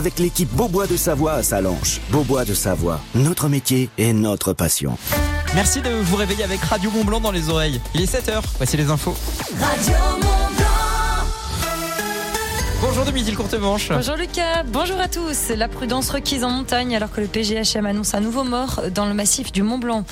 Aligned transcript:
Avec 0.00 0.18
l'équipe 0.18 0.50
Beaubois 0.54 0.86
de 0.86 0.96
Savoie 0.96 1.34
à 1.34 1.42
Salanches. 1.42 2.00
Beaubois 2.08 2.46
de 2.46 2.54
Savoie, 2.54 3.02
notre 3.14 3.48
métier 3.48 3.90
et 3.98 4.14
notre 4.14 4.54
passion. 4.54 4.96
Merci 5.54 5.82
de 5.82 5.90
vous 5.90 6.16
réveiller 6.16 6.42
avec 6.42 6.58
Radio 6.62 6.90
Mont 6.90 7.04
Blanc 7.04 7.20
dans 7.20 7.32
les 7.32 7.50
oreilles. 7.50 7.82
Il 7.94 8.00
est 8.00 8.10
7h, 8.10 8.40
voici 8.56 8.78
les 8.78 8.88
infos. 8.88 9.14
Radio 9.60 9.92
Mont 9.92 10.20
Blanc. 10.20 10.39
Bonjour 12.82 13.04
de 13.04 13.10
midi 13.10 13.30
le 13.30 13.36
courte 13.36 13.52
manche. 13.54 13.90
Bonjour 13.90 14.16
Lucas, 14.16 14.62
bonjour 14.66 14.98
à 14.98 15.06
tous. 15.06 15.50
La 15.54 15.68
prudence 15.68 16.08
requise 16.08 16.44
en 16.44 16.48
montagne 16.48 16.96
alors 16.96 17.10
que 17.10 17.20
le 17.20 17.26
PGHM 17.26 17.84
annonce 17.84 18.14
un 18.14 18.20
nouveau 18.20 18.42
mort 18.42 18.80
dans 18.94 19.04
le 19.04 19.12
massif 19.12 19.52
du 19.52 19.62
Mont 19.62 19.76
Blanc. 19.76 20.04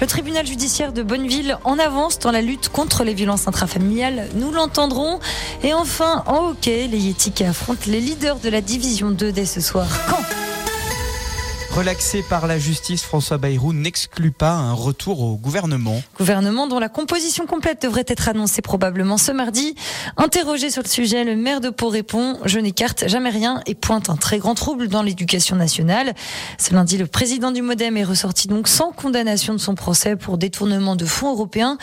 Le 0.00 0.08
tribunal 0.08 0.44
judiciaire 0.44 0.92
de 0.92 1.04
Bonneville 1.04 1.56
en 1.62 1.78
avance 1.78 2.18
dans 2.18 2.32
la 2.32 2.42
lutte 2.42 2.68
contre 2.68 3.04
les 3.04 3.14
violences 3.14 3.46
intrafamiliales. 3.46 4.28
Nous 4.34 4.50
l'entendrons. 4.50 5.20
Et 5.62 5.72
enfin, 5.72 6.24
en 6.26 6.48
hockey, 6.48 6.88
les 6.88 6.98
Yétis 6.98 7.44
affrontent 7.44 7.84
les 7.86 8.00
leaders 8.00 8.40
de 8.40 8.48
la 8.48 8.60
division 8.60 9.10
2 9.12 9.30
dès 9.30 9.46
ce 9.46 9.60
soir. 9.60 9.86
Quand? 10.08 10.35
Relaxé 11.76 12.22
par 12.22 12.46
la 12.46 12.58
justice, 12.58 13.02
François 13.02 13.36
Bayrou 13.36 13.74
n'exclut 13.74 14.30
pas 14.30 14.52
un 14.52 14.72
retour 14.72 15.20
au 15.20 15.36
gouvernement. 15.36 16.02
Gouvernement 16.16 16.66
dont 16.68 16.78
la 16.78 16.88
composition 16.88 17.44
complète 17.44 17.82
devrait 17.82 18.06
être 18.08 18.30
annoncée 18.30 18.62
probablement 18.62 19.18
ce 19.18 19.30
mardi. 19.30 19.74
Interrogé 20.16 20.70
sur 20.70 20.82
le 20.82 20.88
sujet, 20.88 21.22
le 21.22 21.36
maire 21.36 21.60
de 21.60 21.68
Pau 21.68 21.90
répond 21.90 22.38
Je 22.46 22.58
n'écarte 22.60 23.08
jamais 23.08 23.28
rien 23.28 23.60
et 23.66 23.74
pointe 23.74 24.08
un 24.08 24.16
très 24.16 24.38
grand 24.38 24.54
trouble 24.54 24.88
dans 24.88 25.02
l'éducation 25.02 25.54
nationale. 25.54 26.14
Ce 26.58 26.72
lundi, 26.72 26.96
le 26.96 27.06
président 27.06 27.50
du 27.50 27.60
Modem 27.60 27.98
est 27.98 28.04
ressorti 28.04 28.48
donc 28.48 28.68
sans 28.68 28.90
condamnation 28.90 29.52
de 29.52 29.58
son 29.58 29.74
procès 29.74 30.16
pour 30.16 30.38
détournement 30.38 30.96
de 30.96 31.04
fonds 31.04 31.32
européens. 31.32 31.76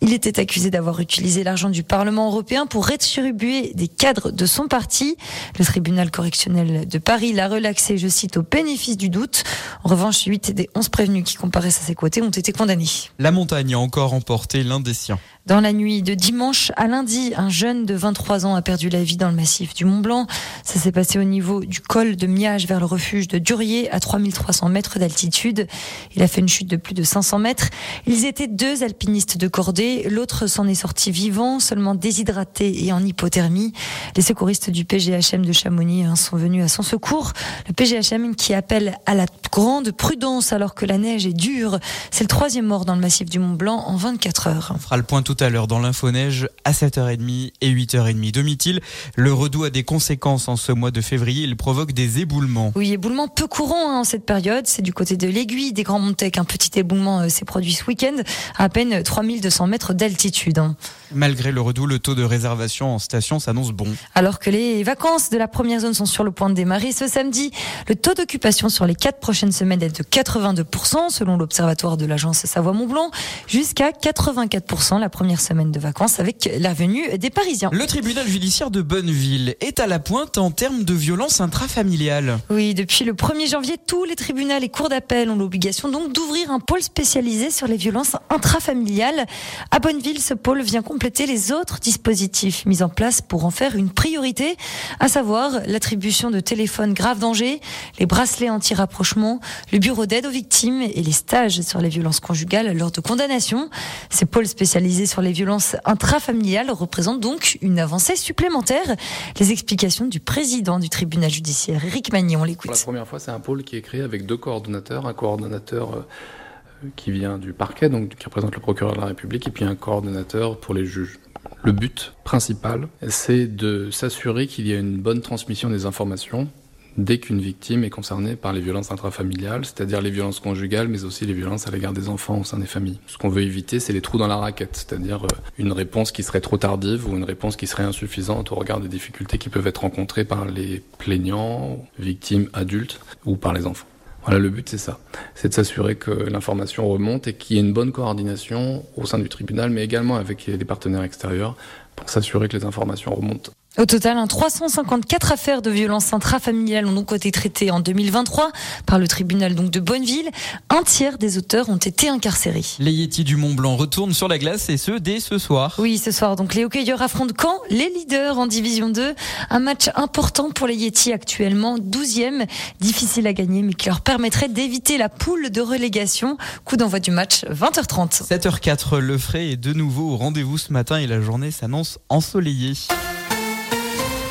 Il 0.00 0.12
était 0.12 0.38
accusé 0.38 0.70
d'avoir 0.70 1.00
utilisé 1.00 1.42
l'argent 1.42 1.70
du 1.70 1.82
Parlement 1.82 2.28
européen 2.28 2.66
pour 2.66 2.86
rétribuer 2.86 3.72
des 3.74 3.88
cadres 3.88 4.30
de 4.30 4.46
son 4.46 4.68
parti. 4.68 5.16
Le 5.58 5.64
tribunal 5.64 6.12
correctionnel 6.12 6.86
de 6.86 6.98
Paris 6.98 7.32
l'a 7.32 7.48
relaxé, 7.48 7.98
je 7.98 8.06
cite, 8.06 8.36
au 8.36 8.42
bénéfice 8.42 8.96
du 8.96 9.08
doute. 9.08 9.39
En 9.84 9.88
revanche, 9.88 10.24
8 10.24 10.52
des 10.52 10.68
11 10.74 10.88
prévenus 10.88 11.24
qui 11.24 11.36
comparaissent 11.36 11.80
à 11.80 11.86
ses 11.86 11.94
côtés 11.94 12.22
ont 12.22 12.30
été 12.30 12.52
condamnés. 12.52 12.86
La 13.18 13.30
montagne 13.30 13.74
a 13.74 13.78
encore 13.78 14.12
emporté 14.12 14.62
l'un 14.62 14.80
des 14.80 14.94
siens. 14.94 15.18
Dans 15.50 15.60
la 15.60 15.72
nuit 15.72 16.00
de 16.02 16.14
dimanche 16.14 16.70
à 16.76 16.86
lundi, 16.86 17.32
un 17.36 17.48
jeune 17.48 17.84
de 17.84 17.94
23 17.94 18.46
ans 18.46 18.54
a 18.54 18.62
perdu 18.62 18.88
la 18.88 19.02
vie 19.02 19.16
dans 19.16 19.28
le 19.28 19.34
massif 19.34 19.74
du 19.74 19.84
Mont 19.84 19.98
Blanc. 19.98 20.28
Ça 20.62 20.78
s'est 20.78 20.92
passé 20.92 21.18
au 21.18 21.24
niveau 21.24 21.64
du 21.64 21.80
col 21.80 22.14
de 22.14 22.28
Miage 22.28 22.68
vers 22.68 22.78
le 22.78 22.86
refuge 22.86 23.26
de 23.26 23.38
Durier 23.38 23.90
à 23.90 23.98
3300 23.98 24.68
mètres 24.68 25.00
d'altitude. 25.00 25.66
Il 26.14 26.22
a 26.22 26.28
fait 26.28 26.40
une 26.40 26.48
chute 26.48 26.68
de 26.68 26.76
plus 26.76 26.94
de 26.94 27.02
500 27.02 27.40
mètres. 27.40 27.66
Ils 28.06 28.26
étaient 28.26 28.46
deux 28.46 28.84
alpinistes 28.84 29.38
de 29.38 29.48
cordée. 29.48 30.06
L'autre 30.08 30.46
s'en 30.46 30.68
est 30.68 30.76
sorti 30.76 31.10
vivant, 31.10 31.58
seulement 31.58 31.96
déshydraté 31.96 32.84
et 32.84 32.92
en 32.92 33.04
hypothermie. 33.04 33.72
Les 34.14 34.22
secouristes 34.22 34.70
du 34.70 34.84
PGHM 34.84 35.44
de 35.44 35.52
Chamonix 35.52 36.04
hein, 36.04 36.14
sont 36.14 36.36
venus 36.36 36.62
à 36.62 36.68
son 36.68 36.84
secours. 36.84 37.32
Le 37.66 37.72
PGHM 37.72 38.36
qui 38.36 38.54
appelle 38.54 38.96
à 39.04 39.16
la 39.16 39.26
grande 39.50 39.90
prudence 39.90 40.52
alors 40.52 40.76
que 40.76 40.86
la 40.86 40.96
neige 40.96 41.26
est 41.26 41.32
dure. 41.32 41.80
C'est 42.12 42.22
le 42.22 42.28
troisième 42.28 42.66
mort 42.66 42.84
dans 42.84 42.94
le 42.94 43.00
massif 43.00 43.28
du 43.28 43.40
Mont 43.40 43.54
Blanc 43.54 43.82
en 43.84 43.96
24 43.96 44.46
heures. 44.46 44.72
On 44.76 44.78
fera 44.78 44.96
le 44.96 45.02
point 45.02 45.22
tout 45.22 45.39
à 45.42 45.50
l'heure 45.50 45.66
dans 45.66 45.78
l'info-neige 45.78 46.48
à 46.64 46.72
7h30 46.72 47.52
et 47.60 47.70
8h30. 47.70 48.32
Domitil, 48.32 48.80
le 49.16 49.32
redout 49.32 49.64
a 49.64 49.70
des 49.70 49.84
conséquences 49.84 50.48
en 50.48 50.56
ce 50.56 50.72
mois 50.72 50.90
de 50.90 51.00
février. 51.00 51.44
Il 51.44 51.56
provoque 51.56 51.92
des 51.92 52.20
éboulements. 52.20 52.72
Oui, 52.74 52.92
éboulements 52.92 53.28
peu 53.28 53.46
courants 53.46 53.90
hein, 53.90 54.00
en 54.00 54.04
cette 54.04 54.24
période. 54.24 54.66
C'est 54.66 54.82
du 54.82 54.92
côté 54.92 55.16
de 55.16 55.28
l'aiguille 55.28 55.72
des 55.72 55.82
Grands 55.82 55.98
Montets 56.00 56.30
qu'un 56.30 56.44
petit 56.44 56.78
éboulement 56.78 57.20
euh, 57.20 57.28
s'est 57.28 57.44
produit 57.44 57.72
ce 57.72 57.84
week-end 57.84 58.16
à 58.56 58.70
à 58.70 58.72
peine 58.72 59.02
3200 59.02 59.66
mètres 59.66 59.94
d'altitude. 59.94 60.58
hein. 60.58 60.76
Malgré 61.12 61.50
le 61.50 61.60
redout, 61.60 61.86
le 61.86 61.98
taux 61.98 62.14
de 62.14 62.22
réservation 62.22 62.94
en 62.94 63.00
station 63.00 63.40
s'annonce 63.40 63.72
bon. 63.72 63.88
Alors 64.14 64.38
que 64.38 64.48
les 64.48 64.84
vacances 64.84 65.28
de 65.30 65.38
la 65.38 65.48
première 65.48 65.80
zone 65.80 65.92
sont 65.92 66.06
sur 66.06 66.22
le 66.22 66.30
point 66.30 66.48
de 66.50 66.54
démarrer 66.54 66.92
ce 66.92 67.08
samedi, 67.08 67.50
le 67.88 67.96
taux 67.96 68.14
d'occupation 68.14 68.68
sur 68.68 68.86
les 68.86 68.94
quatre 68.94 69.18
prochaines 69.18 69.50
semaines 69.50 69.82
est 69.82 69.98
de 69.98 70.04
82% 70.04 71.10
selon 71.10 71.36
l'observatoire 71.36 71.96
de 71.96 72.06
l'agence 72.06 72.46
Savoie-Mont-Blanc, 72.46 73.10
jusqu'à 73.48 73.90
84% 73.90 75.00
la 75.00 75.08
première 75.20 75.42
semaine 75.42 75.70
de 75.70 75.78
vacances 75.78 76.18
avec 76.18 76.48
la 76.58 76.72
venue 76.72 77.18
des 77.18 77.28
Parisiens. 77.28 77.68
Le 77.74 77.86
tribunal 77.86 78.26
judiciaire 78.26 78.70
de 78.70 78.80
Bonneville 78.80 79.54
est 79.60 79.78
à 79.78 79.86
la 79.86 79.98
pointe 79.98 80.38
en 80.38 80.50
termes 80.50 80.82
de 80.82 80.94
violence 80.94 81.42
intrafamiliale. 81.42 82.38
Oui, 82.48 82.72
depuis 82.72 83.04
le 83.04 83.12
1er 83.12 83.50
janvier, 83.50 83.76
tous 83.86 84.04
les 84.06 84.16
tribunaux 84.16 84.56
et 84.58 84.68
cours 84.70 84.88
d'appel 84.88 85.28
ont 85.28 85.36
l'obligation 85.36 85.90
donc 85.90 86.14
d'ouvrir 86.14 86.50
un 86.50 86.58
pôle 86.58 86.80
spécialisé 86.80 87.50
sur 87.50 87.66
les 87.66 87.76
violences 87.76 88.16
intrafamiliales. 88.30 89.26
À 89.70 89.78
Bonneville, 89.78 90.22
ce 90.22 90.32
pôle 90.32 90.62
vient 90.62 90.80
compléter 90.80 91.26
les 91.26 91.52
autres 91.52 91.80
dispositifs 91.80 92.64
mis 92.64 92.82
en 92.82 92.88
place 92.88 93.20
pour 93.20 93.44
en 93.44 93.50
faire 93.50 93.76
une 93.76 93.90
priorité, 93.90 94.56
à 95.00 95.08
savoir 95.08 95.60
l'attribution 95.66 96.30
de 96.30 96.40
téléphones 96.40 96.94
grave 96.94 97.18
danger, 97.18 97.60
les 97.98 98.06
bracelets 98.06 98.48
anti-rapprochement, 98.48 99.38
le 99.70 99.80
bureau 99.80 100.06
d'aide 100.06 100.24
aux 100.24 100.30
victimes 100.30 100.80
et 100.80 101.02
les 101.02 101.12
stages 101.12 101.60
sur 101.60 101.82
les 101.82 101.90
violences 101.90 102.20
conjugales 102.20 102.74
lors 102.74 102.90
de 102.90 103.02
condamnation. 103.02 103.68
Ces 104.08 104.24
pôles 104.24 104.48
spécialisés 104.48 105.09
sur 105.10 105.20
les 105.20 105.32
violences 105.32 105.76
intrafamiliales 105.84 106.70
représentent 106.70 107.20
donc 107.20 107.58
une 107.62 107.80
avancée 107.80 108.14
supplémentaire. 108.16 108.96
Les 109.40 109.50
explications 109.50 110.06
du 110.06 110.20
président 110.20 110.78
du 110.78 110.88
tribunal 110.88 111.30
judiciaire, 111.30 111.84
Éric 111.84 112.12
Magnon, 112.12 112.28
on 112.28 112.38
Pour 112.38 112.44
la 112.44 112.50
l'écoute. 112.50 112.82
première 112.82 113.08
fois, 113.08 113.18
c'est 113.18 113.32
un 113.32 113.40
pôle 113.40 113.64
qui 113.64 113.76
est 113.76 113.82
créé 113.82 114.02
avec 114.02 114.24
deux 114.24 114.36
coordonnateurs, 114.36 115.06
un 115.06 115.12
coordonnateur 115.12 115.94
euh, 115.94 116.88
qui 116.94 117.10
vient 117.10 117.38
du 117.38 117.52
parquet, 117.52 117.88
donc 117.88 118.14
qui 118.14 118.24
représente 118.24 118.54
le 118.54 118.60
procureur 118.60 118.94
de 118.94 119.00
la 119.00 119.06
République, 119.06 119.48
et 119.48 119.50
puis 119.50 119.64
un 119.64 119.74
coordonnateur 119.74 120.58
pour 120.58 120.74
les 120.74 120.86
juges. 120.86 121.18
Le 121.64 121.72
but 121.72 122.14
principal, 122.22 122.86
c'est 123.08 123.46
de 123.46 123.90
s'assurer 123.90 124.46
qu'il 124.46 124.68
y 124.68 124.72
a 124.72 124.78
une 124.78 124.98
bonne 124.98 125.20
transmission 125.20 125.68
des 125.70 125.86
informations 125.86 126.48
dès 126.96 127.18
qu'une 127.18 127.40
victime 127.40 127.84
est 127.84 127.90
concernée 127.90 128.36
par 128.36 128.52
les 128.52 128.60
violences 128.60 128.90
intrafamiliales, 128.90 129.64
c'est-à-dire 129.64 130.00
les 130.00 130.10
violences 130.10 130.40
conjugales, 130.40 130.88
mais 130.88 131.04
aussi 131.04 131.26
les 131.26 131.32
violences 131.32 131.66
à 131.66 131.70
l'égard 131.70 131.92
des 131.92 132.08
enfants 132.08 132.38
au 132.38 132.44
sein 132.44 132.58
des 132.58 132.66
familles. 132.66 132.98
Ce 133.06 133.18
qu'on 133.18 133.28
veut 133.28 133.42
éviter, 133.42 133.80
c'est 133.80 133.92
les 133.92 134.00
trous 134.00 134.18
dans 134.18 134.26
la 134.26 134.36
raquette, 134.36 134.76
c'est-à-dire 134.76 135.24
euh, 135.24 135.36
une 135.58 135.72
réponse 135.72 136.12
qui 136.12 136.22
serait 136.22 136.40
trop 136.40 136.56
tardive 136.56 137.08
ou 137.08 137.16
une 137.16 137.24
réponse 137.24 137.56
qui 137.56 137.66
serait 137.66 137.84
insuffisante 137.84 138.52
au 138.52 138.54
regard 138.54 138.80
des 138.80 138.88
difficultés 138.88 139.38
qui 139.38 139.48
peuvent 139.48 139.66
être 139.66 139.82
rencontrées 139.82 140.24
par 140.24 140.44
les 140.44 140.82
plaignants, 140.98 141.84
victimes 141.98 142.48
adultes 142.52 143.00
ou 143.24 143.36
par 143.36 143.52
les 143.52 143.66
enfants. 143.66 143.86
Voilà, 144.24 144.38
le 144.38 144.50
but 144.50 144.68
c'est 144.68 144.78
ça, 144.78 145.00
c'est 145.34 145.48
de 145.48 145.54
s'assurer 145.54 145.96
que 145.96 146.10
l'information 146.10 146.86
remonte 146.86 147.26
et 147.26 147.32
qu'il 147.32 147.56
y 147.56 147.58
ait 147.58 147.62
une 147.62 147.72
bonne 147.72 147.90
coordination 147.90 148.84
au 148.96 149.06
sein 149.06 149.18
du 149.18 149.30
tribunal, 149.30 149.70
mais 149.70 149.82
également 149.82 150.16
avec 150.16 150.44
les 150.46 150.64
partenaires 150.64 151.02
extérieurs 151.02 151.56
pour 151.96 152.10
s'assurer 152.10 152.48
que 152.48 152.56
les 152.56 152.66
informations 152.66 153.14
remontent 153.14 153.50
Au 153.78 153.86
total, 153.86 154.18
un 154.18 154.26
354 154.26 155.30
affaires 155.30 155.62
de 155.62 155.70
violences 155.70 156.12
intrafamiliales 156.12 156.86
ont 156.86 156.92
donc 156.92 157.12
été 157.12 157.30
traitées 157.30 157.70
en 157.70 157.78
2023 157.78 158.50
par 158.84 158.98
le 158.98 159.06
tribunal 159.06 159.54
donc 159.54 159.70
de 159.70 159.78
Bonneville. 159.78 160.28
Un 160.70 160.82
tiers 160.82 161.18
des 161.18 161.38
auteurs 161.38 161.68
ont 161.68 161.76
été 161.76 162.08
incarcérés. 162.08 162.64
Les 162.80 162.90
Yétis 162.90 163.22
du 163.22 163.36
Mont 163.36 163.54
Blanc 163.54 163.76
retournent 163.76 164.12
sur 164.12 164.26
la 164.26 164.38
glace 164.38 164.68
et 164.70 164.76
ce 164.76 164.98
dès 164.98 165.20
ce 165.20 165.38
soir. 165.38 165.76
Oui, 165.78 165.98
ce 165.98 166.10
soir, 166.10 166.34
donc 166.34 166.54
les 166.54 166.64
hockeyeurs 166.64 167.00
affrontent 167.00 167.32
Caen, 167.40 167.54
les 167.70 167.88
leaders 167.90 168.40
en 168.40 168.48
Division 168.48 168.88
2. 168.88 169.14
Un 169.50 169.60
match 169.60 169.88
important 169.94 170.50
pour 170.50 170.66
les 170.66 170.74
Yétis 170.74 171.12
actuellement 171.12 171.78
12e, 171.78 172.46
difficile 172.80 173.28
à 173.28 173.32
gagner 173.32 173.62
mais 173.62 173.74
qui 173.74 173.86
leur 173.86 174.00
permettrait 174.00 174.48
d'éviter 174.48 174.98
la 174.98 175.08
poule 175.08 175.50
de 175.50 175.60
relégation. 175.60 176.38
Coup 176.64 176.76
d'envoi 176.76 176.98
du 176.98 177.12
match 177.12 177.44
20h30. 177.44 178.26
7h04, 178.26 178.98
le 178.98 179.16
frais 179.16 179.50
est 179.50 179.56
de 179.56 179.72
nouveau 179.72 180.10
au 180.10 180.16
rendez-vous 180.16 180.58
ce 180.58 180.72
matin 180.72 180.98
et 180.98 181.06
la 181.06 181.20
journée 181.20 181.52
s'annonce 181.52 182.00
ensoleillée. 182.08 182.74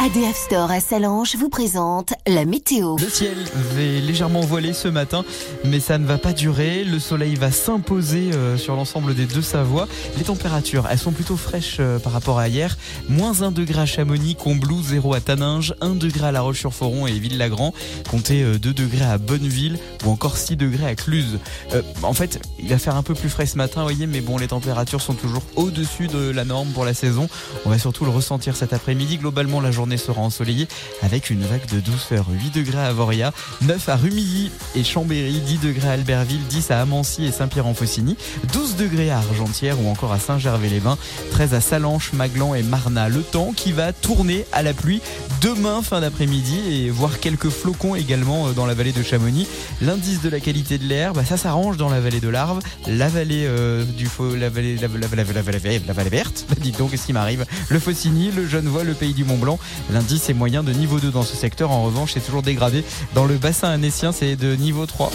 ADF 0.01 0.37
Store 0.37 0.71
à 0.71 0.79
Salange 0.79 1.35
vous 1.35 1.49
présente 1.49 2.13
la 2.25 2.45
météo. 2.45 2.95
Le 2.97 3.09
ciel 3.09 3.35
est 3.77 3.99
légèrement 3.99 4.39
voilé 4.39 4.71
ce 4.71 4.87
matin, 4.87 5.25
mais 5.65 5.81
ça 5.81 5.97
ne 5.97 6.05
va 6.05 6.17
pas 6.17 6.31
durer. 6.31 6.85
Le 6.85 6.99
soleil 6.99 7.35
va 7.35 7.51
s'imposer 7.51 8.31
euh, 8.33 8.57
sur 8.57 8.77
l'ensemble 8.77 9.13
des 9.13 9.25
deux 9.25 9.41
Savoies. 9.41 9.89
Les 10.17 10.23
températures, 10.23 10.87
elles 10.89 10.99
sont 10.99 11.11
plutôt 11.11 11.35
fraîches 11.35 11.77
euh, 11.81 11.99
par 11.99 12.13
rapport 12.13 12.39
à 12.39 12.47
hier. 12.47 12.77
Moins 13.09 13.41
1 13.41 13.51
degré 13.51 13.81
à 13.81 13.85
Chamonix, 13.85 14.35
Combloux, 14.35 14.81
0 14.81 15.13
à 15.15 15.19
Taninges, 15.19 15.75
1 15.81 15.95
degré 15.95 16.27
à 16.27 16.31
La 16.31 16.39
Roche-sur-Foron 16.41 17.05
et 17.05 17.19
Ville-Lagrand. 17.19 17.73
Comptez 18.09 18.41
euh, 18.41 18.57
2 18.57 18.73
degrés 18.73 19.03
à 19.03 19.17
Bonneville 19.17 19.77
ou 20.05 20.11
encore 20.11 20.37
6 20.37 20.55
degrés 20.55 20.85
à 20.85 20.95
Cluse. 20.95 21.39
Euh, 21.73 21.81
en 22.03 22.13
fait, 22.13 22.39
il 22.57 22.69
va 22.69 22.77
faire 22.77 22.95
un 22.95 23.03
peu 23.03 23.15
plus 23.15 23.29
frais 23.29 23.45
ce 23.45 23.57
matin, 23.57 23.83
voyez, 23.83 24.07
mais 24.07 24.21
bon, 24.21 24.37
les 24.37 24.47
températures 24.47 25.01
sont 25.01 25.13
toujours 25.13 25.43
au-dessus 25.57 26.07
de 26.07 26.29
la 26.29 26.45
norme 26.45 26.69
pour 26.69 26.85
la 26.85 26.93
saison. 26.93 27.27
On 27.65 27.69
va 27.69 27.77
surtout 27.77 28.05
le 28.05 28.11
ressentir 28.11 28.55
cet 28.55 28.71
après-midi. 28.71 29.17
Globalement, 29.17 29.59
la 29.59 29.71
journée 29.71 29.88
sera 29.97 30.21
ensoleillée 30.21 30.67
avec 31.01 31.29
une 31.29 31.41
vague 31.41 31.65
de 31.71 31.79
douceur. 31.79 32.25
8 32.29 32.53
degrés 32.53 32.77
à 32.79 32.85
Avoria, 32.87 33.33
9 33.61 33.89
à 33.89 33.95
Rumilly 33.95 34.51
et 34.75 34.83
Chambéry, 34.83 35.39
10 35.39 35.57
degrés 35.59 35.87
à 35.89 35.91
Albertville, 35.93 36.41
10 36.49 36.71
à 36.71 36.81
Amancy 36.81 37.25
et 37.25 37.31
Saint-Pierre-en-Faucigny, 37.31 38.15
12 38.53 38.75
degrés 38.75 39.09
à 39.11 39.17
Argentière 39.17 39.79
ou 39.81 39.89
encore 39.89 40.11
à 40.13 40.19
Saint-Gervais-les-Bains, 40.19 40.97
13 41.31 41.53
à 41.53 41.61
Salanches, 41.61 42.13
Maglan 42.13 42.55
et 42.55 42.63
Marna. 42.63 43.09
Le 43.09 43.21
temps 43.21 43.53
qui 43.55 43.71
va 43.71 43.93
tourner 43.93 44.45
à 44.51 44.61
la 44.63 44.73
pluie 44.73 45.01
demain 45.41 45.81
fin 45.81 46.01
d'après-midi 46.01 46.59
et 46.69 46.89
voir 46.89 47.19
quelques 47.19 47.49
flocons 47.49 47.95
également 47.95 48.47
euh, 48.47 48.51
dans 48.53 48.65
la 48.65 48.73
vallée 48.73 48.91
de 48.91 49.03
Chamonix. 49.03 49.47
L'indice 49.81 50.21
de 50.21 50.29
la 50.29 50.39
qualité 50.39 50.77
de 50.77 50.85
l'air, 50.85 51.13
bah, 51.13 51.23
ça 51.25 51.37
s'arrange 51.37 51.77
dans 51.77 51.89
la 51.89 51.99
vallée 51.99 52.19
de 52.19 52.27
l'Arve, 52.29 52.59
la 52.87 53.07
vallée 53.07 53.45
euh, 53.47 53.83
du 53.85 54.05
faux, 54.07 54.35
la 54.35 54.49
vallée, 54.49 54.75
la, 54.77 54.87
la- 54.87 55.93
vallée 55.93 56.09
verte. 56.09 56.45
Dites 56.59 56.77
donc, 56.77 56.91
qu'est-ce 56.91 57.05
qui 57.05 57.13
m'arrive 57.13 57.45
Le 57.69 57.79
Faucigny, 57.79 58.31
le 58.31 58.47
Genevois, 58.47 58.83
le 58.83 58.93
Pays 58.93 59.13
du 59.13 59.23
Mont 59.23 59.37
Blanc 59.37 59.59
L'indice 59.91 60.29
est 60.29 60.33
moyen 60.33 60.63
de 60.63 60.71
niveau 60.71 60.99
2 60.99 61.11
dans 61.11 61.23
ce 61.23 61.35
secteur. 61.35 61.71
En 61.71 61.83
revanche, 61.83 62.11
c'est 62.13 62.25
toujours 62.25 62.41
dégradé. 62.41 62.83
Dans 63.13 63.25
le 63.25 63.37
bassin 63.37 63.69
annécien, 63.69 64.11
c'est 64.11 64.35
de 64.35 64.55
niveau 64.55 64.85
3. 64.85 65.11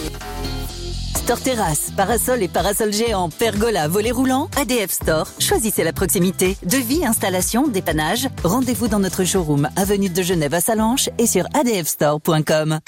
Store 1.24 1.40
Terrasse, 1.40 1.90
parasol 1.96 2.42
et 2.42 2.48
parasol 2.48 2.92
géant, 2.92 3.30
pergola, 3.30 3.88
volet 3.88 4.10
roulant, 4.10 4.50
ADF 4.60 4.90
Store. 4.90 5.26
Choisissez 5.38 5.82
la 5.82 5.94
proximité. 5.94 6.58
Devis, 6.66 7.06
installation, 7.06 7.66
dépannage. 7.66 8.28
Rendez-vous 8.42 8.88
dans 8.88 8.98
notre 8.98 9.24
showroom, 9.24 9.68
avenue 9.76 10.10
de 10.10 10.22
Genève 10.22 10.52
à 10.52 10.60
Salanches 10.60 11.08
et 11.16 11.26
sur 11.26 11.46
adfstore.com. 11.54 12.80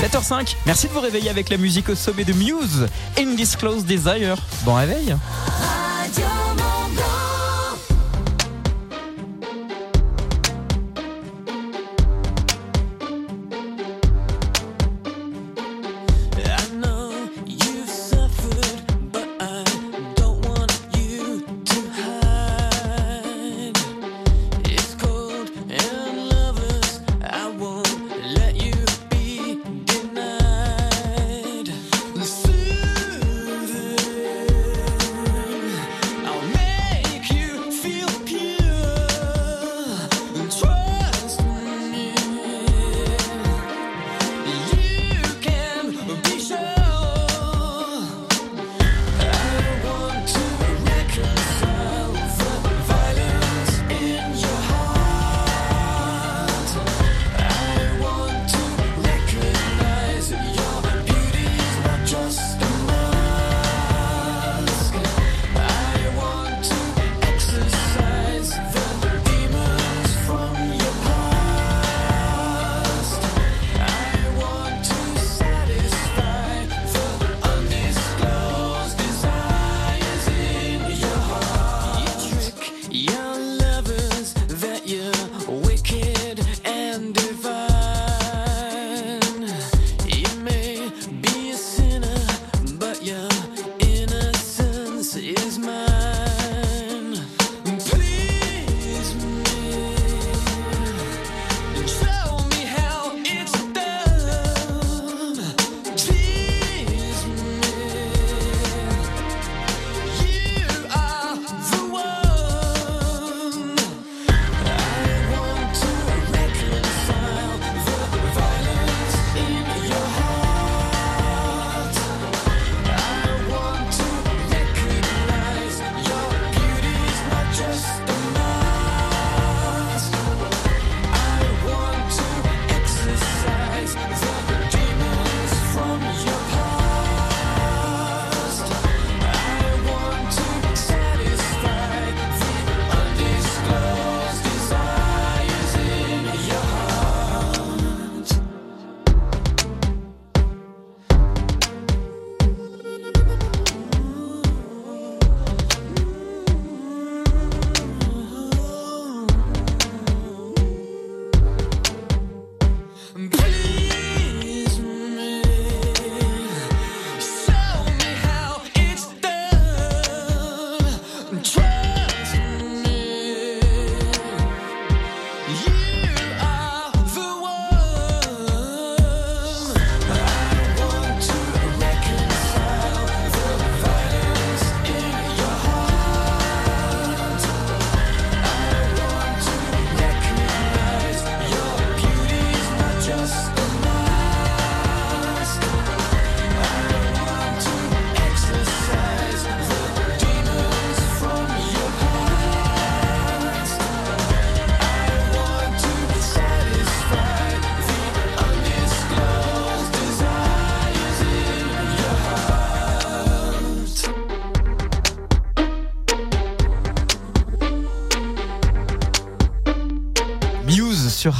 7h05, 0.00 0.56
merci 0.66 0.88
de 0.88 0.92
vous 0.92 1.00
réveiller 1.00 1.30
avec 1.30 1.50
la 1.50 1.56
musique 1.56 1.88
au 1.90 1.94
sommet 1.94 2.24
de 2.24 2.32
Muse, 2.32 2.88
Indisclosed 3.16 3.86
Desire. 3.86 4.36
Bon 4.64 4.74
réveil 4.74 5.14
I 6.16 6.59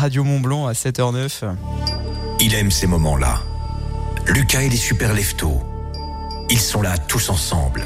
Radio 0.00 0.24
Mont 0.24 0.40
Blanc 0.40 0.66
à 0.66 0.72
7h09. 0.72 1.54
Il 2.40 2.54
aime 2.54 2.70
ces 2.70 2.86
moments-là. 2.86 3.42
Lucas 4.28 4.62
et 4.62 4.70
les 4.70 4.78
super 4.78 5.12
leftos. 5.12 5.60
Ils 6.48 6.58
sont 6.58 6.80
là 6.80 6.96
tous 6.96 7.28
ensemble. 7.28 7.84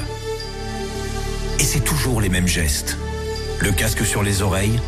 Et 1.59 1.63
c'est 1.65 1.81
toujours 1.81 2.21
les 2.21 2.29
mêmes 2.29 2.47
gestes. 2.47 2.97
Le 3.59 3.73
casque 3.73 4.05
sur 4.05 4.23
les 4.23 4.41
oreilles. 4.41 4.79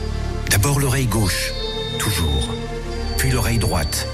D'abord 0.52 0.80
l'oreille 0.80 1.08
gauche, 1.08 1.52
toujours. 2.00 2.48
Puis 3.18 3.30
l'oreille 3.30 3.60
droite. 3.60 4.08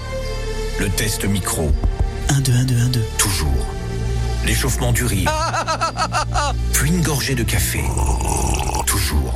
Le 0.80 0.90
test 0.90 1.24
micro. 1.26 1.72
1, 2.30 2.40
2, 2.40 2.52
1, 2.52 2.64
2, 2.64 2.76
1, 2.76 2.88
2. 2.88 3.02
Toujours. 3.20 3.68
L'échauffement 4.44 4.92
du 4.92 5.06
rire. 5.06 5.32
Puis 6.74 6.90
une 6.90 7.04
gorgée 7.04 7.36
de 7.36 7.44
café. 7.44 7.84
Toujours. 8.88 9.36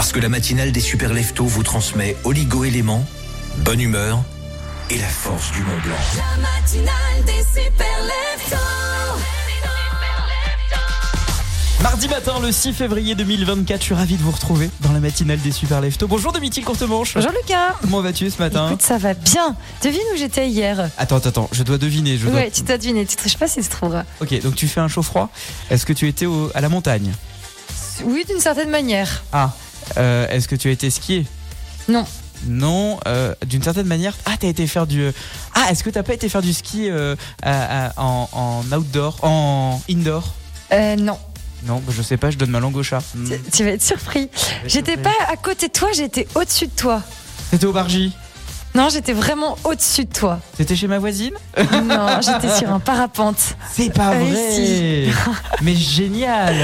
Parce 0.00 0.12
que 0.12 0.18
la 0.20 0.30
matinale 0.30 0.72
des 0.72 0.80
super 0.80 1.12
leftos 1.12 1.44
vous 1.44 1.62
transmet 1.62 2.16
oligo-éléments, 2.24 3.04
bonne 3.58 3.82
humeur 3.82 4.22
et 4.88 4.96
la 4.96 5.06
force 5.06 5.52
du 5.52 5.60
Mont 5.60 5.76
Blanc. 5.84 5.94
La 6.16 6.40
matinale 6.40 7.24
des 7.26 7.42
super 7.60 7.86
Mardi 11.82 12.08
matin, 12.08 12.40
le 12.40 12.50
6 12.50 12.72
février 12.72 13.14
2024, 13.14 13.78
je 13.78 13.84
suis 13.84 13.94
ravi 13.94 14.16
de 14.16 14.22
vous 14.22 14.30
retrouver 14.30 14.70
dans 14.80 14.92
la 14.92 15.00
matinale 15.00 15.38
des 15.40 15.52
Super 15.52 15.82
Leftos. 15.82 16.06
Bonjour 16.08 16.32
Domitil 16.32 16.64
Courtemanche. 16.64 17.12
Bonjour 17.14 17.32
Lucas. 17.32 17.74
Comment 17.82 18.00
vas-tu 18.00 18.30
ce 18.30 18.38
matin 18.38 18.68
Écoute, 18.68 18.80
ça 18.80 18.96
va 18.96 19.12
bien. 19.12 19.54
Devine 19.84 20.00
où 20.14 20.16
j'étais 20.16 20.48
hier. 20.48 20.88
Attends, 20.96 21.16
attends, 21.16 21.28
attends, 21.28 21.48
je 21.52 21.62
dois 21.62 21.76
deviner. 21.76 22.16
Je 22.16 22.24
dois- 22.26 22.36
Ouais, 22.36 22.50
tu 22.50 22.62
t'as 22.62 22.78
deviné. 22.78 23.04
Tu 23.04 23.16
triches 23.16 23.36
pas 23.36 23.48
si 23.48 23.60
tu 23.60 23.68
trouveras. 23.68 24.04
Ok, 24.22 24.40
donc 24.40 24.54
tu 24.54 24.66
fais 24.66 24.80
un 24.80 24.88
chaud 24.88 25.02
froid. 25.02 25.28
Est-ce 25.68 25.84
que 25.84 25.92
tu 25.92 26.08
étais 26.08 26.24
au- 26.24 26.50
à 26.54 26.62
la 26.62 26.70
montagne 26.70 27.12
Oui, 28.04 28.24
d'une 28.26 28.40
certaine 28.40 28.70
manière. 28.70 29.24
Ah, 29.32 29.52
euh, 29.96 30.26
est-ce 30.28 30.48
que 30.48 30.56
tu 30.56 30.68
as 30.68 30.72
été 30.72 30.90
skier 30.90 31.26
Non. 31.88 32.04
Non, 32.46 32.98
euh, 33.06 33.34
d'une 33.46 33.62
certaine 33.62 33.86
manière. 33.86 34.16
Ah, 34.24 34.32
t'as 34.40 34.48
été 34.48 34.66
faire 34.66 34.86
du. 34.86 35.10
Ah, 35.54 35.66
est-ce 35.70 35.84
que 35.84 35.90
t'as 35.90 36.02
pas 36.02 36.14
été 36.14 36.28
faire 36.30 36.40
du 36.40 36.54
ski 36.54 36.88
euh, 36.88 37.14
à- 37.42 37.88
à- 37.88 37.92
en, 38.00 38.28
en 38.32 38.72
outdoor, 38.76 39.18
en 39.22 39.80
indoor? 39.90 40.32
Euh, 40.72 40.96
non. 40.96 41.18
Non, 41.66 41.82
bah, 41.86 41.92
je 41.94 42.00
sais 42.00 42.16
pas, 42.16 42.30
je 42.30 42.38
donne 42.38 42.48
ma 42.50 42.60
langue 42.60 42.76
au 42.76 42.82
chat. 42.82 43.02
Hmm. 43.14 43.28
Tu- 43.28 43.50
Tu 43.58 43.64
vas 43.64 43.70
être 43.72 43.82
surpris. 43.82 44.30
J'étais 44.64 44.96
pas 44.96 45.12
à 45.30 45.36
côté 45.36 45.68
de 45.68 45.72
toi, 45.72 45.90
j'étais 45.94 46.26
au-dessus 46.34 46.68
de 46.68 46.72
toi. 46.74 47.02
C'était 47.50 47.66
au 47.66 47.72
Bargy 47.74 48.12
Non, 48.74 48.88
j'étais 48.88 49.12
vraiment 49.12 49.58
au-dessus 49.64 50.04
de 50.04 50.12
toi. 50.12 50.38
C'était 50.56 50.76
chez 50.76 50.86
ma 50.86 50.98
voisine 51.00 51.32
Non, 51.58 52.20
j'étais 52.20 52.54
sur 52.56 52.72
un 52.72 52.78
parapente. 52.78 53.56
C'est 53.72 53.92
pas 53.92 54.10
Ah, 54.12 54.18
vrai 54.18 54.52
si. 54.52 55.06
Mais 55.62 55.74
génial 55.74 56.54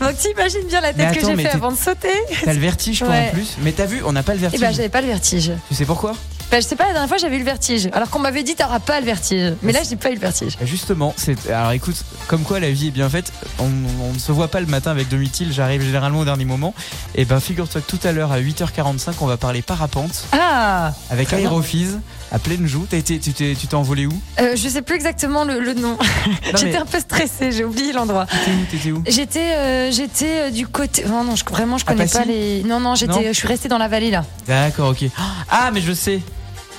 Donc 0.00 0.16
t'imagines 0.18 0.66
bien 0.68 0.80
la 0.80 0.92
Mais 0.92 1.04
tête 1.12 1.20
que 1.20 1.26
j'ai 1.26 1.34
mais 1.36 1.44
fait 1.44 1.50
t'es- 1.50 1.54
avant 1.56 1.70
de 1.72 1.76
sauter 1.76 2.08
T'as 2.44 2.52
le 2.52 2.58
vertige 2.58 2.98
toi 2.98 3.08
Ouais. 3.08 3.28
en 3.30 3.34
plus 3.34 3.56
Mais 3.62 3.70
t'as 3.72 3.86
vu, 3.86 4.02
on 4.04 4.12
n'a 4.12 4.22
pas 4.24 4.32
le 4.32 4.38
Et 4.38 4.42
vertige. 4.42 4.60
ben 4.60 4.74
j'avais 4.74 4.88
pas 4.88 5.00
le 5.00 5.06
vertige. 5.06 5.52
Tu 5.68 5.74
sais 5.74 5.84
pourquoi? 5.84 6.14
Bah, 6.54 6.60
je 6.60 6.66
sais 6.68 6.76
pas, 6.76 6.84
la 6.86 6.92
dernière 6.92 7.08
fois 7.08 7.18
j'avais 7.18 7.34
eu 7.34 7.40
le 7.40 7.44
vertige. 7.44 7.88
Alors 7.92 8.08
qu'on 8.10 8.20
m'avait 8.20 8.44
dit 8.44 8.54
t'auras 8.54 8.78
pas 8.78 9.00
le 9.00 9.06
vertige. 9.06 9.54
Mais 9.62 9.72
là 9.72 9.80
j'ai 9.88 9.96
pas 9.96 10.10
eu 10.10 10.14
le 10.14 10.20
vertige. 10.20 10.56
Bah, 10.56 10.64
Justement, 10.64 11.12
c'est 11.16 11.50
alors 11.50 11.72
écoute, 11.72 11.96
comme 12.28 12.42
quoi 12.44 12.60
la 12.60 12.70
vie 12.70 12.86
est 12.86 12.92
bien 12.92 13.08
faite, 13.10 13.32
on, 13.58 13.64
on 13.64 14.12
ne 14.12 14.18
se 14.20 14.30
voit 14.30 14.46
pas 14.46 14.60
le 14.60 14.68
matin 14.68 14.92
avec 14.92 15.08
Domitil, 15.08 15.52
j'arrive 15.52 15.82
généralement 15.82 16.20
au 16.20 16.24
dernier 16.24 16.44
moment. 16.44 16.72
Et 17.16 17.24
ben 17.24 17.40
figure-toi 17.40 17.80
que 17.80 17.90
tout 17.90 17.98
à 18.06 18.12
l'heure 18.12 18.30
à 18.30 18.38
8h45, 18.38 19.14
on 19.20 19.26
va 19.26 19.36
parler 19.36 19.62
parapente 19.62 20.26
Ah 20.30 20.92
avec. 21.10 21.32
Aérophys 21.32 21.88
à 22.30 22.38
pleine 22.38 22.68
joue. 22.68 22.86
T'as 22.88 22.98
été, 22.98 23.18
tu 23.18 23.32
t'es, 23.32 23.56
tu 23.58 23.66
t'es 23.66 23.74
envolé 23.74 24.06
où? 24.06 24.12
Euh, 24.38 24.54
Je 24.54 24.68
sais 24.68 24.82
plus 24.82 24.94
exactement 24.94 25.42
le, 25.42 25.58
le 25.58 25.74
nom. 25.74 25.98
J'étais 26.54 26.66
mais- 26.66 26.76
un 26.76 26.86
peu 26.86 27.00
stressée, 27.00 27.50
j'ai 27.50 27.64
oublié 27.64 27.92
l'endroit. 27.92 28.26
T'étais 28.70 28.92
où 28.92 29.02
J'étais 29.08 29.54
euh, 29.56 29.90
j'étais 29.90 30.38
euh, 30.42 30.50
du 30.52 30.68
côté. 30.68 31.04
Non, 31.04 31.24
non, 31.24 31.34
je, 31.34 31.44
vraiment 31.44 31.78
je 31.78 31.84
connais 31.84 32.06
pas 32.06 32.24
les. 32.24 32.62
Non, 32.62 32.78
non, 32.78 32.94
j'étais, 32.94 33.12
Non? 33.12 33.22
je 33.26 33.32
suis 33.32 33.48
restée 33.48 33.68
dans 33.68 33.78
la 33.78 33.88
vallée 33.88 34.12
là. 34.12 34.24
D'accord, 34.46 34.90
ok. 34.90 35.08
Ah, 35.50 35.72
mais 35.74 35.80
je 35.80 35.92
sais. 35.92 36.20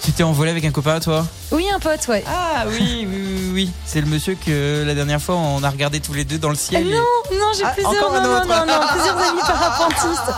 Tu 0.05 0.11
t'es 0.11 0.21
envolé 0.23 0.51
avec 0.51 0.63
un 0.65 0.69
copain 0.71 0.99
toi 0.99 1.25
Oui, 1.51 1.65
un 1.73 1.79
pote, 1.79 2.07
ouais. 2.09 2.23
Ah 2.27 2.65
oui, 2.67 2.77
oui, 2.79 3.07
oui, 3.09 3.49
oui. 3.53 3.71
C'est 3.87 4.01
le 4.01 4.05
monsieur 4.07 4.35
que 4.35 4.83
la 4.85 4.93
dernière 4.93 5.19
fois 5.19 5.35
on 5.35 5.63
a 5.63 5.69
regardé 5.69 5.99
tous 5.99 6.13
les 6.13 6.23
deux 6.25 6.37
dans 6.37 6.49
le 6.49 6.55
ciel. 6.55 6.83
non, 6.85 6.91
non, 7.31 7.51
j'ai 7.57 7.63
Ah, 7.65 7.69
plusieurs. 7.71 7.93
Non, 8.11 8.21
non, 8.21 8.45
non, 8.45 8.65
non, 8.67 8.79
plusieurs 8.93 9.17
amis 9.17 9.39
parapentistes. 9.41 10.31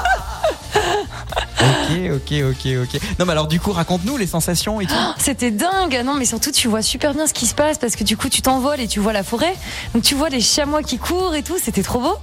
Ok, 1.59 1.97
ok, 2.15 2.33
ok, 2.51 2.67
ok. 2.83 3.01
Non, 3.19 3.25
mais 3.25 3.31
alors 3.33 3.47
du 3.47 3.59
coup, 3.59 3.71
raconte-nous 3.73 4.15
les 4.15 4.27
sensations 4.27 4.79
et 4.79 4.85
tout. 4.85 4.93
C'était 5.17 5.51
dingue. 5.51 6.01
Non, 6.05 6.13
mais 6.13 6.23
surtout, 6.25 6.51
tu 6.51 6.67
vois 6.69 6.81
super 6.81 7.13
bien 7.13 7.27
ce 7.27 7.33
qui 7.33 7.45
se 7.45 7.55
passe 7.55 7.77
parce 7.77 7.95
que 7.97 8.03
du 8.05 8.15
coup, 8.15 8.29
tu 8.29 8.41
t'envoles 8.41 8.79
et 8.79 8.87
tu 8.87 8.99
vois 9.01 9.11
la 9.11 9.23
forêt. 9.23 9.53
Donc, 9.93 10.03
tu 10.03 10.15
vois 10.15 10.29
les 10.29 10.39
chamois 10.39 10.81
qui 10.83 10.97
courent 10.97 11.35
et 11.35 11.43
tout. 11.43 11.57
C'était 11.61 11.83
trop 11.83 11.99
beau. 11.99 12.15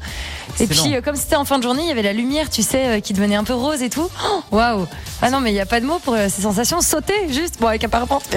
Et 0.61 0.67
puis, 0.67 0.95
euh, 0.95 1.01
comme 1.03 1.17
c'était 1.17 1.37
en 1.37 1.45
fin 1.45 1.59
de 1.59 1.63
journée, 1.65 1.83
il 1.83 1.89
y 1.89 1.93
avait 1.93 2.03
la 2.03 2.13
lumière, 2.13 2.49
tu 2.49 2.63
sais, 2.63 2.87
euh, 2.87 3.01
qui 3.01 3.13
devenait 3.13 3.35
un 3.37 3.45
peu 3.45 3.55
rose 3.55 3.83
et 3.83 3.91
tout. 3.91 4.09
Oh, 4.25 4.43
Waouh. 4.53 4.87
Ah 5.25 5.31
non, 5.31 5.41
mais 5.41 5.51
il 5.51 5.55
n'y 5.55 5.61
a 5.61 5.67
pas 5.67 5.81
de 5.81 5.87
mots 5.87 5.99
pour 5.99 6.15
euh, 6.15 6.29
ces 6.29 6.43
sensations. 6.43 6.81
Sauter, 6.81 7.33
juste. 7.33 7.57
Bon, 7.61 7.69
avec 7.69 7.83
un 7.85 7.89
parapente. 7.89 8.25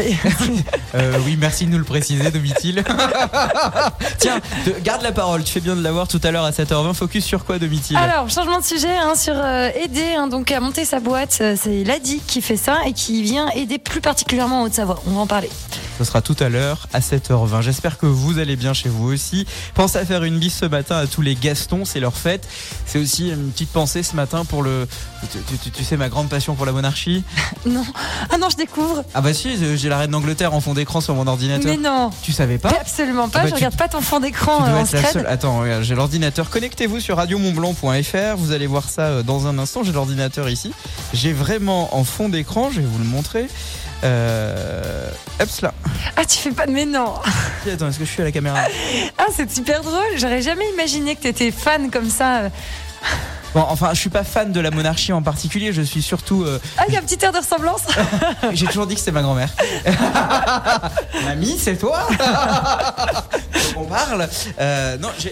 Euh, 0.95 1.17
oui, 1.25 1.37
merci 1.39 1.65
de 1.65 1.71
nous 1.71 1.77
le 1.77 1.83
préciser, 1.83 2.31
Domitil. 2.31 2.81
Tiens, 4.19 4.39
te- 4.65 4.79
garde 4.81 5.01
la 5.03 5.11
parole. 5.11 5.43
Tu 5.43 5.51
fais 5.51 5.59
bien 5.59 5.75
de 5.75 5.81
l'avoir 5.83 6.07
tout 6.07 6.19
à 6.23 6.31
l'heure 6.31 6.45
à 6.45 6.51
7h20. 6.51 6.93
Focus 6.93 7.25
sur 7.25 7.45
quoi, 7.45 7.59
Domitil 7.59 7.97
Alors, 7.97 8.29
changement 8.29 8.59
de 8.59 8.63
sujet 8.63 8.95
hein, 8.95 9.13
sur 9.15 9.33
euh, 9.35 9.69
aider 9.83 10.15
hein, 10.17 10.27
donc 10.27 10.49
à 10.51 10.59
monter 10.59 10.85
sa 10.85 10.99
boîte. 10.99 11.31
C'est 11.55 11.83
l'ADI 11.83 12.21
qui 12.25 12.41
fait 12.41 12.57
ça 12.57 12.77
et 12.85 12.93
qui 12.93 13.21
vient 13.21 13.49
aider 13.49 13.77
plus 13.79 14.01
particulièrement 14.01 14.61
en 14.61 14.65
Haute-Savoie. 14.65 15.01
On 15.07 15.11
va 15.11 15.19
en 15.21 15.27
parler. 15.27 15.49
Ce 15.97 16.03
sera 16.03 16.21
tout 16.21 16.35
à 16.39 16.47
l'heure 16.49 16.87
à 16.93 16.99
7h20. 16.99 17.61
J'espère 17.61 17.97
que 17.97 18.05
vous 18.05 18.37
allez 18.39 18.55
bien 18.55 18.73
chez 18.73 18.87
vous 18.89 19.11
aussi. 19.11 19.45
Pensez 19.73 19.97
à 19.97 20.05
faire 20.05 20.23
une 20.23 20.37
bise 20.37 20.53
ce 20.53 20.65
matin 20.65 20.95
à 20.97 21.07
tous 21.07 21.21
les 21.21 21.35
Gastons, 21.35 21.85
c'est 21.85 21.99
leur 21.99 22.15
fête. 22.15 22.47
C'est 22.85 22.99
aussi 22.99 23.29
une 23.29 23.49
petite 23.51 23.71
pensée 23.71 24.03
ce 24.03 24.15
matin 24.15 24.45
pour 24.45 24.63
le. 24.63 24.87
Tu- 25.63 25.71
tu 25.71 25.83
sais, 25.83 25.97
ma 25.97 26.09
grande 26.09 26.29
passion 26.29 26.53
pour 26.55 26.65
la 26.65 26.71
monarchie. 26.77 27.23
Non. 27.65 27.83
Ah 28.31 28.37
non, 28.37 28.49
je 28.49 28.55
découvre. 28.55 29.03
Ah 29.13 29.19
bah 29.19 29.33
si, 29.33 29.57
j'ai 29.77 29.89
la 29.89 29.97
reine 29.97 30.11
d'Angleterre 30.11 30.53
en 30.53 30.61
fond 30.61 30.73
d'écran 30.73 31.01
sur 31.01 31.15
mon 31.15 31.27
ordinateur. 31.27 31.65
Mais 31.69 31.75
non. 31.77 32.11
Tu 32.21 32.31
savais 32.31 32.57
pas 32.57 32.69
Absolument 32.69 33.27
pas. 33.27 33.39
Ah 33.39 33.43
bah, 33.43 33.47
je 33.47 33.49
tu- 33.49 33.55
regarde 33.55 33.75
pas 33.75 33.87
ton 33.89 33.99
fond 33.99 34.19
d'écran 34.21 34.63
euh, 34.65 34.81
en 34.81 34.85
seule. 34.85 35.25
Attends, 35.27 35.63
j'ai 35.81 35.95
l'ordinateur. 35.95 36.49
Connectez-vous 36.49 37.01
sur 37.01 37.17
radiomontblanc.fr. 37.17 38.37
Vous 38.37 38.51
allez 38.53 38.67
voir 38.67 38.87
ça 38.89 39.01
euh, 39.01 39.23
dans 39.23 39.47
un 39.47 39.57
instant. 39.59 39.83
J'ai 39.83 39.91
l'ordinateur 39.91 40.47
ici. 40.49 40.71
J'ai 41.13 41.33
vraiment 41.33 41.93
en 41.97 42.03
fond 42.05 42.29
d'écran, 42.29 42.69
je 42.71 42.79
vais 42.79 42.87
vous 42.87 42.99
le 42.99 43.05
montrer. 43.05 43.47
Euh... 44.03 45.09
Hop 45.41 45.49
là. 45.61 45.73
Ah, 46.15 46.25
tu 46.25 46.37
fais 46.37 46.51
pas 46.51 46.67
de 46.67 46.71
mais 46.71 46.85
non. 46.85 47.13
Attends, 47.73 47.89
est-ce 47.89 47.99
que 47.99 48.05
je 48.05 48.11
suis 48.11 48.21
à 48.21 48.25
la 48.25 48.31
caméra? 48.31 48.59
Ah, 49.17 49.25
c'est 49.35 49.51
super 49.51 49.81
drôle. 49.81 50.01
J'aurais 50.17 50.41
jamais 50.41 50.69
imaginé 50.73 51.15
que 51.15 51.21
t'étais 51.23 51.51
fan 51.51 51.89
comme 51.91 52.09
ça. 52.09 52.43
Bon, 53.53 53.65
enfin, 53.69 53.89
je 53.93 53.99
suis 53.99 54.09
pas 54.09 54.23
fan 54.23 54.51
de 54.51 54.59
la 54.59 54.71
monarchie 54.71 55.13
en 55.13 55.21
particulier. 55.21 55.71
Je 55.73 55.81
suis 55.81 56.01
surtout. 56.01 56.43
euh, 56.43 56.59
Ah, 56.77 56.83
il 56.87 56.93
y 56.93 56.97
a 56.97 56.99
un 56.99 57.03
petit 57.03 57.17
air 57.23 57.31
de 57.31 57.37
ressemblance. 57.37 57.81
J'ai 58.53 58.65
toujours 58.67 58.85
dit 58.87 58.93
que 58.93 58.99
c'était 58.99 59.11
ma 59.13 59.21
grand-mère. 59.21 59.49
Mamie, 61.25 61.57
c'est 61.57 61.77
toi 61.77 62.07
On 63.75 63.85
parle. 63.85 64.27
Euh, 64.59 64.97
non, 64.97 65.09
j'ai. 65.17 65.31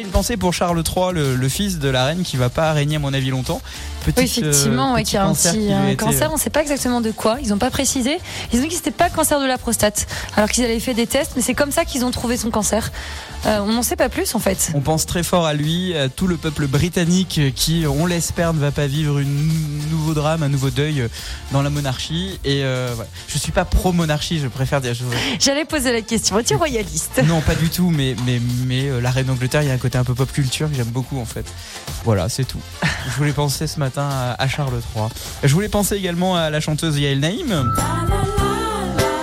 une 0.00 0.08
pensée 0.08 0.36
pour 0.36 0.52
Charles 0.54 0.82
III, 0.86 1.12
le, 1.12 1.34
le 1.34 1.48
fils 1.48 1.78
de 1.78 1.88
la 1.88 2.04
reine, 2.06 2.22
qui 2.22 2.36
va 2.36 2.48
pas 2.50 2.72
régner 2.72 2.96
à 2.96 2.98
mon 3.00 3.12
avis 3.12 3.30
longtemps. 3.30 3.60
Petite, 4.04 4.18
Oui, 4.18 4.48
effectivement, 4.48 4.92
euh, 4.92 4.94
ouais, 4.96 5.02
qui 5.04 5.16
a 5.16 5.24
un 5.26 5.34
petit 5.34 5.68
cancer. 5.96 6.30
euh, 6.30 6.34
On 6.34 6.36
sait 6.36 6.50
pas 6.50 6.62
exactement 6.62 7.00
de 7.00 7.10
quoi. 7.10 7.38
Ils 7.42 7.52
ont 7.52 7.58
pas 7.58 7.70
précisé. 7.70 8.18
Ils 8.52 8.58
ont 8.60 8.62
dit 8.62 8.68
que 8.68 8.74
c'était 8.74 8.90
pas 8.90 9.10
cancer 9.10 9.40
de 9.40 9.46
la 9.46 9.58
prostate. 9.58 10.06
Alors 10.36 10.48
qu'ils 10.48 10.64
avaient 10.64 10.80
fait 10.80 10.94
des 10.94 11.06
tests, 11.06 11.32
mais 11.36 11.42
c'est 11.42 11.54
comme 11.54 11.72
ça 11.72 11.84
qu'ils 11.84 12.04
ont 12.04 12.10
trouvé 12.10 12.36
son 12.36 12.50
cancer. 12.50 12.90
Euh, 13.46 13.60
on 13.60 13.72
n'en 13.72 13.82
sait 13.82 13.96
pas 13.96 14.08
plus 14.08 14.34
en 14.34 14.38
fait. 14.38 14.70
On 14.74 14.80
pense 14.80 15.06
très 15.06 15.22
fort 15.22 15.46
à 15.46 15.54
lui, 15.54 15.96
à 15.96 16.08
tout 16.08 16.26
le 16.26 16.36
peuple 16.36 16.66
britannique 16.66 17.40
qui, 17.54 17.84
on 17.86 18.06
l'espère, 18.06 18.52
ne 18.54 18.58
va 18.58 18.70
pas 18.72 18.86
vivre 18.86 19.18
un 19.18 19.24
nouveau 19.90 20.14
drame, 20.14 20.42
un 20.42 20.48
nouveau 20.48 20.70
deuil 20.70 21.06
dans 21.52 21.62
la 21.62 21.70
monarchie. 21.70 22.38
Et 22.44 22.62
euh, 22.64 22.94
ouais. 22.94 23.04
je 23.28 23.38
suis 23.38 23.52
pas 23.52 23.64
pro-monarchie, 23.64 24.40
je 24.40 24.48
préfère 24.48 24.80
dire. 24.80 24.94
J'allais 25.40 25.64
poser 25.64 25.92
la 25.92 26.00
question. 26.02 26.38
Es-tu 26.38 26.54
royaliste 26.56 27.22
Non, 27.26 27.40
pas 27.40 27.54
du 27.54 27.68
tout, 27.68 27.90
mais, 27.90 28.16
mais, 28.26 28.40
mais 28.66 29.00
la 29.00 29.10
reine 29.10 29.26
d'Angleterre, 29.26 29.62
il 29.62 29.68
y 29.68 29.70
a 29.70 29.74
un 29.74 29.78
côté 29.78 29.98
un 29.98 30.04
peu 30.04 30.14
pop 30.14 30.30
culture 30.32 30.68
que 30.70 30.74
j'aime 30.76 30.86
beaucoup 30.86 31.18
en 31.20 31.24
fait. 31.24 31.44
Voilà, 32.04 32.28
c'est 32.28 32.44
tout. 32.44 32.60
Je 32.82 33.16
voulais 33.16 33.32
penser 33.32 33.66
ce 33.66 33.78
matin 33.78 33.87
à, 33.96 34.34
à 34.38 34.48
Charles 34.48 34.80
III. 34.94 35.06
Je 35.44 35.54
voulais 35.54 35.68
penser 35.68 35.94
également 35.96 36.36
à 36.36 36.50
la 36.50 36.60
chanteuse 36.60 36.98
Yael 36.98 37.20
Naïm. 37.20 37.72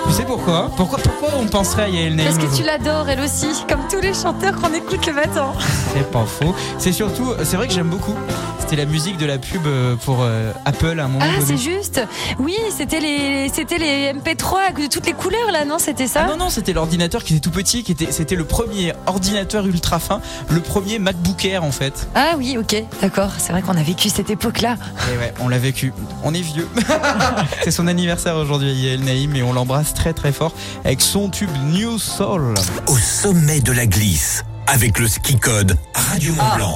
Tu 0.08 0.14
sais 0.14 0.24
pourquoi? 0.24 0.72
Pourquoi, 0.78 1.00
pourquoi 1.00 1.30
on 1.40 1.46
penserait 1.48 1.84
à 1.84 1.90
Yael 1.90 2.16
Naïm? 2.16 2.30
Parce 2.30 2.44
que 2.44 2.56
tu 2.56 2.64
l'adores 2.64 3.10
elle 3.10 3.20
aussi, 3.20 3.48
comme 3.70 3.82
tous 3.92 4.00
les 4.00 4.14
chanteurs 4.14 4.56
qu'on 4.56 4.74
écoute 4.74 5.06
le 5.06 5.14
matin. 5.14 5.52
C'est 5.94 6.10
pas 6.12 6.26
faux. 6.26 6.56
C'est 6.78 6.94
surtout, 6.94 7.34
c'est 7.44 7.58
vrai 7.58 7.68
que 7.68 7.74
j'aime 7.74 7.90
beaucoup. 7.90 8.16
C'était 8.68 8.78
la 8.84 8.86
musique 8.90 9.18
de 9.18 9.28
la 9.28 9.38
pub 9.38 9.68
euh, 9.68 9.96
pour 9.96 10.24
euh, 10.24 10.52
Apple 10.66 11.00
à 11.00 11.06
un 11.06 11.08
moment 11.08 11.24
Ah, 11.24 11.40
c'est 11.46 11.56
juste. 11.56 12.02
Oui, 12.40 12.58
c'était 12.76 13.00
les, 13.00 13.48
c'était 13.54 13.78
les 13.78 14.12
MP3 14.12 14.82
de 14.82 14.88
toutes 14.88 15.06
les 15.06 15.14
couleurs 15.14 15.52
là, 15.52 15.66
non 15.66 15.78
C'était 15.78 16.08
ça 16.08 16.22
Ah 16.26 16.32
non 16.32 16.46
non, 16.46 16.50
c'était 16.50 16.74
l'ordinateur 16.74 17.24
qui 17.24 17.34
était 17.34 17.42
tout 17.42 17.52
petit, 17.52 17.84
qui 17.84 17.92
était, 17.92 18.12
c'était 18.12 18.34
le 18.36 18.44
premier 18.44 18.94
ordinateur 19.06 19.68
ultra 19.68 20.00
fin, 20.00 20.20
le 20.50 20.62
premier 20.62 20.98
MacBook 20.98 21.46
Air 21.46 21.64
en 21.64 21.72
fait. 21.72 22.08
Ah 22.16 22.32
oui, 22.40 22.58
ok, 22.58 22.76
d'accord. 23.04 23.30
C'est 23.38 23.52
vrai 23.52 23.62
qu'on 23.62 23.78
a 23.78 23.84
vécu 23.84 24.10
cette 24.10 24.32
époque-là. 24.32 24.78
Et 25.14 25.18
ouais, 25.20 25.32
on 25.42 25.48
l'a 25.48 25.60
vécu. 25.60 25.94
On 26.24 26.34
est 26.34 26.42
vieux. 26.42 26.68
c'est 27.64 27.70
son 27.70 27.86
anniversaire 27.86 28.36
aujourd'hui, 28.36 28.74
Yael 28.74 29.02
Naïm, 29.02 29.36
et 29.36 29.44
on 29.44 29.54
l'embrasse 29.54 29.94
très 29.94 30.14
très 30.14 30.32
fort 30.32 30.54
avec 30.84 31.02
son 31.02 31.30
tube 31.30 31.52
New 31.66 32.00
Soul. 32.00 32.56
Au 32.88 32.98
sommet 32.98 33.60
de 33.60 33.72
la 33.74 33.86
glisse, 33.86 34.44
avec 34.66 34.98
le 34.98 35.08
ski 35.08 35.38
code 35.38 35.78
Radio 35.94 36.34
Mont 36.34 36.56
Blanc. 36.56 36.76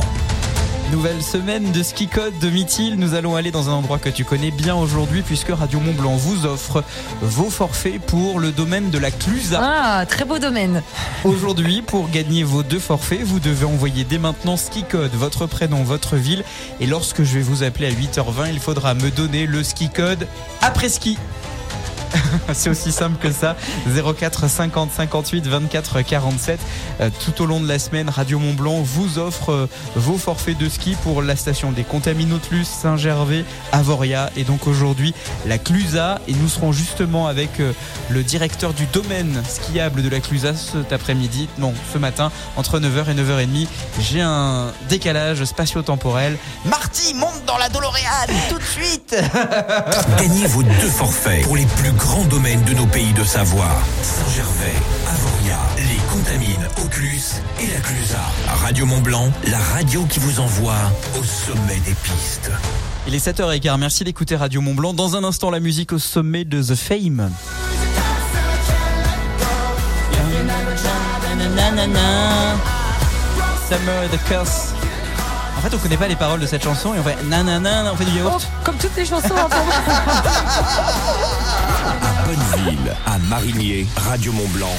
Nouvelle 0.92 1.22
semaine 1.22 1.72
de 1.72 1.84
ski 1.84 2.08
code 2.08 2.40
de 2.40 2.50
Mithil. 2.50 2.96
Nous 2.98 3.14
allons 3.14 3.36
aller 3.36 3.52
dans 3.52 3.70
un 3.70 3.74
endroit 3.74 4.00
que 4.00 4.10
tu 4.10 4.26
connais 4.26 4.50
bien 4.50 4.76
aujourd'hui 4.76 5.22
puisque 5.22 5.50
Radio 5.50 5.80
Mont 5.80 5.94
Blanc 5.94 6.16
vous 6.16 6.48
offre 6.48 6.84
vos 7.22 7.52
forfaits 7.52 8.02
pour 8.02 8.40
le 8.40 8.52
domaine 8.52 8.90
de 8.90 8.98
la 8.98 9.12
Clusa. 9.12 9.60
Ah, 9.62 10.06
très 10.08 10.26
beau 10.26 10.40
domaine. 10.40 10.82
Aujourd'hui, 11.24 11.84
pour 11.84 12.10
gagner 12.10 12.44
vos 12.44 12.64
deux 12.64 12.80
forfaits, 12.80 13.22
vous 13.22 13.40
devez 13.40 13.66
envoyer 13.66 14.04
dès 14.04 14.18
maintenant 14.18 14.58
ski 14.58 14.84
code, 14.84 15.12
votre 15.14 15.46
prénom, 15.46 15.84
votre 15.84 16.16
ville. 16.16 16.44
Et 16.80 16.88
lorsque 16.88 17.22
je 17.22 17.36
vais 17.36 17.42
vous 17.42 17.62
appeler 17.62 17.86
à 17.86 17.92
8h20, 17.92 18.50
il 18.52 18.60
faudra 18.60 18.96
me 18.96 19.12
donner 19.12 19.46
le 19.46 19.62
ski 19.62 19.90
code 19.90 20.28
après 20.62 20.90
ski. 20.90 21.20
C'est 22.54 22.70
aussi 22.70 22.92
simple 22.92 23.18
que 23.20 23.32
ça. 23.32 23.56
04 23.88 24.50
50 24.50 24.92
58 24.92 25.48
24 25.48 26.02
47. 26.02 26.60
Euh, 27.02 27.10
tout 27.24 27.42
au 27.42 27.46
long 27.46 27.60
de 27.60 27.68
la 27.68 27.80
semaine, 27.80 28.10
Radio 28.10 28.40
Mont 28.40 28.54
Blanc 28.54 28.82
vous 28.82 29.20
offre 29.20 29.52
euh, 29.52 29.70
vos 29.96 30.18
forfaits 30.18 30.58
de 30.58 30.70
ski 30.70 30.96
pour 31.04 31.22
la 31.22 31.36
station 31.36 31.72
des 31.72 31.84
Contaminotlus, 31.84 32.66
Saint-Gervais, 32.66 33.46
Avoria 33.72 34.30
et 34.36 34.44
donc 34.44 34.68
aujourd'hui 34.68 35.14
la 35.46 35.58
Clusa. 35.58 36.20
Et 36.28 36.34
nous 36.34 36.50
serons 36.50 36.72
justement 36.72 37.28
avec 37.28 37.60
euh, 37.60 37.74
le 38.10 38.24
directeur 38.24 38.74
du 38.74 38.86
domaine 38.88 39.42
skiable 39.48 40.02
de 40.02 40.10
la 40.10 40.20
Clusa 40.20 40.54
cet 40.56 40.94
après-midi, 40.94 41.48
non, 41.58 41.74
ce 41.94 41.98
matin, 41.98 42.32
entre 42.56 42.80
9h 42.80 43.10
et 43.10 43.14
9h30. 43.14 43.68
J'ai 44.00 44.22
un 44.22 44.72
décalage 44.90 45.44
spatio-temporel. 45.44 46.38
Marty, 46.66 47.14
monte 47.14 47.46
dans 47.46 47.58
la 47.58 47.70
DeLorean 47.70 48.00
tout 48.50 48.58
de 48.58 48.64
suite 48.64 49.16
Gagnez 50.18 50.48
vos 50.48 50.64
deux 50.64 50.90
forfaits 50.90 51.44
pour 51.44 51.56
les 51.56 51.66
plus 51.66 51.92
grands 52.00 52.24
domaines 52.24 52.64
de 52.64 52.74
nos 52.74 52.88
pays 52.88 53.12
de 53.14 53.24
Savoie. 53.24 53.70
Saint-Gervais, 54.02 54.74
Avoria, 55.08 55.60
les 55.78 56.00
Contamines, 56.12 56.68
Auclus 56.84 57.42
et 57.60 57.68
la 57.68 57.80
Clusa. 57.82 58.22
Radio 58.64 58.86
Mont 58.86 59.02
Blanc, 59.02 59.32
la 59.48 59.60
radio 59.60 60.06
qui 60.06 60.20
vous 60.20 60.40
envoie 60.40 60.80
au 61.20 61.24
sommet 61.24 61.80
des 61.86 61.94
pistes. 61.94 62.52
Il 63.06 63.14
est 63.14 63.26
7h15, 63.26 63.78
merci 63.78 64.04
d'écouter 64.04 64.38
Radio 64.38 64.62
Mont 64.62 64.74
Blanc. 64.74 64.94
Dans 64.94 65.16
un 65.16 65.24
instant, 65.24 65.52
la 65.52 65.60
musique 65.60 65.92
au 65.92 66.00
sommet 66.00 66.46
de 66.46 66.64
The 66.64 66.76
Fame. 66.76 67.30
Summer 73.70 74.10
the 74.10 74.18
Curse. 74.28 74.74
En 75.60 75.62
fait, 75.62 75.76
on 75.76 75.78
connaît 75.78 75.98
pas 75.98 76.08
les 76.08 76.16
paroles 76.16 76.40
de 76.40 76.46
cette 76.46 76.64
chanson 76.64 76.94
et 76.94 77.00
on 77.00 77.04
fait 77.04 77.22
nanana, 77.26 77.84
on 77.92 77.96
fait 77.98 78.06
du 78.06 78.18
yaourt. 78.18 78.48
Oh, 78.50 78.62
comme 78.64 78.78
toutes 78.78 78.96
les 78.96 79.04
chansons. 79.04 79.28
hein, 79.36 79.50
pour 79.50 79.66
moi. 79.66 79.74
À 82.02 82.26
Bonneville, 82.26 82.96
à 83.06 83.18
Marigné, 83.30 83.86
Radio 84.08 84.32
Mont 84.32 84.48
Blanc, 84.54 84.72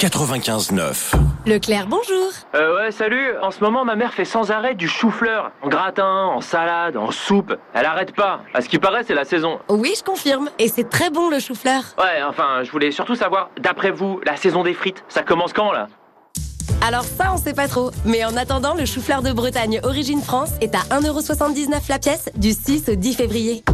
95.9. 0.00 1.12
Leclerc, 1.44 1.86
bonjour. 1.88 2.30
Euh, 2.54 2.74
ouais, 2.86 2.90
salut. 2.90 3.34
En 3.42 3.50
ce 3.50 3.60
moment, 3.60 3.84
ma 3.84 3.96
mère 3.96 4.14
fait 4.14 4.24
sans 4.24 4.50
arrêt 4.50 4.74
du 4.74 4.88
chou-fleur. 4.88 5.50
En 5.62 5.68
gratin, 5.68 6.24
en 6.34 6.40
salade, 6.40 6.96
en 6.96 7.10
soupe. 7.10 7.54
Elle 7.74 7.84
arrête 7.84 8.14
pas. 8.16 8.40
À 8.54 8.62
ce 8.62 8.70
qui 8.70 8.78
paraît, 8.78 9.02
c'est 9.06 9.12
la 9.14 9.26
saison. 9.26 9.58
Oui, 9.68 9.92
je 9.98 10.02
confirme. 10.02 10.48
Et 10.58 10.68
c'est 10.68 10.88
très 10.88 11.10
bon 11.10 11.28
le 11.28 11.38
chou-fleur. 11.38 11.82
Ouais, 11.98 12.22
enfin, 12.26 12.62
je 12.62 12.70
voulais 12.70 12.92
surtout 12.92 13.14
savoir, 13.14 13.50
d'après 13.60 13.90
vous, 13.90 14.20
la 14.24 14.36
saison 14.36 14.62
des 14.62 14.72
frites, 14.72 15.04
ça 15.10 15.22
commence 15.22 15.52
quand, 15.52 15.70
là? 15.70 15.88
Alors 16.80 17.04
ça, 17.04 17.32
on 17.32 17.38
sait 17.38 17.54
pas 17.54 17.68
trop. 17.68 17.90
Mais 18.04 18.24
en 18.24 18.36
attendant, 18.36 18.74
le 18.74 18.84
chou-fleur 18.84 19.22
de 19.22 19.32
Bretagne 19.32 19.80
Origine 19.82 20.20
France 20.20 20.50
est 20.60 20.74
à 20.74 20.80
1,79€ 20.90 21.88
la 21.88 21.98
pièce 21.98 22.28
du 22.36 22.52
6 22.52 22.90
au 22.90 22.94
10 22.94 23.14
février. 23.14 23.64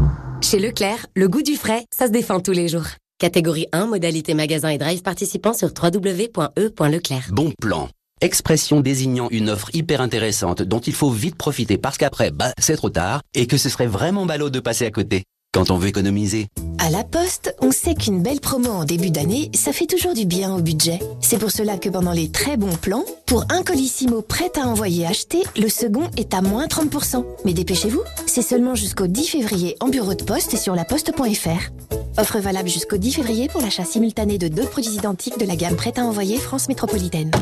Chez 0.43 0.59
Leclerc, 0.59 1.07
le 1.15 1.29
goût 1.29 1.43
du 1.43 1.57
frais, 1.57 1.85
ça 1.91 2.07
se 2.07 2.13
défend 2.13 2.41
tous 2.41 2.53
les 2.53 2.69
jours. 2.69 2.87
Catégorie 3.19 3.67
1, 3.73 3.87
modalité 3.87 4.33
magasin 4.35 4.71
et 4.71 4.79
drive 4.79 5.03
participant 5.03 5.53
sur 5.53 5.69
www.e.leclerc. 5.69 7.29
Bon 7.33 7.53
plan. 7.61 7.89
Expression 8.23 8.81
désignant 8.81 9.29
une 9.31 9.51
offre 9.51 9.71
hyper 9.75 10.01
intéressante 10.01 10.63
dont 10.63 10.81
il 10.81 10.93
faut 10.93 11.11
vite 11.11 11.37
profiter 11.37 11.79
parce 11.79 11.99
qu'après, 11.99 12.31
bah, 12.31 12.53
c'est 12.59 12.77
trop 12.77 12.91
tard 12.91 13.23
et 13.35 13.47
que 13.47 13.57
ce 13.57 13.69
serait 13.69 13.87
vraiment 13.87 14.27
ballot 14.27 14.51
de 14.51 14.61
passer 14.61 14.87
à 14.87 14.91
côté. 14.91 15.25
Quand 15.53 15.73
on 15.73 15.79
veut 15.79 15.89
économiser. 15.89 16.47
À 16.79 16.91
la 16.91 17.03
Poste, 17.03 17.57
on 17.61 17.73
sait 17.73 17.97
qu'une 17.97 18.23
belle 18.23 18.39
promo 18.39 18.71
en 18.71 18.85
début 18.85 19.11
d'année, 19.11 19.51
ça 19.53 19.73
fait 19.73 19.87
toujours 19.87 20.15
du 20.15 20.25
bien 20.25 20.55
au 20.55 20.63
budget. 20.63 21.01
C'est 21.21 21.39
pour 21.39 21.51
cela 21.51 21.77
que 21.77 21.89
pendant 21.89 22.13
les 22.13 22.31
très 22.31 22.57
bons 22.57 22.77
plans, 22.77 23.05
pour 23.27 23.45
un 23.51 23.65
colissimo 23.65 24.23
prêt 24.23 24.53
à 24.57 24.69
envoyer 24.69 25.07
acheter, 25.07 25.43
le 25.57 25.69
second 25.69 26.09
est 26.17 26.35
à 26.35 26.41
moins 26.41 26.67
30%. 26.67 27.25
Mais 27.45 27.53
dépêchez-vous, 27.53 28.03
c'est 28.27 28.43
seulement 28.43 28.77
jusqu'au 28.77 29.09
10 29.09 29.27
février 29.27 29.77
en 29.81 29.89
bureau 29.89 30.15
de 30.15 30.23
poste 30.23 30.55
et 30.55 30.57
sur 30.57 30.77
laposte.fr. 30.77 31.73
Offre 32.17 32.39
valable 32.39 32.69
jusqu'au 32.69 32.97
10 32.97 33.15
février 33.15 33.49
pour 33.49 33.61
l'achat 33.61 33.85
simultané 33.85 34.39
de 34.39 34.47
deux 34.47 34.67
produits 34.67 34.95
identiques 34.95 35.39
de 35.39 35.47
la 35.47 35.57
gamme 35.57 35.75
prête 35.75 35.99
à 35.99 36.05
envoyer 36.05 36.39
France 36.39 36.69
Métropolitaine. 36.69 37.33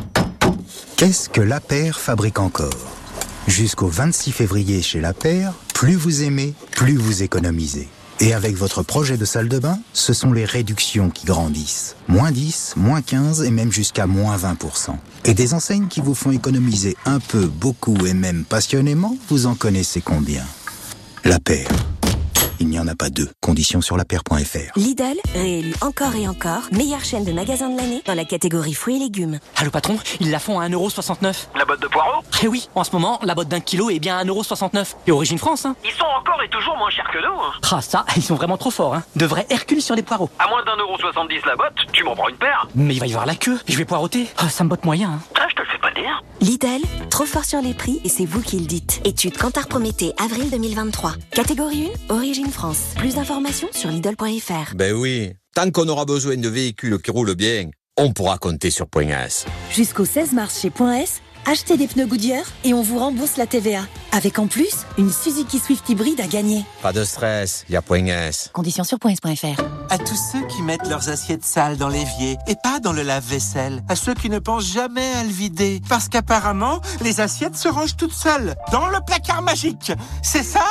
Qu'est-ce 0.96 1.28
que 1.28 1.42
La 1.42 1.60
Paire 1.60 2.00
fabrique 2.00 2.38
encore? 2.38 2.72
Jusqu'au 3.46 3.88
26 3.88 4.32
février 4.32 4.80
chez 4.80 5.02
La 5.02 5.12
Paire, 5.12 5.52
plus 5.74 5.94
vous 5.94 6.22
aimez, 6.22 6.54
plus 6.70 6.96
vous 6.96 7.22
économisez. 7.22 7.88
Et 8.20 8.34
avec 8.34 8.56
votre 8.56 8.82
projet 8.82 9.16
de 9.16 9.24
salle 9.24 9.48
de 9.48 9.58
bain, 9.58 9.78
ce 9.92 10.12
sont 10.12 10.32
les 10.32 10.44
réductions 10.44 11.08
qui 11.08 11.24
grandissent. 11.24 11.94
Moins 12.08 12.32
10, 12.32 12.74
moins 12.76 13.00
15 13.00 13.42
et 13.44 13.50
même 13.50 13.70
jusqu'à 13.70 14.06
moins 14.06 14.36
20%. 14.36 14.96
Et 15.24 15.34
des 15.34 15.54
enseignes 15.54 15.86
qui 15.86 16.00
vous 16.00 16.14
font 16.14 16.32
économiser 16.32 16.96
un 17.04 17.20
peu, 17.20 17.46
beaucoup 17.46 18.06
et 18.06 18.14
même 18.14 18.44
passionnément, 18.44 19.16
vous 19.28 19.46
en 19.46 19.54
connaissez 19.54 20.00
combien? 20.00 20.44
La 21.24 21.38
Paire. 21.38 21.68
Il 22.60 22.68
n'y 22.68 22.80
en 22.80 22.88
a 22.88 22.94
pas 22.96 23.08
deux. 23.10 23.28
Conditions 23.40 23.80
sur 23.80 23.96
lapaire.fr. 23.96 24.76
Lidl, 24.76 25.16
réélu 25.34 25.74
encore 25.80 26.14
et 26.16 26.26
encore, 26.26 26.62
meilleure 26.72 27.04
chaîne 27.04 27.24
de 27.24 27.32
magasins 27.32 27.68
de 27.70 27.76
l'année 27.76 28.02
dans 28.04 28.14
la 28.14 28.24
catégorie 28.24 28.74
fruits 28.74 28.96
et 28.96 28.98
légumes. 28.98 29.38
Allô 29.56 29.70
patron, 29.70 29.96
ils 30.20 30.30
la 30.30 30.38
font 30.40 30.58
à 30.58 30.68
1,69€. 30.68 31.46
La 31.56 31.64
botte 31.64 31.80
de 31.80 31.86
poireaux 31.86 32.22
Eh 32.42 32.48
oui, 32.48 32.68
en 32.74 32.82
ce 32.82 32.90
moment, 32.92 33.20
la 33.22 33.34
botte 33.36 33.48
d'un 33.48 33.60
kilo 33.60 33.90
est 33.90 34.00
bien 34.00 34.18
à 34.18 34.24
1,69€. 34.24 34.94
Et 35.06 35.12
Origine 35.12 35.38
France, 35.38 35.66
hein. 35.66 35.76
Ils 35.84 35.92
sont 35.92 36.04
encore 36.18 36.42
et 36.42 36.48
toujours 36.48 36.76
moins 36.76 36.90
chers 36.90 37.08
que 37.12 37.18
nous. 37.18 37.40
hein. 37.40 37.52
Ah 37.70 37.80
ça, 37.80 38.04
ils 38.16 38.22
sont 38.22 38.34
vraiment 38.34 38.56
trop 38.56 38.70
forts, 38.70 38.94
hein. 38.94 39.04
De 39.14 39.24
vrais 39.26 39.46
Hercule 39.50 39.80
sur 39.82 39.94
les 39.94 40.02
poireaux. 40.02 40.30
À 40.40 40.48
moins 40.48 40.64
d'un 40.64 40.76
euro 40.76 40.98
soixante-dix 40.98 41.40
la 41.46 41.54
botte, 41.54 41.74
tu 41.92 42.02
m'en 42.02 42.16
prends 42.16 42.28
une 42.28 42.36
paire. 42.36 42.66
Mais 42.74 42.94
il 42.94 43.00
va 43.00 43.06
y 43.06 43.10
avoir 43.12 43.26
la 43.26 43.36
queue, 43.36 43.58
je 43.68 43.76
vais 43.76 43.84
poireauter. 43.84 44.26
Ah, 44.36 44.48
ça 44.48 44.64
me 44.64 44.68
botte 44.68 44.84
moyen, 44.84 45.10
hein. 45.12 45.20
Lidl, 46.40 46.82
trop 47.10 47.24
fort 47.26 47.44
sur 47.44 47.60
les 47.60 47.74
prix 47.74 48.00
et 48.04 48.08
c'est 48.08 48.24
vous 48.24 48.40
qui 48.40 48.58
le 48.58 48.66
dites. 48.66 49.00
Étude 49.04 49.36
Cantar 49.36 49.66
Prométhée, 49.66 50.12
avril 50.22 50.50
2023. 50.50 51.14
Catégorie 51.32 51.90
1, 52.08 52.14
Origine 52.14 52.50
France. 52.50 52.94
Plus 52.96 53.14
d'informations 53.16 53.68
sur 53.72 53.90
Lidl.fr. 53.90 54.74
Ben 54.74 54.94
oui, 54.94 55.32
tant 55.54 55.70
qu'on 55.70 55.88
aura 55.88 56.04
besoin 56.04 56.36
de 56.36 56.48
véhicules 56.48 57.00
qui 57.00 57.10
roulent 57.10 57.34
bien, 57.34 57.70
on 57.96 58.12
pourra 58.12 58.38
compter 58.38 58.70
sur 58.70 58.86
Point 58.86 59.08
S. 59.08 59.46
Jusqu'au 59.70 60.04
16 60.04 60.32
mars 60.32 60.60
chez 60.60 60.70
Point 60.70 60.98
S, 60.98 61.20
achetez 61.46 61.76
des 61.76 61.86
pneus 61.86 62.06
Goodyear 62.06 62.44
et 62.64 62.74
on 62.74 62.82
vous 62.82 62.98
rembourse 62.98 63.36
la 63.36 63.46
TVA. 63.46 63.82
Avec 64.12 64.38
en 64.38 64.46
plus, 64.46 64.86
une 64.96 65.12
Suzuki 65.12 65.58
Swift 65.58 65.88
hybride 65.88 66.20
à 66.20 66.26
gagner. 66.26 66.64
Pas 66.82 66.92
de 66.92 67.04
stress, 67.04 67.64
il 67.68 67.72
y 67.72 67.76
a 67.76 67.82
Point 67.82 68.06
S. 68.06 68.50
Conditions 68.52 68.84
sur 68.84 68.98
points.fr. 68.98 69.62
À 69.90 69.98
tous 69.98 70.18
ceux 70.32 70.46
qui 70.46 70.62
mettent 70.62 70.88
leurs 70.88 71.08
assiettes 71.08 71.44
sales 71.44 71.76
dans 71.76 71.88
l'évier 71.88 72.36
et 72.46 72.54
pas 72.62 72.80
dans 72.80 72.92
le 72.92 73.02
lave-vaisselle. 73.02 73.82
À 73.88 73.96
ceux 73.96 74.14
qui 74.14 74.30
ne 74.30 74.38
pensent 74.38 74.72
jamais 74.72 75.12
à 75.14 75.24
le 75.24 75.30
vider. 75.30 75.80
Parce 75.88 76.08
qu'apparemment, 76.08 76.80
les 77.02 77.20
assiettes 77.20 77.56
se 77.56 77.68
rangent 77.68 77.96
toutes 77.96 78.12
seules 78.12 78.54
dans 78.72 78.88
le 78.88 78.98
placard 79.06 79.42
magique. 79.42 79.92
C'est 80.22 80.42
ça 80.42 80.64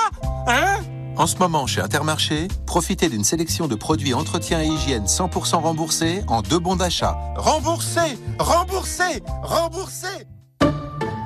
Hein? 0.47 0.79
En 1.17 1.25
ce 1.25 1.35
moment, 1.37 1.65
chez 1.65 1.81
Intermarché, 1.81 2.47
profitez 2.67 3.09
d'une 3.09 3.23
sélection 3.23 3.67
de 3.67 3.73
produits 3.73 4.13
entretien 4.13 4.61
et 4.61 4.67
hygiène 4.67 5.05
100% 5.05 5.55
remboursés 5.55 6.23
en 6.27 6.43
deux 6.43 6.59
bons 6.59 6.75
d'achat. 6.75 7.17
Remboursé 7.35 8.17
Remboursé 8.37 9.23
Remboursé 9.41 10.07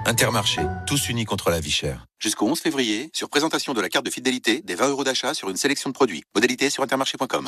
Intermarché, 0.06 0.62
tous 0.88 1.10
unis 1.10 1.26
contre 1.26 1.52
la 1.52 1.60
vie 1.60 1.72
chère. 1.72 2.08
Jusqu'au 2.20 2.48
11 2.48 2.60
février, 2.60 3.12
sur 3.14 3.30
présentation 3.30 3.74
de 3.74 3.82
la 3.82 3.90
carte 3.90 4.06
de 4.06 4.10
fidélité, 4.10 4.62
des 4.62 4.74
20 4.74 4.90
euros 4.90 5.04
d'achat 5.04 5.34
sur 5.34 5.50
une 5.50 5.58
sélection 5.58 5.90
de 5.90 5.94
produits. 5.94 6.24
Modalité 6.36 6.70
sur 6.72 6.84
intermarché.com. 6.84 7.48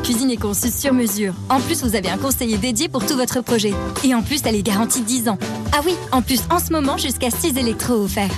cuisine 0.00 0.30
est 0.30 0.36
conçue 0.36 0.70
sur 0.70 0.92
mesure. 0.92 1.34
En 1.48 1.60
plus, 1.60 1.82
vous 1.82 1.96
avez 1.96 2.08
un 2.08 2.18
conseiller 2.18 2.58
dédié 2.58 2.88
pour 2.88 3.04
tout 3.04 3.16
votre 3.16 3.40
projet. 3.40 3.72
Et 4.04 4.14
en 4.14 4.22
plus, 4.22 4.40
elle 4.44 4.56
est 4.56 4.62
garantie 4.62 5.02
10 5.02 5.28
ans. 5.28 5.38
Ah 5.72 5.80
oui, 5.84 5.94
en 6.12 6.22
plus, 6.22 6.40
en 6.50 6.58
ce 6.58 6.72
moment, 6.72 6.96
jusqu'à 6.96 7.30
6 7.30 7.56
électros 7.58 8.04
offerts. 8.04 8.34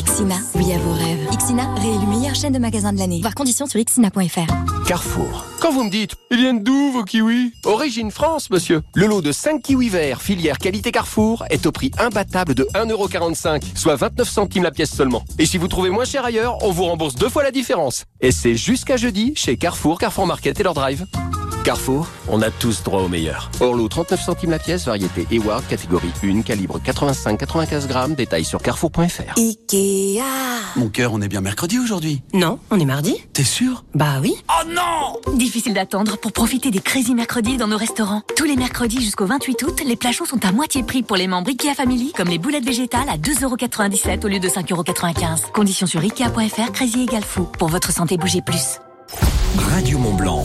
Xina, 0.00 0.36
oui 0.54 0.72
à 0.72 0.78
vos 0.78 0.92
rêves. 0.92 1.28
Xina, 1.36 1.74
réélu 1.74 2.06
meilleure 2.06 2.34
chaîne 2.34 2.54
de 2.54 2.58
magasins 2.58 2.94
de 2.94 2.98
l'année. 2.98 3.20
Voir 3.20 3.34
conditions 3.34 3.66
sur 3.66 3.78
xina.fr. 3.78 4.86
Carrefour. 4.86 5.44
Quand 5.60 5.70
vous 5.70 5.84
me 5.84 5.90
dites, 5.90 6.14
ils 6.30 6.38
viennent 6.38 6.62
d'où 6.62 6.92
vos 6.92 7.04
kiwis? 7.04 7.52
Origine 7.64 8.10
France, 8.10 8.48
monsieur. 8.50 8.82
Le 8.94 9.06
lot 9.06 9.20
de 9.20 9.32
5 9.32 9.60
kiwis 9.62 9.90
verts, 9.90 10.22
filière 10.22 10.56
qualité 10.56 10.92
Carrefour, 10.92 11.44
est 11.50 11.66
au 11.66 11.72
prix 11.72 11.90
imbattable 11.98 12.54
de 12.54 12.64
1,45€, 12.74 13.60
soit 13.74 13.96
29 13.96 14.28
centimes 14.28 14.62
la 14.62 14.70
pièce 14.70 14.94
seulement. 14.94 15.24
Et 15.38 15.44
si 15.44 15.58
vous 15.58 15.68
trouvez 15.68 15.90
moins 15.90 16.06
cher 16.06 16.24
ailleurs, 16.24 16.56
on 16.62 16.70
vous 16.70 16.84
rembourse 16.84 17.14
deux 17.14 17.28
fois 17.28 17.42
la 17.42 17.50
différence. 17.50 18.04
Et 18.20 18.32
c'est 18.32 18.54
jusqu'à 18.54 18.96
jeudi 18.96 19.34
chez 19.36 19.58
Carrefour, 19.58 19.98
Carrefour 19.98 20.26
Market 20.26 20.58
et 20.58 20.62
leur 20.62 20.74
drive. 20.74 21.06
Carrefour, 21.64 22.08
on 22.28 22.42
a 22.42 22.50
tous 22.50 22.82
droit 22.82 23.02
au 23.02 23.08
meilleur. 23.08 23.48
Orlo 23.60 23.86
39 23.86 24.20
centimes 24.20 24.50
la 24.50 24.58
pièce, 24.58 24.86
variété 24.86 25.28
Eward, 25.30 25.64
catégorie 25.68 26.10
1, 26.24 26.42
calibre 26.42 26.80
85-95 26.84 27.86
grammes, 27.86 28.14
détail 28.16 28.44
sur 28.44 28.60
carrefour.fr. 28.60 29.38
Ikea 29.38 30.22
Mon 30.74 30.88
cœur, 30.88 31.12
on 31.12 31.20
est 31.20 31.28
bien 31.28 31.40
mercredi 31.40 31.78
aujourd'hui 31.78 32.22
Non, 32.34 32.58
on 32.72 32.80
est 32.80 32.84
mardi 32.84 33.14
T'es 33.32 33.44
sûr? 33.44 33.84
Bah 33.94 34.14
oui. 34.20 34.34
Oh 34.48 34.66
non 34.68 35.36
Difficile 35.36 35.72
d'attendre 35.72 36.18
pour 36.18 36.32
profiter 36.32 36.72
des 36.72 36.80
Crazy 36.80 37.14
Mercredis 37.14 37.58
dans 37.58 37.68
nos 37.68 37.78
restaurants. 37.78 38.22
Tous 38.36 38.44
les 38.44 38.56
mercredis 38.56 39.00
jusqu'au 39.00 39.26
28 39.26 39.62
août, 39.62 39.82
les 39.86 39.94
plats 39.94 40.12
chauds 40.12 40.26
sont 40.26 40.44
à 40.44 40.50
moitié 40.50 40.82
prix 40.82 41.04
pour 41.04 41.16
les 41.16 41.28
membres 41.28 41.50
IKEA 41.50 41.74
Family, 41.74 42.12
comme 42.12 42.28
les 42.28 42.38
boulettes 42.38 42.64
végétales 42.64 43.08
à 43.08 43.16
2,97€ 43.18 44.24
au 44.24 44.28
lieu 44.28 44.40
de 44.40 44.48
5,95€. 44.48 45.52
Conditions 45.52 45.86
sur 45.86 46.00
IKEA.fr, 46.00 46.72
Crazy 46.72 47.02
égale 47.04 47.22
fou. 47.22 47.44
Pour 47.44 47.68
votre 47.68 47.92
santé, 47.92 48.16
bougez 48.16 48.42
plus. 48.42 48.80
Radio 49.70 49.98
Mont 49.98 50.14
Blanc. 50.14 50.44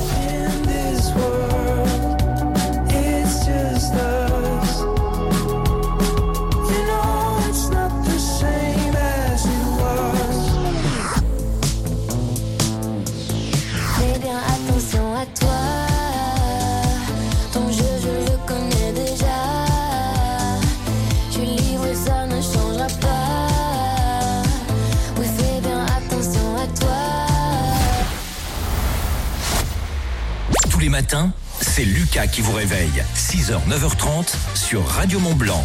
C'est 31.61 31.83
Lucas 31.85 32.25
qui 32.25 32.41
vous 32.41 32.53
réveille. 32.53 33.03
6h, 33.15 33.59
9h30 33.69 34.33
sur 34.55 34.83
Radio 34.83 35.19
Mont 35.19 35.35
Blanc. 35.35 35.63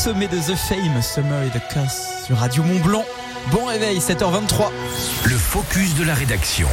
Sommet 0.00 0.28
de 0.28 0.38
The 0.38 0.56
Fame, 0.56 1.02
Summer 1.02 1.42
et 1.42 1.50
the 1.50 1.60
Curse 1.68 2.24
sur 2.24 2.38
Radio 2.38 2.62
Mont 2.62 2.80
Blanc. 2.80 3.04
Bon 3.52 3.66
réveil, 3.66 3.98
7h23. 3.98 4.70
Le 5.24 5.36
focus 5.36 5.94
de 5.94 6.04
la 6.04 6.14
rédaction. 6.14 6.66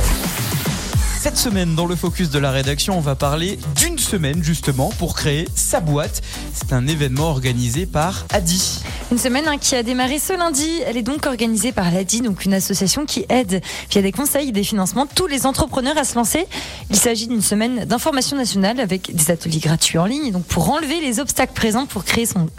Cette 1.19 1.35
semaine, 1.35 1.75
dans 1.75 1.87
le 1.87 1.97
focus 1.97 2.29
de 2.29 2.39
la 2.39 2.51
rédaction, 2.51 2.97
on 2.97 3.01
va 3.01 3.15
parler 3.15 3.59
d'une 3.75 3.97
semaine 3.97 4.41
justement 4.41 4.91
pour 4.97 5.13
créer 5.13 5.45
sa 5.55 5.81
boîte. 5.81 6.21
C'est 6.53 6.71
un 6.71 6.87
événement 6.87 7.29
organisé 7.29 7.85
par 7.85 8.25
Adi. 8.29 8.81
Une 9.09 9.17
semaine 9.17 9.47
hein, 9.47 9.57
qui 9.57 9.73
a 9.73 9.83
démarré 9.83 10.19
ce 10.19 10.33
lundi. 10.33 10.69
Elle 10.85 10.97
est 10.97 11.01
donc 11.01 11.27
organisée 11.27 11.71
par 11.71 11.89
l'ADI, 11.91 12.19
donc 12.19 12.43
une 12.43 12.53
association 12.53 13.05
qui 13.05 13.25
aide 13.29 13.61
via 13.89 14.01
des 14.01 14.11
conseils 14.11 14.49
et 14.49 14.51
des 14.51 14.65
financements 14.65 15.05
tous 15.05 15.27
les 15.27 15.45
entrepreneurs 15.45 15.97
à 15.97 16.03
se 16.03 16.15
lancer. 16.15 16.45
Il 16.89 16.97
s'agit 16.97 17.27
d'une 17.27 17.41
semaine 17.41 17.85
d'information 17.85 18.35
nationale 18.35 18.81
avec 18.81 19.15
des 19.15 19.31
ateliers 19.31 19.59
gratuits 19.59 19.97
en 19.97 20.05
ligne, 20.05 20.33
donc 20.33 20.43
pour 20.43 20.69
enlever 20.71 20.99
les 20.99 21.21
obstacles 21.21 21.53
présents 21.53 21.85
pour 21.85 22.03
créer 22.03 22.25
son, 22.25 22.49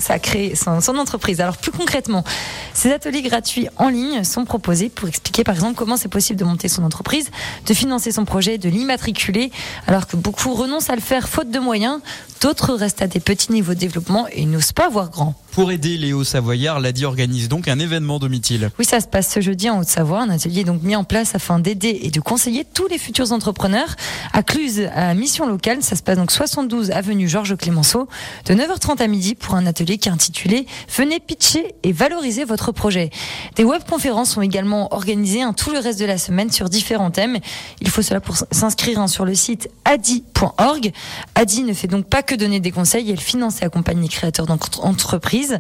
son 0.81 0.97
entreprise. 0.97 1.43
Alors 1.43 1.59
plus 1.59 1.71
concrètement, 1.71 2.25
ces 2.73 2.93
ateliers 2.93 3.21
gratuits 3.21 3.69
en 3.77 3.91
ligne 3.91 4.25
sont 4.25 4.47
proposés 4.47 4.89
pour 4.89 5.07
expliquer 5.07 5.45
par 5.45 5.55
exemple 5.55 5.75
comment 5.75 5.99
c'est 5.99 6.09
possible 6.09 6.39
de 6.39 6.47
monter 6.47 6.69
son 6.69 6.83
entreprise, 6.83 7.29
de 7.67 7.75
financer 7.75 8.11
son 8.11 8.25
projet, 8.25 8.57
de 8.57 8.71
l'immatriculer, 8.71 9.53
alors 9.87 10.07
que 10.07 10.17
beaucoup 10.17 10.55
renoncent 10.55 10.89
à 10.89 10.95
le 10.95 11.03
faire 11.03 11.29
faute 11.29 11.51
de 11.51 11.59
moyens. 11.59 12.01
D'autres 12.40 12.74
restent 12.74 13.03
à 13.03 13.09
des 13.09 13.20
petits 13.20 13.53
niveaux 13.53 13.74
de 13.74 13.79
développement 13.79 14.27
et 14.31 14.46
n'osent 14.46 14.72
pas 14.72 14.88
voir 14.88 15.11
grand. 15.11 15.35
Pour 15.53 15.72
aider 15.72 15.96
Léo 15.96 16.22
Savoyard, 16.22 16.79
l'ADI 16.79 17.05
organise 17.05 17.48
donc 17.48 17.66
un 17.66 17.81
événement 17.81 18.20
domitil. 18.20 18.70
Oui, 18.79 18.85
ça 18.85 19.01
se 19.01 19.09
passe 19.09 19.33
ce 19.33 19.40
jeudi 19.40 19.68
en 19.68 19.81
Haute-Savoie. 19.81 20.20
Un 20.20 20.31
atelier 20.31 20.61
est 20.61 20.64
donc 20.64 20.85
mis 20.85 20.94
en 20.94 21.03
place 21.03 21.35
afin 21.35 21.59
d'aider 21.59 21.98
et 22.03 22.12
de 22.12 22.20
conseiller 22.20 22.64
tous 22.64 22.87
les 22.87 22.98
futurs 22.98 23.33
entrepreneurs. 23.33 23.96
À 24.33 24.44
Cluse, 24.44 24.83
à 24.94 25.14
mission 25.14 25.48
locale, 25.48 25.83
ça 25.83 25.96
se 25.96 26.03
passe 26.05 26.16
donc 26.16 26.31
72 26.31 26.92
avenue 26.92 27.29
Georges 27.29 27.57
Clémenceau, 27.57 28.09
de 28.44 28.55
9h30 28.55 29.03
à 29.03 29.09
midi 29.09 29.35
pour 29.35 29.57
un 29.57 29.66
atelier 29.66 29.98
qui 29.98 30.09
est 30.09 30.12
intitulé 30.12 30.66
Venez 30.96 31.18
pitcher 31.18 31.74
et 31.83 31.90
valoriser 31.90 32.44
votre 32.44 32.70
projet. 32.70 33.11
Des 33.57 33.64
webconférences 33.64 34.31
sont 34.31 34.42
également 34.42 34.94
organisées 34.94 35.42
hein, 35.42 35.55
tout 35.55 35.72
le 35.72 35.81
reste 35.81 35.98
de 35.98 36.05
la 36.05 36.18
semaine 36.18 36.53
sur 36.53 36.68
différents 36.68 37.11
thèmes. 37.11 37.38
Il 37.81 37.88
faut 37.88 38.03
cela 38.03 38.20
pour 38.20 38.37
s'inscrire 38.53 39.01
hein, 39.01 39.09
sur 39.09 39.24
le 39.24 39.35
site 39.35 39.68
adi.org. 39.85 40.92
Adi 41.35 41.64
ne 41.64 41.72
fait 41.72 41.88
donc 41.88 42.07
pas 42.07 42.22
que 42.29 42.35
donner 42.35 42.61
des 42.61 42.71
conseils, 42.71 43.11
elle 43.11 43.21
finance 43.21 43.62
et 43.62 43.64
accompagne 43.64 44.03
les 44.03 44.09
créateurs 44.09 44.45
d'entreprises. 44.45 45.59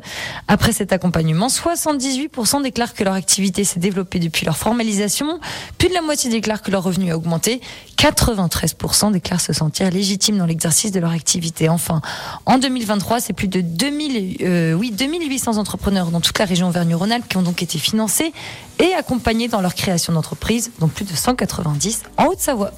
Après 0.48 0.72
cet 0.72 0.92
accompagnement, 0.92 1.48
78% 1.48 2.62
déclarent 2.62 2.92
que 2.92 3.02
leur 3.04 3.14
activité 3.14 3.64
s'est 3.64 3.80
développée 3.80 4.18
depuis 4.18 4.44
leur 4.44 4.58
formalisation. 4.58 5.40
Plus 5.78 5.88
de 5.88 5.94
la 5.94 6.02
moitié 6.02 6.30
déclarent 6.30 6.60
que 6.60 6.70
leur 6.70 6.82
revenu 6.82 7.10
a 7.10 7.16
augmenté. 7.16 7.62
93% 7.96 9.12
déclarent 9.12 9.40
se 9.40 9.54
sentir 9.54 9.90
légitimes 9.90 10.36
dans 10.36 10.44
l'exercice 10.44 10.92
de 10.92 11.00
leur 11.00 11.10
activité. 11.10 11.70
Enfin, 11.70 12.02
en 12.44 12.58
2023, 12.58 13.20
c'est 13.20 13.32
plus 13.32 13.48
de 13.48 13.62
2000, 13.62 14.36
euh, 14.42 14.74
oui, 14.74 14.90
2800 14.90 15.56
entrepreneurs 15.56 16.10
dans 16.10 16.20
toute 16.20 16.38
la 16.38 16.44
région 16.44 16.68
Auvergne-Rhône-Alpes 16.68 17.28
qui 17.28 17.38
ont 17.38 17.42
donc 17.42 17.62
été 17.62 17.78
financés 17.78 18.34
et 18.78 18.92
accompagnés 18.92 19.48
dans 19.48 19.62
leur 19.62 19.74
création 19.74 20.12
d'entreprise, 20.12 20.70
dont 20.80 20.88
plus 20.88 21.06
de 21.06 21.16
190 21.16 22.02
en 22.18 22.26
Haute-Savoie. 22.26 22.72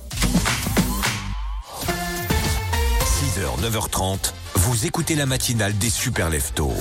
9h30, 3.60 4.32
vous 4.54 4.86
écoutez 4.86 5.14
la 5.14 5.26
matinale 5.26 5.76
des 5.76 5.90
super 5.90 6.30
leftos. 6.30 6.72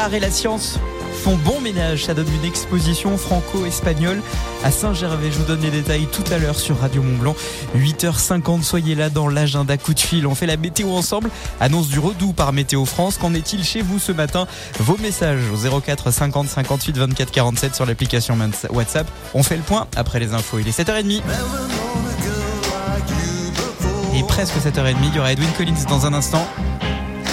l'art 0.00 0.14
et 0.14 0.20
la 0.20 0.30
science 0.30 0.78
font 1.12 1.36
bon 1.36 1.60
ménage, 1.60 2.06
ça 2.06 2.14
donne 2.14 2.32
une 2.32 2.48
exposition 2.48 3.18
franco-espagnole 3.18 4.22
à 4.64 4.70
Saint-Gervais. 4.70 5.30
Je 5.30 5.36
vous 5.36 5.44
donne 5.44 5.60
les 5.60 5.70
détails 5.70 6.06
tout 6.06 6.24
à 6.32 6.38
l'heure 6.38 6.58
sur 6.58 6.78
Radio 6.78 7.02
Mont-Blanc. 7.02 7.36
8h50, 7.76 8.62
soyez 8.62 8.94
là 8.94 9.10
dans 9.10 9.28
l'agenda 9.28 9.76
coup 9.76 9.92
de 9.92 10.00
fil. 10.00 10.26
On 10.26 10.34
fait 10.34 10.46
la 10.46 10.56
météo 10.56 10.92
ensemble. 10.92 11.28
Annonce 11.60 11.88
du 11.88 11.98
redout 11.98 12.32
par 12.32 12.54
Météo 12.54 12.86
France. 12.86 13.18
Qu'en 13.18 13.34
est-il 13.34 13.62
chez 13.62 13.82
vous 13.82 13.98
ce 13.98 14.12
matin 14.12 14.46
Vos 14.78 14.96
messages 14.96 15.42
au 15.52 15.80
04 15.80 16.10
50 16.10 16.48
58 16.48 16.96
24 16.96 17.30
47 17.30 17.74
sur 17.74 17.84
l'application 17.84 18.38
WhatsApp. 18.70 19.06
On 19.34 19.42
fait 19.42 19.56
le 19.56 19.62
point 19.62 19.86
après 19.96 20.18
les 20.18 20.32
infos. 20.32 20.60
Il 20.60 20.68
est 20.68 20.78
7h30. 20.78 21.04
Never 21.04 21.20
known 21.26 22.06
a 22.06 22.22
girl 22.22 22.88
like 22.88 23.10
you 23.10 23.50
before. 23.50 24.16
Et 24.16 24.22
presque 24.22 24.54
7h30, 24.54 24.94
il 25.10 25.14
y 25.14 25.18
aura 25.18 25.32
Edwin 25.32 25.50
Collins 25.58 25.84
dans 25.90 26.06
un 26.06 26.14
instant. 26.14 26.46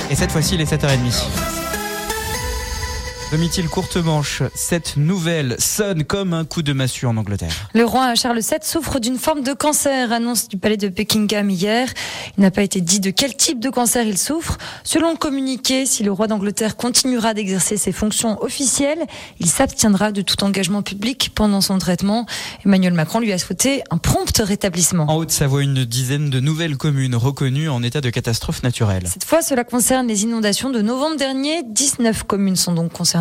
Et 0.10 0.16
cette 0.16 0.34
fois-ci, 0.34 0.56
il 0.56 0.62
est 0.62 0.70
7h30. 0.70 1.57
Domitil 3.30 3.68
courte 3.68 3.98
manche, 3.98 4.42
cette 4.56 4.96
nouvelle 4.96 5.58
sonne 5.60 6.06
comme 6.06 6.32
un 6.32 6.46
coup 6.46 6.62
de 6.62 6.72
massue 6.72 7.06
en 7.08 7.18
Angleterre. 7.18 7.70
Le 7.74 7.84
roi 7.84 8.16
Charles 8.16 8.40
VII 8.40 8.60
souffre 8.62 9.00
d'une 9.00 9.18
forme 9.18 9.42
de 9.42 9.52
cancer, 9.52 10.14
annonce 10.14 10.48
du 10.48 10.56
palais 10.56 10.78
de 10.78 10.88
Buckingham 10.88 11.50
hier. 11.50 11.90
Il 12.38 12.42
n'a 12.44 12.52
pas 12.52 12.62
été 12.62 12.80
dit 12.80 13.02
de 13.02 13.10
quel 13.10 13.36
type 13.36 13.60
de 13.60 13.70
cancer 13.70 14.08
il 14.08 14.18
souffre. 14.18 14.58
Selon 14.86 15.12
le 15.12 15.18
communiqué, 15.18 15.86
si 15.86 16.04
le 16.04 16.12
roi 16.14 16.28
d'Angleterre 16.28 16.78
continuera 16.78 17.34
d'exercer 17.34 17.76
ses 17.76 17.92
fonctions 17.92 18.42
officielles, 18.42 19.06
il 19.42 19.48
s'abstiendra 19.48 20.14
de 20.14 20.22
tout 20.22 20.42
engagement 20.46 20.82
public 20.82 21.32
pendant 21.36 21.60
son 21.60 21.80
traitement. 21.80 22.28
Emmanuel 22.66 22.94
Macron 22.94 23.20
lui 23.20 23.34
a 23.34 23.38
souhaité 23.38 23.84
un 23.92 23.98
prompt 23.98 24.38
rétablissement. 24.38 25.04
En 25.10 25.18
Haute-Savoie, 25.18 25.64
une 25.64 25.84
dizaine 25.84 26.30
de 26.30 26.40
nouvelles 26.40 26.78
communes 26.78 27.16
reconnues 27.16 27.68
en 27.68 27.84
état 27.84 28.00
de 28.00 28.10
catastrophe 28.10 28.64
naturelle. 28.64 29.04
Cette 29.06 29.26
fois, 29.26 29.42
cela 29.42 29.66
concerne 29.66 30.08
les 30.08 30.24
inondations 30.24 30.70
de 30.70 30.82
novembre 30.82 31.18
dernier. 31.18 31.64
19 31.66 32.24
communes 32.24 32.56
sont 32.56 32.74
donc 32.74 32.94
concernées. 32.94 33.17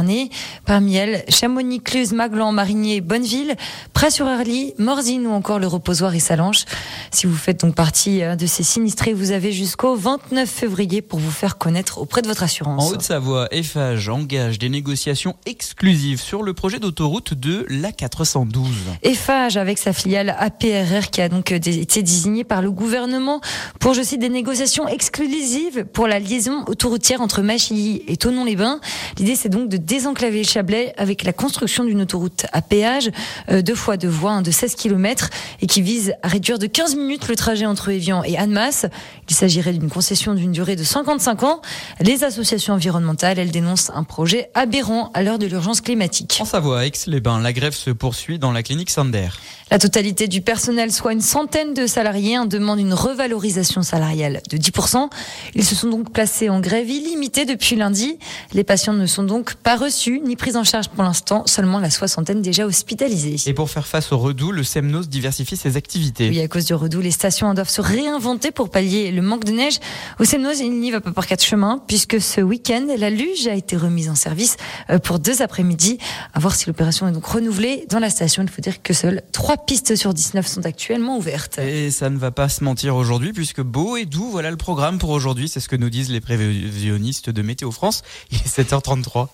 Parmi 0.65 0.97
elles, 0.97 1.25
Chamonix, 1.29 1.81
Cluse, 1.81 2.13
Maglan, 2.13 2.53
Marigné, 2.53 3.01
Bonneville, 3.01 3.55
Près-sur-Arly, 3.93 4.75
Morzine 4.79 5.27
ou 5.27 5.31
encore 5.31 5.59
le 5.59 5.67
Reposoir 5.67 6.15
et 6.15 6.21
Salanches. 6.21 6.65
Si 7.11 7.27
vous 7.27 7.37
faites 7.37 7.61
donc 7.61 7.75
partie 7.75 8.23
euh, 8.23 8.37
de 8.37 8.47
ces 8.47 8.63
sinistrés, 8.63 9.13
vous 9.13 9.31
avez 9.31 9.53
jusqu'au 9.53 9.97
29 9.97 10.49
février 10.49 11.03
pour 11.03 11.19
vous 11.19 11.31
faire 11.31 11.59
connaître 11.59 11.99
auprès 11.99 12.23
de 12.23 12.29
votre 12.29 12.43
assurance. 12.43 12.85
En 12.85 12.91
Haute-Savoie, 12.91 13.49
Eiffage 13.51 14.09
engage 14.09 14.59
des 14.59 14.69
négociations 14.69 15.37
exclusives 15.47 16.21
sur 16.21 16.43
le 16.43 16.55
projet 16.55 16.79
d'autoroute 16.79 17.35
de 17.35 17.67
l'A412. 17.69 18.67
Eiffage 19.03 19.57
avec 19.57 19.79
sa 19.79 19.93
filiale 19.93 20.37
APRR 20.39 21.11
qui 21.11 21.21
a 21.21 21.29
donc 21.29 21.53
euh, 21.53 21.57
été 21.57 22.03
désignée 22.03 22.45
par 22.45 22.63
le 22.63 22.71
gouvernement 22.71 23.41
pour, 23.81 23.95
je 23.95 24.03
cite, 24.03 24.21
des 24.21 24.29
négociations 24.29 24.89
exclusives 24.89 25.85
pour 25.85 26.07
la 26.07 26.19
liaison 26.19 26.65
autoroutière 26.67 27.21
entre 27.21 27.43
Machilly 27.43 28.03
et 28.09 28.17
Tonon-les-Bains. 28.17 28.81
L'idée, 29.19 29.37
c'est 29.37 29.49
donc 29.49 29.69
de 29.69 29.77
désenclaver 29.87 30.45
Chablais 30.45 30.93
avec 30.99 31.23
la 31.23 31.33
construction 31.33 31.85
d'une 31.85 32.03
autoroute 32.03 32.47
à 32.53 32.61
péage, 32.61 33.11
euh, 33.51 33.63
deux 33.63 33.75
fois 33.75 33.97
deux 33.97 34.09
voies, 34.09 34.33
hein, 34.33 34.43
de 34.43 34.51
16 34.51 34.75
km 34.75 35.31
et 35.63 35.67
qui 35.67 35.81
vise 35.81 36.15
à 36.23 36.29
réduire 36.29 36.59
de 36.59 36.67
15 36.67 36.97
minutes 36.97 37.29
le 37.29 37.37
trajet 37.37 37.67
entre 37.67 37.91
Evian 37.91 38.23
et 38.25 38.37
Annemasse. 38.37 38.87
Il 39.29 39.35
s'agirait 39.35 39.73
d'une 39.73 39.89
concession 39.89 40.35
d'une 40.35 40.53
durée 40.53 40.77
de 40.77 40.85
55 40.85 41.45
ans. 41.45 41.63
Les 42.01 42.25
associations 42.25 42.75
environnementales, 42.75 43.39
elles 43.39 43.51
dénoncent 43.51 43.91
un 43.95 44.05
projet 44.05 44.51
aberrant 44.55 45.11
à 45.15 45.23
l'heure 45.23 45.39
de 45.39 45.47
l'urgence 45.47 45.81
climatique. 45.81 46.39
En 46.41 46.45
Savoie, 46.45 46.87
Aix-les-Bains, 46.87 47.41
la 47.41 47.53
grève 47.53 47.75
se 47.75 47.91
poursuit 47.91 48.39
dans 48.39 48.53
la 48.53 48.63
clinique 48.63 48.91
Sander. 48.91 49.29
La 49.71 49.79
totalité 49.79 50.29
du 50.29 50.43
personnel, 50.43 50.93
soit 50.93 51.13
une 51.13 51.21
centaine 51.21 51.75
de 51.75 51.87
salariés, 51.89 52.39
en 52.39 52.47
demande 52.47 52.79
une 52.79 52.95
revalorisation 52.95 53.83
salariale 53.83 54.41
de 54.49 54.57
10%. 54.57 55.11
Ils 55.55 55.65
se 55.65 55.75
sont 55.75 55.91
donc 55.91 56.13
placés 56.13 56.49
en 56.49 56.61
grève 56.61 56.89
illimitée 56.89 57.45
depuis 57.45 57.75
lundi. 57.75 58.19
Les 58.53 58.63
patients 58.63 58.93
ne 58.93 59.07
sont 59.07 59.25
donc 59.25 59.55
pas 59.55 59.76
reçus 59.77 60.21
ni 60.25 60.37
pris 60.37 60.57
en 60.57 60.65
charge 60.65 60.89
pour 60.89 61.05
l'instant, 61.05 61.45
seulement 61.47 61.79
la 61.79 61.91
soixantaine 61.91 62.43
déjà 62.43 62.67
hospitalisés. 62.67 63.37
Et 63.47 63.55
pour 63.55 63.71
faire 63.71 63.87
face 63.87 64.13
au 64.13 64.19
redout, 64.19 64.53
le 64.53 64.65
Semnos 64.65 65.09
diversifie 65.09 65.57
ses 65.57 65.77
activités. 65.77 66.29
Oui, 66.29 66.41
à 66.41 66.49
cause 66.49 66.65
du 66.65 66.75
redout, 66.75 67.01
les 67.01 67.11
stations 67.11 67.53
doivent 67.55 67.69
se 67.69 67.81
réinventer 67.81 68.51
pour 68.51 68.71
pallier 68.71 69.11
le 69.13 69.23
manque 69.23 69.45
de 69.45 69.53
neige. 69.53 69.79
Au 70.19 70.25
Semnoz, 70.25 70.61
il 70.61 70.81
n'y 70.81 70.91
va 70.91 71.01
pas 71.01 71.13
par 71.13 71.27
quatre 71.27 71.45
chemins, 71.45 71.83
puisque 71.87 72.21
ce 72.21 72.41
week-end, 72.41 72.87
la 72.99 73.11
luge 73.11 73.47
a 73.47 73.55
été 73.55 73.77
remise 73.77 74.09
en 74.09 74.15
service 74.15 74.57
euh, 74.91 74.99
pour 74.99 75.19
deux 75.19 75.43
après-midi. 75.43 75.99
À 76.35 76.41
voir 76.41 76.55
si 76.55 76.67
l'opération 76.67 77.09
est 77.09 77.13
donc 77.13 77.27
renouvelée. 77.27 77.87
Dans 77.89 77.99
la 77.99 78.11
station, 78.11 78.43
il 78.43 78.49
faut 78.49 78.63
dire 78.63 78.83
que 78.83 78.93
seules 78.93 79.23
trois 79.33 79.57
pistes 79.57 79.97
sur 79.97 80.15
19 80.15 80.47
sont 80.47 80.67
actuellement 80.67 81.17
ouvertes. 81.19 81.59
Et 81.59 81.91
ça 81.91 82.11
ne 82.11 82.19
va 82.19 82.31
pas 82.31 82.49
se 82.49 82.65
mentir 82.65 82.97
aujourd'hui, 82.97 83.33
puisque 83.33 83.61
beau 83.61 83.97
et 83.97 84.05
doux, 84.05 84.29
voilà 84.31 84.51
le 84.51 84.57
programme 84.57 84.99
pour 84.99 85.11
aujourd'hui. 85.11 85.49
C'est 85.49 85.61
ce 85.61 85.69
que 85.69 85.77
nous 85.77 85.91
disent 85.91 86.11
les 86.11 86.21
prévisionnistes 86.21 87.31
de 87.31 87.43
Météo 87.43 87.71
France. 87.71 88.03
Il 88.31 88.39
est 88.39 88.63
7h33. 88.63 89.29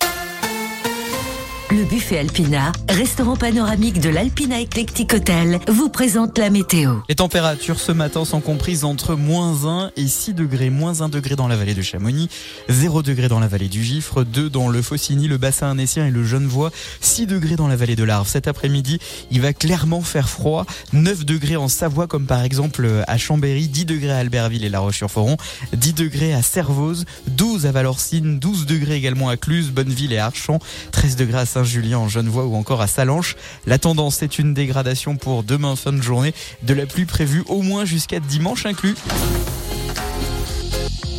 Le 1.73 1.85
buffet 1.85 2.19
Alpina, 2.19 2.71
restaurant 2.87 3.35
panoramique 3.35 3.99
de 3.99 4.09
l'Alpina 4.09 4.61
Eclectic 4.61 5.11
Hotel, 5.11 5.59
vous 5.67 5.89
présente 5.89 6.37
la 6.37 6.51
météo. 6.51 6.97
Les 7.09 7.15
températures 7.15 7.79
ce 7.79 7.91
matin 7.91 8.25
sont 8.25 8.41
comprises 8.41 8.83
entre 8.83 9.15
moins 9.15 9.65
1 9.65 9.91
et 9.97 10.05
6 10.05 10.35
degrés. 10.35 10.69
Moins 10.69 11.01
1 11.01 11.09
degré 11.09 11.35
dans 11.35 11.47
la 11.47 11.55
vallée 11.55 11.73
de 11.73 11.81
Chamonix, 11.81 12.29
0 12.69 13.01
degré 13.01 13.27
dans 13.27 13.39
la 13.39 13.47
vallée 13.47 13.69
du 13.69 13.83
Gifre, 13.83 14.23
2 14.23 14.51
dans 14.51 14.69
le 14.69 14.83
Faucigny, 14.83 15.27
le 15.27 15.39
bassin 15.39 15.71
annécien 15.71 16.05
et 16.05 16.11
le 16.11 16.23
Genevois, 16.23 16.69
6 17.01 17.25
degrés 17.25 17.55
dans 17.55 17.67
la 17.67 17.75
vallée 17.75 17.95
de 17.95 18.03
l'Arve. 18.03 18.27
Cet 18.27 18.47
après-midi, 18.47 18.99
il 19.31 19.41
va 19.41 19.51
clairement 19.51 20.01
faire 20.01 20.29
froid. 20.29 20.67
9 20.91 21.25
degrés 21.25 21.55
en 21.55 21.69
Savoie, 21.69 22.05
comme 22.05 22.27
par 22.27 22.43
exemple 22.43 22.87
à 23.07 23.17
Chambéry, 23.17 23.67
10 23.67 23.85
degrés 23.85 24.11
à 24.11 24.17
Albertville 24.17 24.63
et 24.63 24.69
La 24.69 24.79
Roche-sur-Foron, 24.79 25.37
10 25.75 25.93
degrés 25.93 26.35
à 26.35 26.43
Servoz, 26.43 27.05
12 27.29 27.65
à 27.65 27.71
Valorcine, 27.71 28.37
12 28.37 28.67
degrés 28.67 28.93
également 28.95 29.29
à 29.29 29.37
Cluse, 29.37 29.71
Bonneville 29.71 30.13
et 30.13 30.19
Archamps, 30.19 30.59
13 30.91 31.15
degrés 31.15 31.39
à 31.39 31.62
Saint-Julien 31.63 31.99
en 31.99 32.09
Genevois 32.09 32.45
ou 32.45 32.55
encore 32.55 32.81
à 32.81 32.87
Salanches. 32.87 33.37
La 33.65 33.79
tendance 33.79 34.21
est 34.21 34.37
une 34.37 34.53
dégradation 34.53 35.15
pour 35.15 35.43
demain 35.43 35.77
fin 35.77 35.93
de 35.93 36.01
journée, 36.01 36.33
de 36.63 36.73
la 36.73 36.85
pluie 36.85 37.05
prévue 37.05 37.41
au 37.47 37.61
moins 37.61 37.85
jusqu'à 37.85 38.19
dimanche 38.19 38.65
inclus. 38.65 38.95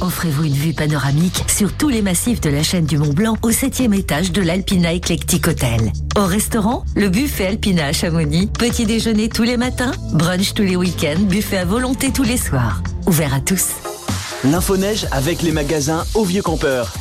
Offrez-vous 0.03 0.45
une 0.45 0.53
vue 0.53 0.75
panoramique 0.75 1.45
sur 1.49 1.73
tous 1.73 1.89
les 1.89 2.03
massifs 2.03 2.43
de 2.43 2.51
la 2.51 2.63
chaîne 2.63 2.85
du 2.85 2.99
Mont 2.99 3.15
Blanc 3.15 3.39
au 3.41 3.53
septième 3.53 3.95
étage 3.95 4.33
de 4.33 4.43
l'Alpina 4.43 4.93
Eclectic 4.93 5.49
Hotel. 5.49 5.93
Au 6.15 6.27
restaurant, 6.27 6.85
le 6.95 7.09
buffet 7.09 7.47
Alpina 7.47 7.87
à 7.87 7.93
Chamonix, 7.93 8.49
petit 8.49 8.85
déjeuner 8.85 9.31
tous 9.31 9.45
les 9.45 9.57
matins, 9.57 9.93
brunch 10.13 10.53
tous 10.53 10.63
les 10.63 10.77
week-ends, 10.77 11.21
buffet 11.21 11.57
à 11.57 11.65
volonté 11.65 12.13
tous 12.13 12.25
les 12.25 12.37
soirs. 12.37 12.83
Ouvert 13.07 13.33
à 13.33 13.41
tous. 13.41 13.69
L'info-neige 14.45 15.07
avec 15.11 15.41
les 15.41 15.53
magasins 15.53 16.05
Au 16.13 16.25
Vieux 16.25 16.43
Campeur. 16.43 16.93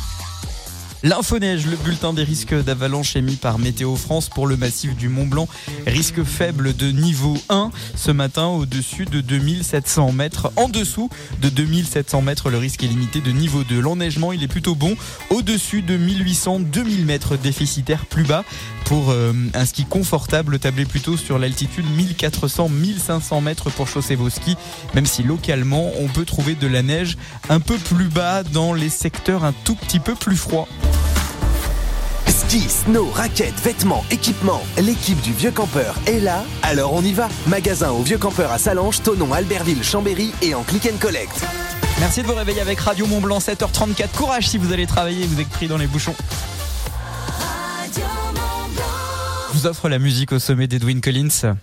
L'infoneige, 1.04 1.66
le 1.66 1.76
bulletin 1.76 2.14
des 2.14 2.24
risques 2.24 2.54
d'avalanche 2.54 3.14
émis 3.14 3.36
par 3.36 3.58
Météo 3.58 3.94
France 3.94 4.30
pour 4.30 4.46
le 4.46 4.56
massif 4.56 4.96
du 4.96 5.10
Mont 5.10 5.26
Blanc. 5.26 5.46
Risque 5.86 6.24
faible 6.24 6.74
de 6.74 6.90
niveau 6.90 7.36
1 7.50 7.72
ce 7.94 8.10
matin 8.10 8.46
au-dessus 8.46 9.04
de 9.04 9.20
2700 9.20 10.12
mètres. 10.12 10.50
En 10.56 10.66
dessous 10.66 11.10
de 11.42 11.50
2700 11.50 12.22
mètres, 12.22 12.48
le 12.48 12.56
risque 12.56 12.84
est 12.84 12.86
limité 12.86 13.20
de 13.20 13.32
niveau 13.32 13.64
2. 13.64 13.80
L'enneigement, 13.80 14.32
il 14.32 14.42
est 14.42 14.48
plutôt 14.48 14.74
bon. 14.74 14.96
Au-dessus 15.28 15.82
de 15.82 15.98
1800-2000 15.98 17.04
mètres 17.04 17.36
déficitaire 17.36 18.06
plus 18.06 18.24
bas. 18.24 18.42
Pour 18.84 19.10
euh, 19.10 19.32
un 19.54 19.64
ski 19.64 19.84
confortable, 19.84 20.58
tablez 20.58 20.84
plutôt 20.84 21.16
sur 21.16 21.38
l'altitude 21.38 21.86
1400-1500 21.96 23.42
mètres 23.42 23.70
pour 23.70 23.88
chausser 23.88 24.14
vos 24.14 24.28
skis. 24.28 24.56
Même 24.94 25.06
si 25.06 25.22
localement, 25.22 25.90
on 25.98 26.06
peut 26.06 26.24
trouver 26.24 26.54
de 26.54 26.66
la 26.66 26.82
neige 26.82 27.16
un 27.48 27.60
peu 27.60 27.78
plus 27.78 28.08
bas 28.08 28.42
dans 28.42 28.74
les 28.74 28.90
secteurs 28.90 29.44
un 29.44 29.54
tout 29.64 29.74
petit 29.74 30.00
peu 30.00 30.14
plus 30.14 30.36
froids. 30.36 30.68
Ski, 32.28 32.60
snow, 32.68 33.08
raquettes, 33.10 33.58
vêtements, 33.62 34.04
équipements. 34.10 34.62
L'équipe 34.76 35.20
du 35.22 35.32
Vieux 35.32 35.50
Campeur 35.50 35.96
est 36.06 36.20
là, 36.20 36.44
alors 36.62 36.92
on 36.92 37.02
y 37.02 37.12
va. 37.12 37.28
Magasin 37.46 37.90
au 37.90 38.02
Vieux 38.02 38.18
Campeur 38.18 38.52
à 38.52 38.58
Salange, 38.58 39.02
Tonon, 39.02 39.32
Albertville, 39.32 39.82
Chambéry 39.82 40.32
et 40.42 40.54
en 40.54 40.62
click 40.62 40.86
and 40.92 40.98
collect. 41.00 41.42
Merci 42.00 42.22
de 42.22 42.26
vous 42.26 42.34
réveiller 42.34 42.60
avec 42.60 42.80
Radio 42.80 43.06
Mont 43.06 43.20
Blanc 43.20 43.38
7h34. 43.38 44.10
Courage 44.16 44.48
si 44.48 44.58
vous 44.58 44.72
allez 44.72 44.86
travailler, 44.86 45.26
vous 45.26 45.40
êtes 45.40 45.48
pris 45.48 45.68
dans 45.68 45.78
les 45.78 45.86
bouchons. 45.86 46.14
Offre 49.66 49.88
la 49.88 49.98
musique 49.98 50.32
au 50.32 50.38
sommet 50.38 50.66
d'Edwin 50.66 51.00
Collins. 51.00 51.54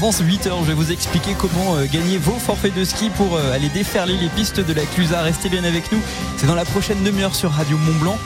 Avant 0.00 0.12
ce 0.12 0.22
8h, 0.22 0.48
je 0.62 0.68
vais 0.68 0.72
vous 0.72 0.92
expliquer 0.92 1.34
comment 1.38 1.76
euh, 1.76 1.84
gagner 1.84 2.16
vos 2.16 2.38
forfaits 2.38 2.74
de 2.74 2.84
ski 2.84 3.10
pour 3.10 3.36
euh, 3.36 3.52
aller 3.52 3.68
déferler 3.68 4.16
les 4.16 4.30
pistes 4.30 4.58
de 4.58 4.72
la 4.72 4.86
Clusa. 4.86 5.20
Restez 5.20 5.50
bien 5.50 5.62
avec 5.62 5.92
nous. 5.92 5.98
C'est 6.38 6.46
dans 6.46 6.54
la 6.54 6.64
prochaine 6.64 7.04
demi-heure 7.04 7.34
sur 7.34 7.50
Radio 7.50 7.76
Mont 7.76 7.98
Blanc. 8.00 8.16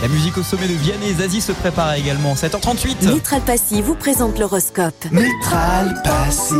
La 0.00 0.08
musique 0.08 0.38
au 0.38 0.42
sommet 0.42 0.68
de 0.68 0.72
Vianney 0.72 1.10
et 1.10 1.14
Zazie 1.16 1.42
se 1.42 1.52
prépare 1.52 1.92
également. 1.96 2.32
7h38. 2.32 3.12
Mitral 3.12 3.42
Passy 3.42 3.82
vous 3.82 3.94
présente 3.94 4.38
l'horoscope. 4.38 5.04
Mitral 5.10 6.00
Passy, 6.02 6.54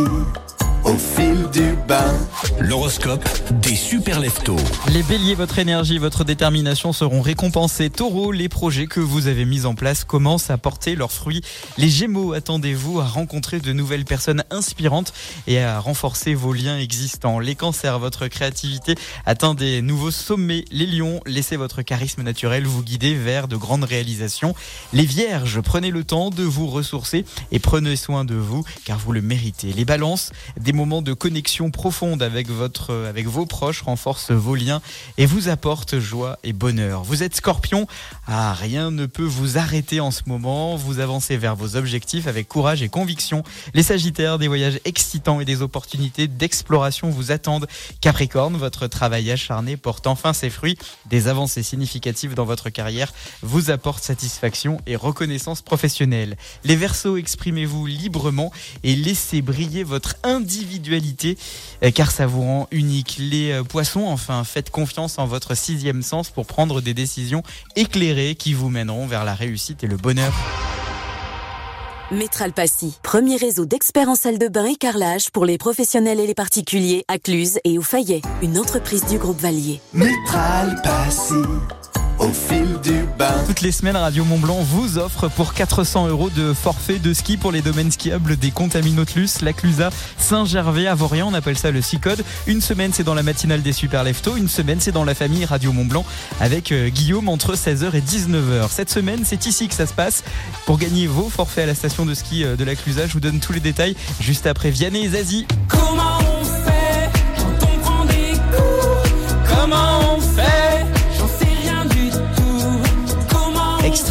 au 0.85 0.95
fil 0.97 1.49
du 1.51 1.75
bain. 1.87 2.13
L'horoscope 2.59 3.27
des 3.61 3.75
super 3.75 4.19
leftos. 4.19 4.57
Les 4.91 5.03
béliers, 5.03 5.35
votre 5.35 5.59
énergie, 5.59 5.97
votre 5.97 6.23
détermination 6.23 6.93
seront 6.93 7.21
récompensés. 7.21 7.89
Taureau, 7.89 8.31
les 8.31 8.49
projets 8.49 8.87
que 8.87 8.99
vous 8.99 9.27
avez 9.27 9.45
mis 9.45 9.65
en 9.65 9.75
place 9.75 10.03
commencent 10.03 10.49
à 10.49 10.57
porter 10.57 10.95
leurs 10.95 11.11
fruits. 11.11 11.41
Les 11.77 11.89
gémeaux, 11.89 12.33
attendez-vous 12.33 12.99
à 12.99 13.05
rencontrer 13.05 13.59
de 13.59 13.71
nouvelles 13.71 14.05
personnes 14.05 14.43
inspirantes 14.49 15.13
et 15.47 15.59
à 15.59 15.79
renforcer 15.79 16.33
vos 16.33 16.53
liens 16.53 16.77
existants. 16.77 17.39
Les 17.39 17.55
cancers, 17.55 17.99
votre 17.99 18.27
créativité 18.27 18.95
atteint 19.25 19.53
des 19.53 19.81
nouveaux 19.81 20.11
sommets. 20.11 20.65
Les 20.71 20.85
lions, 20.85 21.21
laissez 21.25 21.55
votre 21.55 21.81
charisme 21.81 22.23
naturel 22.23 22.65
vous 22.65 22.83
guider 22.83 23.15
vers 23.15 23.47
de 23.47 23.55
grandes 23.55 23.85
réalisations. 23.85 24.53
Les 24.91 25.05
vierges, 25.05 25.61
prenez 25.61 25.91
le 25.91 26.03
temps 26.03 26.29
de 26.29 26.43
vous 26.43 26.67
ressourcer 26.67 27.25
et 27.51 27.59
prenez 27.59 27.95
soin 27.95 28.25
de 28.25 28.35
vous 28.35 28.63
car 28.85 28.99
vous 28.99 29.13
le 29.13 29.21
méritez. 29.21 29.71
Les 29.73 29.85
balances, 29.85 30.31
des 30.59 30.72
moments 30.73 31.01
de 31.01 31.13
connexion 31.13 31.71
profonde 31.71 32.21
avec 32.21 32.49
votre, 32.49 32.93
avec 33.07 33.27
vos 33.27 33.45
proches 33.45 33.81
renforcent 33.81 34.31
vos 34.31 34.55
liens 34.55 34.81
et 35.17 35.25
vous 35.25 35.49
apportent 35.49 35.99
joie 35.99 36.39
et 36.43 36.53
bonheur. 36.53 37.03
Vous 37.03 37.23
êtes 37.23 37.35
scorpion, 37.35 37.87
ah, 38.27 38.53
rien 38.53 38.91
ne 38.91 39.05
peut 39.05 39.23
vous 39.23 39.57
arrêter 39.57 39.99
en 39.99 40.11
ce 40.11 40.21
moment. 40.27 40.75
Vous 40.75 40.99
avancez 40.99 41.37
vers 41.37 41.55
vos 41.55 41.75
objectifs 41.75 42.27
avec 42.27 42.47
courage 42.47 42.81
et 42.81 42.89
conviction. 42.89 43.43
Les 43.73 43.83
sagittaires, 43.83 44.39
des 44.39 44.47
voyages 44.47 44.79
excitants 44.85 45.39
et 45.39 45.45
des 45.45 45.61
opportunités 45.61 46.27
d'exploration 46.27 47.09
vous 47.09 47.31
attendent. 47.31 47.67
Capricorne, 48.01 48.57
votre 48.57 48.87
travail 48.87 49.31
acharné 49.31 49.77
porte 49.77 50.07
enfin 50.07 50.33
ses 50.33 50.49
fruits. 50.49 50.77
Des 51.05 51.27
avancées 51.27 51.63
significatives 51.63 52.33
dans 52.33 52.45
votre 52.45 52.69
carrière 52.69 53.13
vous 53.41 53.71
apportent 53.71 54.03
satisfaction 54.03 54.79
et 54.87 54.95
reconnaissance 54.95 55.61
professionnelle. 55.61 56.37
Les 56.63 56.75
versos, 56.75 57.17
exprimez-vous 57.17 57.85
librement 57.85 58.51
et 58.83 58.95
laissez 58.95 59.41
briller 59.41 59.83
votre 59.83 60.15
individualité 60.63 61.37
euh, 61.83 61.91
car 61.91 62.11
ça 62.11 62.25
vous 62.25 62.41
rend 62.41 62.67
unique. 62.71 63.17
Les 63.19 63.51
euh, 63.51 63.63
poissons, 63.63 64.05
enfin, 64.05 64.43
faites 64.43 64.69
confiance 64.69 65.19
en 65.19 65.25
votre 65.25 65.55
sixième 65.55 66.01
sens 66.01 66.29
pour 66.29 66.45
prendre 66.45 66.81
des 66.81 66.93
décisions 66.93 67.43
éclairées 67.75 68.35
qui 68.35 68.53
vous 68.53 68.69
mèneront 68.69 69.05
vers 69.05 69.25
la 69.25 69.35
réussite 69.35 69.83
et 69.83 69.87
le 69.87 69.97
bonheur. 69.97 70.33
Métral 72.11 72.53
Passy, 72.53 72.93
premier 73.01 73.37
réseau 73.37 73.65
d'experts 73.65 74.09
en 74.09 74.15
salle 74.15 74.37
de 74.37 74.47
bain 74.47 74.65
et 74.65 74.75
carrelage 74.75 75.31
pour 75.31 75.45
les 75.45 75.57
professionnels 75.57 76.19
et 76.19 76.27
les 76.27 76.35
particuliers 76.35 77.05
à 77.07 77.17
Cluse 77.17 77.59
et 77.63 77.79
au 77.79 77.81
Fayet, 77.81 78.21
une 78.43 78.59
entreprise 78.59 79.05
du 79.05 79.17
groupe 79.17 79.39
Valier. 79.39 79.81
Mitral 79.93 80.79
Passy, 80.83 81.33
au 82.23 82.31
fil 82.31 82.79
du 82.81 83.05
bain. 83.17 83.33
Toutes 83.47 83.61
les 83.61 83.71
semaines, 83.71 83.97
Radio 83.97 84.23
Mont 84.23 84.39
Blanc 84.39 84.59
vous 84.61 84.97
offre 84.97 85.27
pour 85.27 85.53
400 85.53 86.07
euros 86.07 86.29
de 86.29 86.53
forfait 86.53 86.99
de 86.99 87.13
ski 87.13 87.35
pour 87.35 87.51
les 87.51 87.61
domaines 87.61 87.91
skiables 87.91 88.37
des 88.37 88.51
Contaminotlus, 88.51 89.41
la 89.41 89.51
Clusa, 89.51 89.89
Saint-Gervais, 90.17 90.87
Avorian, 90.87 91.27
on 91.29 91.33
appelle 91.33 91.57
ça 91.57 91.71
le 91.71 91.81
Cicode. 91.81 92.23
Une 92.47 92.61
semaine, 92.61 92.91
c'est 92.93 93.03
dans 93.03 93.13
la 93.13 93.23
matinale 93.23 93.61
des 93.61 93.73
Super 93.73 94.03
Leftos. 94.03 94.37
Une 94.37 94.47
semaine, 94.47 94.79
c'est 94.79 94.91
dans 94.91 95.03
la 95.03 95.15
famille 95.15 95.43
Radio 95.43 95.73
Mont 95.73 95.85
Blanc 95.85 96.05
avec 96.39 96.71
euh, 96.71 96.89
Guillaume 96.89 97.27
entre 97.27 97.55
16h 97.55 97.93
et 97.93 98.01
19h. 98.01 98.69
Cette 98.69 98.89
semaine, 98.89 99.23
c'est 99.25 99.45
ici 99.45 99.67
que 99.67 99.75
ça 99.75 99.85
se 99.85 99.93
passe. 99.93 100.23
Pour 100.65 100.77
gagner 100.77 101.07
vos 101.07 101.29
forfaits 101.29 101.65
à 101.65 101.67
la 101.67 101.75
station 101.75 102.05
de 102.05 102.13
ski 102.13 102.45
euh, 102.45 102.55
de 102.55 102.63
la 102.63 102.75
Clusa, 102.75 103.05
je 103.05 103.13
vous 103.13 103.19
donne 103.19 103.39
tous 103.39 103.51
les 103.51 103.59
détails 103.59 103.95
juste 104.21 104.47
après 104.47 104.69
Vianney 104.69 105.05
et 105.05 105.09
Zazie. 105.09 105.45
Comment 105.67 106.19
on 106.19 106.45
fait 106.45 106.92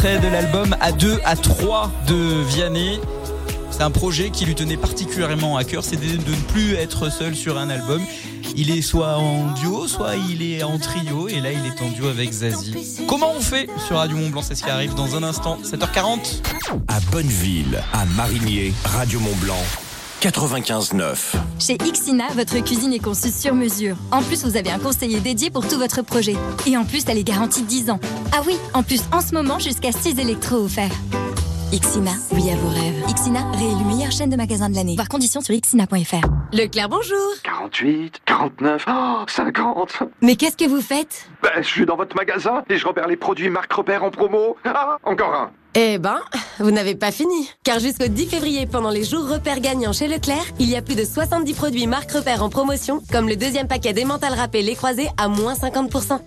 De 0.03 0.27
l'album 0.27 0.75
A2 0.81 1.17
à 1.23 1.37
3 1.37 1.89
de 2.09 2.43
Vianney. 2.49 2.99
C'est 3.71 3.83
un 3.83 3.89
projet 3.89 4.31
qui 4.31 4.43
lui 4.43 4.53
tenait 4.53 4.75
particulièrement 4.75 5.55
à 5.55 5.63
cœur, 5.63 5.85
c'est 5.85 5.95
de 5.95 6.17
ne 6.17 6.35
plus 6.49 6.73
être 6.73 7.09
seul 7.09 7.37
sur 7.37 7.57
un 7.57 7.69
album. 7.69 8.01
Il 8.57 8.69
est 8.69 8.81
soit 8.81 9.15
en 9.15 9.53
duo, 9.53 9.87
soit 9.87 10.17
il 10.29 10.41
est 10.41 10.61
en 10.61 10.77
trio, 10.77 11.29
et 11.29 11.39
là 11.39 11.53
il 11.53 11.65
est 11.65 11.81
en 11.81 11.89
duo 11.89 12.09
avec 12.09 12.33
Zazie. 12.33 13.05
Comment 13.07 13.31
on 13.33 13.39
fait 13.39 13.69
sur 13.87 13.95
Radio 13.95 14.17
Mont 14.17 14.29
Blanc? 14.29 14.41
C'est 14.41 14.55
ce 14.55 14.63
qui 14.63 14.69
arrive 14.69 14.93
dans 14.93 15.15
un 15.15 15.23
instant, 15.23 15.57
7h40. 15.63 16.41
À 16.89 16.99
Bonneville, 17.09 17.81
à 17.93 18.03
Marigné, 18.17 18.73
Radio 18.83 19.21
Mont 19.21 19.37
Blanc, 19.37 19.63
95.9. 20.23 21.33
Chez 21.59 21.77
Ixina, 21.85 22.29
votre 22.33 22.57
cuisine 22.63 22.93
est 22.93 22.99
conçue 22.99 23.29
sur 23.29 23.53
mesure. 23.53 23.97
En 24.09 24.21
plus, 24.21 24.45
vous 24.45 24.55
avez 24.55 24.71
un 24.71 24.79
conseiller 24.79 25.19
dédié 25.19 25.49
pour 25.49 25.67
tout 25.67 25.77
votre 25.77 26.01
projet. 26.01 26.37
Et 26.65 26.77
en 26.77 26.85
plus, 26.85 27.03
elle 27.09 27.17
est 27.17 27.25
garantie 27.25 27.63
10 27.63 27.89
ans. 27.89 27.99
Ah 28.31 28.41
oui, 28.47 28.55
en 28.73 28.83
plus, 28.83 29.01
en 29.11 29.19
ce 29.19 29.33
moment, 29.33 29.59
jusqu'à 29.59 29.91
6 29.91 30.19
électros 30.19 30.63
offerts. 30.63 30.91
Ixina, 31.73 32.11
oui 32.33 32.51
à 32.51 32.55
vos 32.55 32.69
rêves. 32.69 33.03
Ixina, 33.09 33.49
réélu 33.53 33.83
meilleure 33.85 34.11
chaîne 34.11 34.29
de 34.29 34.35
magasins 34.35 34.69
de 34.69 34.75
l'année. 34.75 34.93
Voir 34.93 35.09
conditions 35.09 35.41
sur 35.41 35.55
ixina.fr. 35.55 36.27
Leclerc, 36.51 36.87
bonjour 36.87 37.17
48, 37.41 38.21
49, 38.27 38.85
oh, 38.87 39.23
50 39.27 40.03
Mais 40.21 40.35
qu'est-ce 40.35 40.55
que 40.55 40.69
vous 40.69 40.81
faites? 40.81 41.27
Ben, 41.41 41.49
je 41.57 41.67
suis 41.67 41.87
dans 41.87 41.95
votre 41.95 42.15
magasin 42.15 42.63
et 42.69 42.77
je 42.77 42.85
repère 42.85 43.07
les 43.07 43.17
produits 43.17 43.49
marque 43.49 43.73
repère 43.73 44.03
en 44.03 44.11
promo. 44.11 44.55
Ah, 44.65 44.99
encore 45.03 45.33
un 45.33 45.51
Eh 45.73 45.97
ben, 45.97 46.19
vous 46.59 46.69
n'avez 46.69 46.93
pas 46.93 47.11
fini. 47.11 47.49
Car 47.63 47.79
jusqu'au 47.79 48.07
10 48.07 48.27
février, 48.27 48.67
pendant 48.67 48.91
les 48.91 49.03
jours 49.03 49.27
repères 49.27 49.59
gagnants 49.59 49.93
chez 49.93 50.07
Leclerc, 50.07 50.45
il 50.59 50.69
y 50.69 50.75
a 50.75 50.83
plus 50.83 50.95
de 50.95 51.03
70 51.03 51.55
produits 51.55 51.87
marque 51.87 52.11
repère 52.11 52.43
en 52.43 52.49
promotion, 52.49 53.01
comme 53.11 53.27
le 53.27 53.35
deuxième 53.35 53.67
paquet 53.67 53.93
des 53.93 54.05
mentales 54.05 54.35
râpées 54.35 54.61
les 54.61 54.75
croisés 54.75 55.09
à 55.17 55.27
moins 55.27 55.55
50%. 55.55 56.19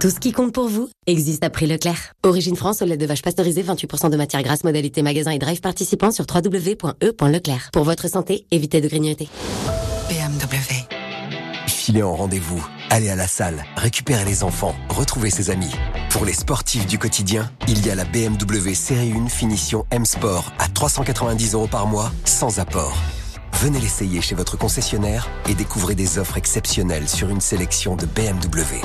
Tout 0.00 0.10
ce 0.10 0.18
qui 0.18 0.32
compte 0.32 0.52
pour 0.52 0.68
vous 0.68 0.90
existe 1.06 1.44
à 1.44 1.50
prix 1.50 1.66
Leclerc. 1.66 2.12
Origine 2.24 2.56
France, 2.56 2.82
au 2.82 2.84
lait 2.84 2.96
de 2.96 3.06
vache 3.06 3.22
pasteurisé, 3.22 3.62
28% 3.62 4.10
de 4.10 4.16
matière 4.16 4.42
grasse, 4.42 4.64
modalité 4.64 5.02
magasin 5.02 5.30
et 5.30 5.38
drive 5.38 5.60
participant 5.60 6.10
sur 6.10 6.26
www.e.leclerc. 6.32 7.70
Pour 7.72 7.84
votre 7.84 8.08
santé, 8.08 8.46
évitez 8.50 8.80
de 8.80 8.88
grignoter. 8.88 9.28
BMW. 10.08 10.86
Filez 11.66 12.02
en 12.02 12.14
rendez-vous, 12.14 12.66
allez 12.90 13.08
à 13.08 13.16
la 13.16 13.26
salle, 13.26 13.64
récupérez 13.76 14.24
les 14.24 14.42
enfants, 14.42 14.74
retrouvez 14.88 15.30
ses 15.30 15.50
amis. 15.50 15.72
Pour 16.10 16.24
les 16.24 16.32
sportifs 16.32 16.86
du 16.86 16.98
quotidien, 16.98 17.50
il 17.68 17.86
y 17.86 17.90
a 17.90 17.94
la 17.94 18.04
BMW 18.04 18.74
Série 18.74 19.12
1 19.12 19.28
Finition 19.28 19.86
M 19.90 20.04
Sport 20.04 20.52
à 20.58 20.68
390 20.68 21.54
euros 21.54 21.68
par 21.68 21.86
mois, 21.86 22.10
sans 22.24 22.58
apport. 22.58 22.96
Venez 23.54 23.80
l'essayer 23.80 24.20
chez 24.20 24.34
votre 24.34 24.58
concessionnaire 24.58 25.28
et 25.48 25.54
découvrez 25.54 25.94
des 25.94 26.18
offres 26.18 26.36
exceptionnelles 26.36 27.08
sur 27.08 27.30
une 27.30 27.40
sélection 27.40 27.96
de 27.96 28.06
BMW. 28.06 28.80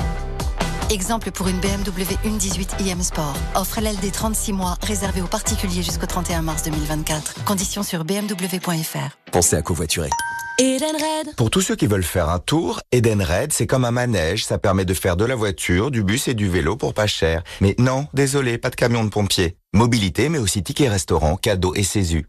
Exemple 0.90 1.30
pour 1.30 1.46
une 1.46 1.60
BMW 1.60 2.02
1.18 2.24 2.84
iM 2.84 3.00
Sport. 3.00 3.36
Offre 3.54 3.80
LLD 3.80 4.10
36 4.10 4.52
mois, 4.52 4.76
réservé 4.82 5.22
aux 5.22 5.28
particuliers 5.28 5.84
jusqu'au 5.84 6.06
31 6.06 6.42
mars 6.42 6.64
2024. 6.64 7.44
Conditions 7.44 7.84
sur 7.84 8.04
bmw.fr. 8.04 9.16
Pensez 9.30 9.54
à 9.54 9.62
covoiturer. 9.62 10.10
Edenred. 10.58 11.36
Pour 11.36 11.48
tous 11.50 11.60
ceux 11.60 11.76
qui 11.76 11.86
veulent 11.86 12.02
faire 12.02 12.28
un 12.28 12.40
tour, 12.40 12.80
Edenred, 12.90 13.52
c'est 13.52 13.68
comme 13.68 13.84
un 13.84 13.92
manège, 13.92 14.44
ça 14.44 14.58
permet 14.58 14.84
de 14.84 14.92
faire 14.92 15.16
de 15.16 15.24
la 15.24 15.36
voiture, 15.36 15.92
du 15.92 16.02
bus 16.02 16.26
et 16.26 16.34
du 16.34 16.48
vélo 16.48 16.74
pour 16.74 16.92
pas 16.92 17.06
cher. 17.06 17.44
Mais 17.60 17.76
non, 17.78 18.08
désolé, 18.12 18.58
pas 18.58 18.70
de 18.70 18.76
camion 18.76 19.04
de 19.04 19.10
pompier. 19.10 19.56
Mobilité, 19.72 20.28
mais 20.28 20.38
aussi 20.38 20.64
tickets 20.64 20.90
restaurant, 20.90 21.36
cadeaux 21.36 21.72
et 21.76 21.84
CESU. 21.84 22.26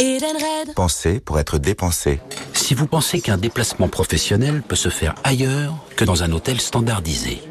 Edenred. 0.00 0.74
Pensez 0.74 1.20
pour 1.20 1.38
être 1.38 1.58
dépensé. 1.58 2.20
Si 2.54 2.74
vous 2.74 2.86
pensez 2.86 3.20
qu'un 3.20 3.36
déplacement 3.36 3.88
professionnel 3.88 4.62
peut 4.66 4.74
se 4.74 4.88
faire 4.88 5.14
ailleurs 5.24 5.74
que 5.96 6.04
dans 6.04 6.22
un 6.22 6.32
hôtel 6.32 6.60
standardisé, 6.60 7.42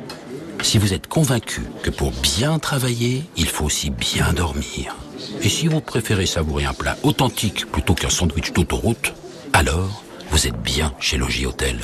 si 0.62 0.78
vous 0.78 0.94
êtes 0.94 1.08
convaincu 1.08 1.62
que 1.84 1.90
pour 1.90 2.12
bien 2.12 2.60
travailler, 2.60 3.24
il 3.38 3.48
faut 3.48 3.66
aussi 3.66 3.90
bien 3.90 4.34
dormir, 4.34 4.96
et 5.42 5.50
si 5.50 5.68
vous 5.68 5.82
préférez 5.82 6.26
savourer 6.26 6.66
un 6.66 6.74
plat 6.74 6.98
authentique 7.04 7.66
plutôt 7.66 7.94
qu'un 7.94 8.10
sandwich 8.10 8.54
d'autoroute, 8.54 9.14
alors 9.54 10.04
vous 10.32 10.48
êtes 10.48 10.62
bien 10.62 10.94
chez 11.00 11.18
Logis 11.18 11.46
Hôtel. 11.46 11.80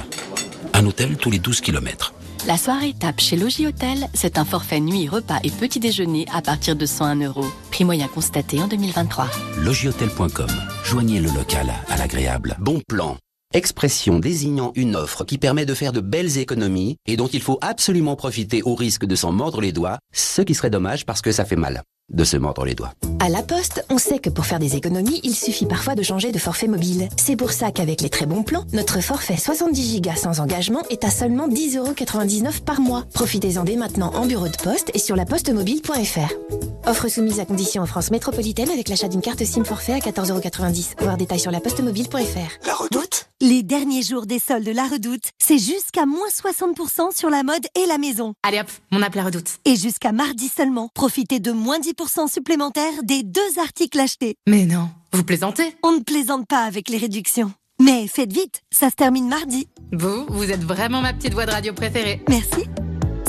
Un 0.74 0.86
hôtel 0.86 1.18
tous 1.18 1.32
les 1.32 1.40
12 1.40 1.62
kilomètres. 1.62 2.14
La 2.48 2.58
soirée 2.58 2.94
tape 2.94 3.22
chez 3.22 3.36
Logis 3.38 3.66
Hôtel, 3.66 4.08
c'est 4.14 4.38
un 4.38 4.46
forfait 4.46 4.80
nuit, 4.80 5.08
repas 5.08 5.40
et 5.44 5.50
petit 5.50 5.80
déjeuner 5.80 6.28
à 6.32 6.42
partir 6.42 6.76
de 6.76 6.86
101 6.86 7.16
euros. 7.22 7.48
Prix 7.72 7.86
moyen 7.86 8.08
constaté 8.08 8.62
en 8.62 8.68
2023. 8.68 9.28
Logihôtel.com. 9.64 10.48
Joignez 10.84 11.20
le 11.20 11.32
local 11.32 11.74
à 11.90 11.98
l'agréable. 11.98 12.56
Bon 12.60 12.82
plan. 12.88 13.18
Expression 13.56 14.20
désignant 14.20 14.74
une 14.76 14.98
offre 14.98 15.24
qui 15.24 15.38
permet 15.38 15.66
de 15.66 15.74
faire 15.74 15.94
de 15.94 16.02
belles 16.02 16.40
économies 16.40 16.98
et 17.06 17.16
dont 17.16 17.28
il 17.28 17.42
faut 17.42 17.58
absolument 17.62 18.18
profiter 18.18 18.62
au 18.64 18.76
risque 18.76 19.06
de 19.06 19.16
s'en 19.16 19.32
mordre 19.32 19.62
les 19.62 19.72
doigts, 19.72 19.98
ce 20.14 20.42
qui 20.42 20.54
serait 20.54 20.70
dommage 20.70 21.06
parce 21.06 21.22
que 21.22 21.32
ça 21.32 21.46
fait 21.46 21.56
mal 21.56 21.82
de 22.14 22.24
se 22.26 22.36
mordre 22.36 22.66
les 22.66 22.76
doigts. 22.76 22.92
À 23.20 23.30
la 23.30 23.42
Poste, 23.42 23.86
on 23.90 23.98
sait 23.98 24.20
que 24.20 24.30
pour 24.30 24.46
faire 24.46 24.60
des 24.60 24.76
économies, 24.76 25.22
il 25.24 25.34
suffit 25.34 25.66
parfois 25.66 25.96
de 25.96 26.04
changer 26.04 26.34
de 26.34 26.38
forfait 26.38 26.68
mobile. 26.68 27.08
C'est 27.18 27.38
pour 27.38 27.52
ça 27.54 27.72
qu'avec 27.72 28.02
les 28.02 28.10
très 28.10 28.26
bons 28.26 28.44
plans, 28.44 28.66
notre 28.74 29.00
forfait 29.00 29.38
70 29.38 30.02
Go 30.02 30.12
sans 30.18 30.42
engagement 30.42 30.84
est 30.90 31.06
à 31.06 31.10
seulement 31.10 31.48
10,99€ 31.48 32.62
par 32.62 32.82
mois. 32.82 33.06
Profitez-en 33.14 33.64
dès 33.64 33.78
maintenant 33.78 34.12
en 34.16 34.26
bureau 34.26 34.50
de 34.50 34.58
poste 34.58 34.92
et 34.94 35.00
sur 35.00 35.16
lapostemobile.fr. 35.16 36.88
Offre 36.88 37.08
soumise 37.08 37.40
à 37.40 37.46
condition 37.46 37.82
en 37.82 37.86
France 37.88 38.12
métropolitaine 38.12 38.70
avec 38.70 38.90
l'achat 38.90 39.08
d'une 39.08 39.22
carte 39.22 39.46
SIM 39.46 39.64
forfait 39.64 39.94
à 39.94 40.00
14,90€. 40.00 41.02
Voir 41.02 41.16
détails 41.16 41.40
sur 41.40 41.52
lapostemobile.fr. 41.52 42.68
La 42.68 42.74
redoute? 42.76 43.30
Les 43.42 43.64
derniers 43.64 44.02
jours 44.02 44.26
des 44.26 44.40
soldes 44.40 44.70
La 44.70 44.86
Redoute, 44.86 45.32
c'est 45.44 45.58
jusqu'à 45.58 46.06
moins 46.06 46.30
60% 46.30 47.14
sur 47.14 47.30
la 47.30 47.44
mode 47.44 47.66
et 47.76 47.86
la 47.86 47.98
maison. 47.98 48.34
Allez 48.44 48.62
hop, 48.62 48.70
mon 48.92 49.02
appel 49.02 49.18
La 49.22 49.26
Redoute. 49.26 49.58
Et 49.66 49.76
jusqu'à 49.76 50.14
mardi 50.14 50.48
seulement, 50.48 50.88
profitez 50.94 51.42
de 51.42 51.52
moins 51.52 51.78
10% 51.80 52.32
supplémentaires 52.32 53.04
des 53.04 53.24
deux 53.24 53.60
articles 53.60 54.00
achetés. 54.00 54.36
Mais 54.48 54.64
non, 54.66 54.90
vous 55.12 55.26
plaisantez 55.26 55.76
On 55.84 55.92
ne 55.92 56.00
plaisante 56.00 56.48
pas 56.48 56.64
avec 56.64 56.88
les 56.88 56.98
réductions. 56.98 57.52
Mais 57.82 58.08
faites 58.08 58.32
vite, 58.32 58.62
ça 58.72 58.90
se 58.90 58.96
termine 58.96 59.28
mardi. 59.28 59.68
Vous, 59.92 60.26
vous 60.30 60.50
êtes 60.50 60.64
vraiment 60.64 61.02
ma 61.02 61.12
petite 61.14 61.34
voix 61.34 61.46
de 61.46 61.52
radio 61.52 61.74
préférée. 61.74 62.24
Merci. 62.30 62.70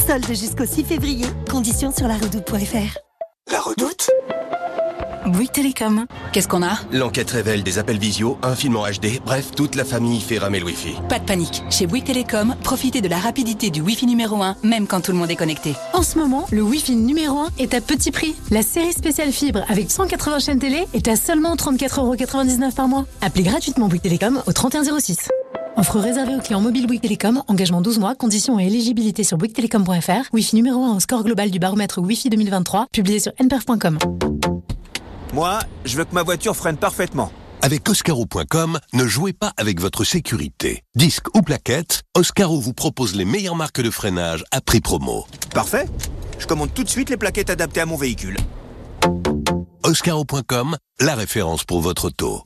Solde 0.07 0.29
jusqu'au 0.29 0.67
6 0.67 0.85
février. 0.85 1.27
Conditions 1.51 1.91
sur 1.91 2.07
la 2.07 2.17
redoute.fr. 2.17 2.99
La 3.51 3.61
redoute? 3.61 4.09
Bouygues 5.27 5.53
Télécom. 5.53 6.07
Qu'est-ce 6.33 6.49
qu'on 6.49 6.63
a? 6.63 6.79
L'enquête 6.93 7.31
révèle 7.31 7.63
des 7.63 7.79
appels 7.79 7.99
visio, 7.99 8.39
un 8.43 8.55
film 8.55 8.77
en 8.77 8.85
HD, 8.87 9.21
bref, 9.25 9.51
toute 9.55 9.75
la 9.75 9.85
famille 9.85 10.21
fait 10.21 10.39
ramer 10.39 10.61
le 10.61 10.67
Wi-Fi. 10.67 10.95
Pas 11.09 11.19
de 11.19 11.25
panique. 11.25 11.63
Chez 11.71 11.87
Bouygues 11.87 12.05
Télécom, 12.05 12.55
profitez 12.63 13.01
de 13.01 13.09
la 13.09 13.19
rapidité 13.19 13.71
du 13.71 13.81
Wi-Fi 13.81 14.07
numéro 14.07 14.43
1, 14.43 14.57
même 14.63 14.87
quand 14.87 15.01
tout 15.01 15.13
le 15.13 15.19
monde 15.19 15.31
est 15.31 15.37
connecté. 15.37 15.75
En 15.93 16.03
ce 16.03 16.19
moment, 16.19 16.47
le 16.51 16.63
Wi-Fi 16.63 16.95
numéro 16.97 17.39
1 17.39 17.49
est 17.59 17.75
à 17.75 17.81
petit 17.81 18.11
prix. 18.11 18.35
La 18.51 18.63
série 18.63 18.93
spéciale 18.93 19.33
fibre 19.33 19.65
avec 19.69 19.91
180 19.91 20.39
chaînes 20.39 20.59
télé 20.59 20.87
est 20.95 21.09
à 21.09 21.17
seulement 21.17 21.55
34,99€ 21.57 22.75
par 22.75 22.89
mois. 22.89 23.07
Appelez 23.21 23.45
gratuitement 23.45 23.89
Bouygues 23.89 24.03
Télécom 24.03 24.43
au 24.47 24.53
3106. 24.53 25.29
Offre 25.77 25.99
réservée 25.99 26.35
aux 26.35 26.41
clients 26.41 26.63
mobiles 26.63 26.87
Bouygues 26.87 27.03
Télécom, 27.03 27.43
engagement 27.49 27.83
12 27.83 27.99
mois, 27.99 28.15
conditions 28.15 28.59
et 28.59 28.67
éligibilité 28.67 29.25
sur 29.25 29.37
bouyguestelecom.fr, 29.37 30.33
Wi-Fi 30.33 30.57
numéro 30.57 30.85
1 30.85 30.97
au 30.97 31.01
score 31.01 31.23
global 31.23 31.51
du 31.51 31.59
baromètre 31.59 31.99
Wi-Fi 32.01 32.31
2023, 32.31 32.87
publié 32.93 33.21
sur 33.21 33.33
nperf.com. 33.39 33.99
Moi, 35.37 35.59
je 35.85 35.99
veux 35.99 36.07
que 36.07 36.15
ma 36.15 36.23
voiture 36.23 36.57
freine 36.57 36.79
parfaitement. 36.79 37.31
Avec 37.61 37.87
Oscaro.com, 37.87 38.79
ne 38.95 39.07
jouez 39.07 39.35
pas 39.35 39.53
avec 39.59 39.83
votre 39.83 40.03
sécurité. 40.03 40.83
Disque 40.95 41.27
ou 41.37 41.43
plaquette, 41.43 42.05
Oscaro 42.17 42.59
vous 42.59 42.73
propose 42.73 43.15
les 43.15 43.27
meilleures 43.27 43.55
marques 43.55 43.83
de 43.83 43.91
freinage 43.91 44.47
à 44.51 44.63
prix 44.63 44.81
promo. 44.81 45.27
Parfait. 45.53 45.91
Je 46.39 46.47
commande 46.47 46.73
tout 46.73 46.85
de 46.85 46.89
suite 46.89 47.11
les 47.11 47.19
plaquettes 47.19 47.51
adaptées 47.51 47.83
à 47.83 47.87
mon 47.87 47.97
véhicule. 47.97 48.39
Oscaro.com, 49.85 50.79
la 51.01 51.15
référence 51.15 51.65
pour 51.65 51.83
votre 51.83 52.07
auto. 52.07 52.43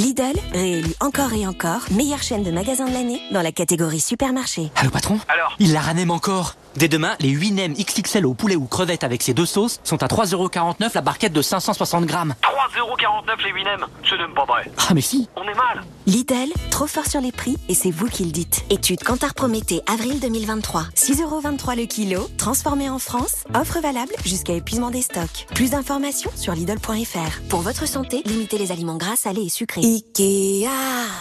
Lidl, 0.00 0.40
réélu 0.54 0.94
encore 1.00 1.34
et 1.34 1.46
encore, 1.46 1.82
meilleure 1.90 2.22
chaîne 2.22 2.42
de 2.42 2.50
magasins 2.50 2.86
de 2.86 2.92
l'année 2.94 3.20
dans 3.32 3.42
la 3.42 3.52
catégorie 3.52 4.00
supermarché. 4.00 4.70
Allô 4.76 4.90
patron 4.90 5.20
Alors 5.28 5.54
Il 5.58 5.74
la 5.74 5.82
ranème 5.82 6.10
encore 6.10 6.54
Dès 6.76 6.88
demain, 6.88 7.16
les 7.18 7.30
8 7.30 7.50
nems 7.50 7.74
XXL 7.74 8.24
au 8.24 8.32
poulet 8.32 8.54
ou 8.54 8.64
crevettes 8.64 9.02
avec 9.02 9.22
ces 9.22 9.34
deux 9.34 9.44
sauces 9.44 9.80
sont 9.82 10.02
à 10.02 10.06
3,49€ 10.06 10.90
la 10.94 11.00
barquette 11.00 11.32
de 11.32 11.42
560 11.42 12.06
grammes. 12.06 12.34
3,49€ 12.42 13.44
les 13.44 13.50
8 13.50 13.64
nems 13.64 13.86
C'est 14.08 14.16
même 14.16 14.32
pas 14.34 14.44
vrai. 14.44 14.70
Ah 14.88 14.94
mais 14.94 15.00
si 15.00 15.28
On 15.36 15.42
est 15.42 15.54
mal 15.54 15.82
Lidl, 16.06 16.52
trop 16.70 16.86
fort 16.86 17.06
sur 17.06 17.20
les 17.20 17.32
prix 17.32 17.56
et 17.68 17.74
c'est 17.74 17.90
vous 17.90 18.06
qui 18.06 18.24
le 18.24 18.30
dites. 18.30 18.64
Étude 18.70 19.02
Kantar 19.02 19.34
Prométhée, 19.34 19.82
avril 19.86 20.20
2023. 20.20 20.84
6,23€ 20.94 21.76
le 21.76 21.86
kilo, 21.86 22.28
transformé 22.38 22.88
en 22.88 22.98
France, 22.98 23.44
offre 23.54 23.80
valable 23.80 24.12
jusqu'à 24.24 24.52
épuisement 24.54 24.90
des 24.90 25.02
stocks. 25.02 25.46
Plus 25.54 25.70
d'informations 25.72 26.30
sur 26.36 26.54
Lidl.fr. 26.54 27.40
Pour 27.48 27.60
votre 27.60 27.86
santé, 27.86 28.22
limitez 28.26 28.58
les 28.58 28.70
aliments 28.70 28.96
gras, 28.96 29.16
salés 29.16 29.42
et 29.42 29.50
sucrés. 29.50 29.80
Ikea 29.90 30.68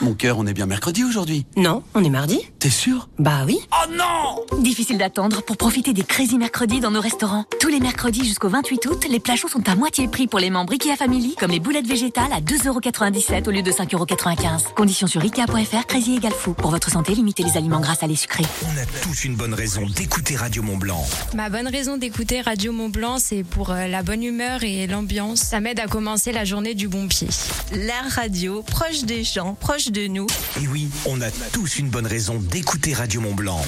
Mon 0.02 0.14
cœur, 0.14 0.38
on 0.38 0.46
est 0.46 0.54
bien 0.54 0.68
mercredi 0.68 1.04
aujourd'hui. 1.04 1.48
Non, 1.58 1.82
on 1.96 2.04
est 2.04 2.10
mardi. 2.10 2.40
T'es 2.60 2.70
sûr? 2.70 3.10
Bah 3.18 3.42
oui. 3.48 3.58
Oh 3.72 3.92
non 3.92 4.62
Difficile 4.62 5.00
d'attendre 5.00 5.42
pour 5.42 5.58
profiter 5.58 5.92
des 5.92 6.04
Crazy 6.04 6.38
Mercredis 6.38 6.80
dans 6.80 6.92
nos 6.92 7.02
restaurants. 7.02 7.46
Tous 7.60 7.70
les 7.70 7.80
mercredis 7.80 8.24
jusqu'au 8.24 8.50
28 8.50 8.86
août, 8.86 9.06
les 9.10 9.20
plats 9.20 9.36
chauds 9.36 9.48
sont 9.48 9.68
à 9.68 9.74
moitié 9.76 10.08
prix 10.08 10.28
pour 10.28 10.38
les 10.40 10.52
membres 10.52 10.74
IKEA 10.74 10.96
Family, 10.96 11.36
comme 11.40 11.50
les 11.50 11.60
boulettes 11.60 11.88
végétales 11.88 12.32
à 12.32 12.42
2,97€ 12.42 13.48
au 13.48 13.52
lieu 13.52 13.64
de 13.64 13.72
5,95€. 13.72 14.74
Conditions 14.76 15.08
sur 15.08 15.22
Ikea.fr, 15.22 15.88
Crazy 15.88 16.18
égale 16.18 16.34
fou. 16.34 16.54
Pour 16.54 16.70
votre 16.70 16.92
santé, 16.92 17.16
limitez 17.16 17.42
les 17.42 17.58
aliments 17.58 17.80
gras, 17.80 17.96
salés, 17.96 18.16
sucrés. 18.16 18.46
On 18.66 18.78
a 18.78 18.86
tous 19.02 19.26
une 19.26 19.36
bonne 19.36 19.56
raison 19.56 19.88
d'écouter 19.88 20.36
Radio 20.36 20.62
Mont 20.62 20.78
Blanc. 20.78 21.04
Ma 21.34 21.50
bonne 21.50 21.68
raison 21.68 21.98
d'écouter 21.98 22.42
Radio 22.42 22.72
Mont 22.72 22.90
Blanc, 22.90 23.18
c'est 23.18 23.44
pour 23.44 23.72
euh, 23.72 23.88
la 23.88 24.04
bonne 24.04 24.24
humeur 24.24 24.64
et 24.64 24.86
l'ambiance. 24.86 25.40
Ça 25.40 25.60
m'aide 25.60 25.80
à 25.80 25.88
commencer 25.88 26.32
la 26.32 26.46
journée 26.46 26.76
du 26.76 26.88
bon 26.88 27.08
pied. 27.08 27.30
La 27.72 28.02
radio, 28.10 28.49
proche 28.58 29.04
des 29.04 29.24
gens, 29.24 29.54
proche 29.54 29.90
de 29.90 30.08
nous. 30.08 30.28
Et 30.62 30.68
oui, 30.68 30.90
on 31.06 31.22
a 31.22 31.30
tous 31.54 31.78
une 31.78 31.90
bonne 31.90 32.08
raison 32.08 32.36
d'écouter 32.40 32.94
Radio 32.94 33.22
Mont 33.22 33.36
Blanc. 33.36 33.62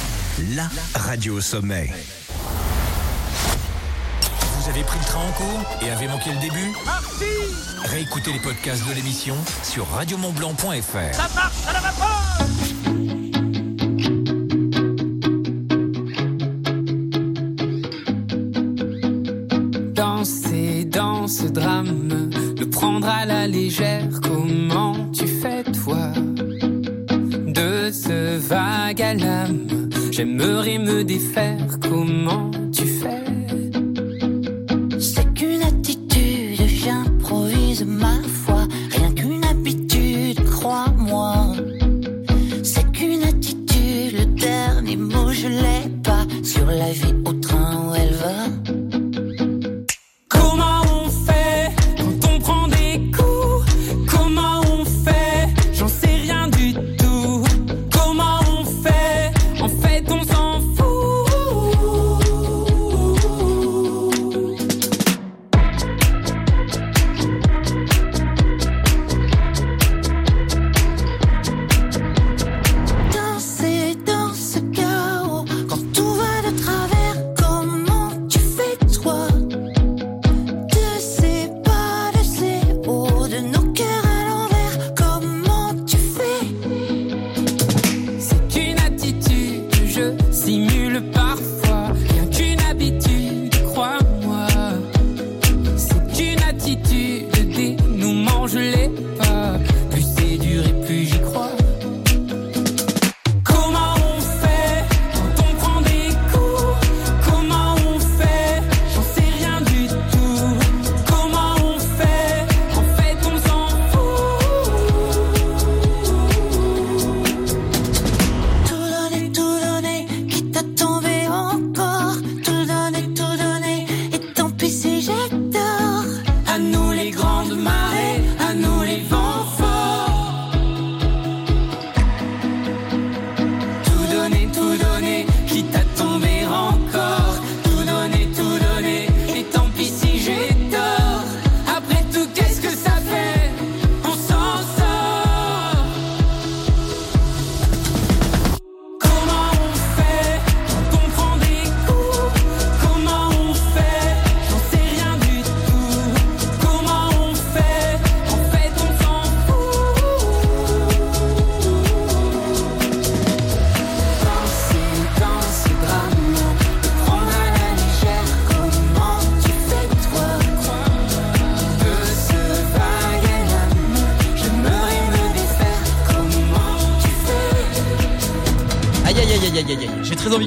La 0.56 0.70
radio 0.96 1.36
au 1.36 1.42
sommet. 1.42 1.92
Vous 4.58 4.70
avez 4.70 4.84
pris 4.84 5.00
le 5.00 5.06
train 5.06 5.20
en 5.20 5.32
cours 5.32 5.64
et 5.82 5.90
avez 5.90 6.08
manqué 6.08 6.32
le 6.32 6.40
début 6.40 6.72
Réécoutez 7.86 8.34
les 8.34 8.40
podcasts 8.40 8.88
de 8.88 8.94
l'émission 8.94 9.36
sur 9.64 9.88
radiomontblanc.fr. 9.88 11.14
Ça 11.14 11.30
marche 11.36 11.68
à 11.68 11.74
la 11.74 11.80
vapeur 11.80 12.38
Danser, 19.94 20.86
danser. 20.86 21.48
ce 21.48 21.48
drame, 21.48 22.31
prendre 22.82 23.08
à 23.08 23.26
la 23.26 23.48
légère. 23.48 24.10
Comment 24.24 24.96
tu 25.12 25.28
fais 25.28 25.64
toi 25.64 26.12
de 27.60 27.92
ce 27.92 28.40
vague 28.40 29.02
à 29.04 29.14
l'âme? 29.14 29.68
J'aimerais 30.12 30.80
me 30.80 31.04
défaire. 31.04 31.68
Comment 31.80 32.50
tu 32.74 32.86
fais? 32.88 33.41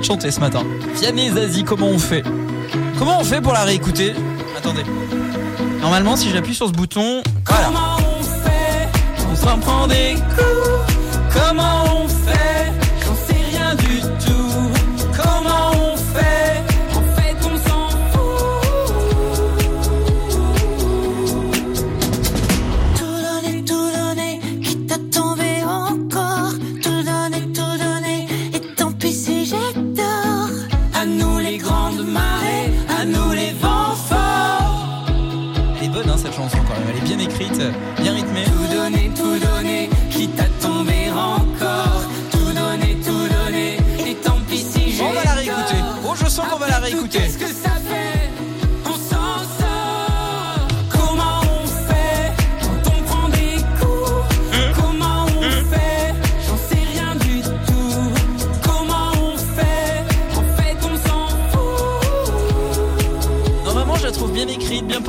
Chanter 0.05 0.31
ce 0.31 0.39
matin. 0.41 0.63
Vianney 0.97 1.31
Zazie, 1.31 1.65
comment 1.65 1.89
on 1.89 1.99
fait 1.99 2.23
Comment 2.99 3.21
on 3.21 3.25
fait 3.25 3.41
pour 3.41 3.53
la 3.55 3.65
réécouter 3.65 4.13
Attendez. 4.57 4.83
Normalement, 5.81 6.17
si 6.17 6.31
j'appuie 6.31 6.55
sur 6.55 6.69
ce 6.69 6.73
bouton. 6.73 7.23
Comment 7.45 7.97
on 7.99 8.23
fait 8.23 8.89
On 9.33 9.35
s'en 9.35 9.59
prend 9.59 9.87
des 9.87 10.15
coups. 10.15 10.95
Comment 11.35 11.85
on 12.03 12.04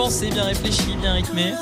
écrite, 0.04 0.34
bien 0.34 0.46
pensée, 0.46 0.96
bien 1.02 1.14
rythmée. 1.14 1.54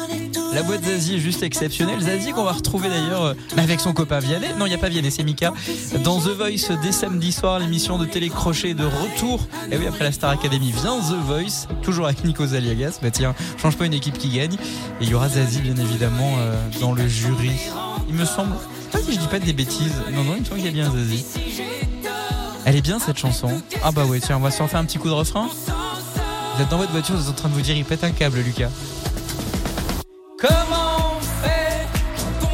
La 0.54 0.62
boîte 0.62 0.84
Zazie 0.84 1.16
est 1.16 1.20
juste 1.20 1.42
exceptionnelle. 1.42 2.00
Zazie 2.00 2.32
qu'on 2.32 2.44
va 2.44 2.52
retrouver 2.52 2.90
d'ailleurs 2.90 3.24
euh, 3.24 3.34
avec 3.58 3.80
son 3.80 3.94
copain 3.94 4.20
Vianney. 4.20 4.48
Non, 4.58 4.68
il 4.68 4.70
n'y 4.70 4.76
a 4.76 4.78
pas 4.78 4.90
Vianney, 4.90 5.10
c'est 5.10 5.24
Mika. 5.24 5.52
Dans 6.04 6.20
The 6.20 6.30
Voice 6.30 6.78
dès 6.82 6.92
samedi 6.92 7.32
soir, 7.32 7.60
l'émission 7.60 7.98
de 7.98 8.06
télécrochet 8.06 8.76
de 8.76 8.86
retour. 8.86 9.48
Et 9.72 9.78
oui, 9.78 9.88
après 9.88 10.04
la 10.04 10.12
Star 10.12 10.30
Academy 10.30 10.72
vient 10.72 11.00
The 11.00 11.26
Voice, 11.26 11.68
toujours 11.82 12.06
avec 12.06 12.24
Nico 12.24 12.46
Zaliagas. 12.46 13.00
Bah 13.02 13.10
tiens, 13.10 13.34
change 13.60 13.78
pas 13.78 13.86
une 13.86 13.94
équipe 13.94 14.18
qui 14.18 14.30
gagne. 14.30 14.54
Et 14.54 15.04
il 15.04 15.10
y 15.10 15.16
aura 15.16 15.30
Zazie 15.30 15.62
bien 15.62 15.76
évidemment 15.76 16.36
euh, 16.38 16.56
dans 16.80 16.94
le 16.94 17.08
jury. 17.08 17.52
Il 18.08 18.16
me 18.16 18.26
semble, 18.26 18.54
pas 18.92 19.00
si 19.00 19.14
je 19.14 19.20
dis 19.20 19.28
pas 19.28 19.40
des 19.40 19.54
bêtises. 19.54 19.96
Non, 20.14 20.24
non, 20.24 20.34
il 20.36 20.42
me 20.42 20.46
semble 20.46 20.58
qu'il 20.58 20.68
y 20.68 20.70
a 20.70 20.72
bien 20.72 20.92
Zazie. 20.92 21.26
Elle 22.66 22.76
est 22.76 22.82
bien 22.82 23.00
cette 23.00 23.18
chanson. 23.18 23.50
Ah 23.84 23.92
bah 23.92 24.06
ouais, 24.06 24.20
tiens, 24.20 24.38
on 24.38 24.42
va 24.42 24.52
se 24.52 24.62
refaire 24.62 24.80
un 24.80 24.86
petit 24.86 25.00
coup 25.00 25.10
de 25.10 25.14
refrain. 25.14 25.50
Vous 26.56 26.62
êtes 26.62 26.70
dans 26.70 26.78
votre 26.78 26.92
voiture, 26.92 27.16
vous 27.16 27.24
êtes 27.24 27.30
en 27.30 27.34
train 27.34 27.50
de 27.50 27.56
vous 27.56 27.62
dire, 27.62 27.76
il 27.76 27.84
pète 27.84 28.04
un 28.04 28.12
câble, 28.12 28.38
Lucas. 28.38 28.70
Comment 30.40 31.18
on 31.18 31.20
fait 31.20 31.88
on 32.32 32.54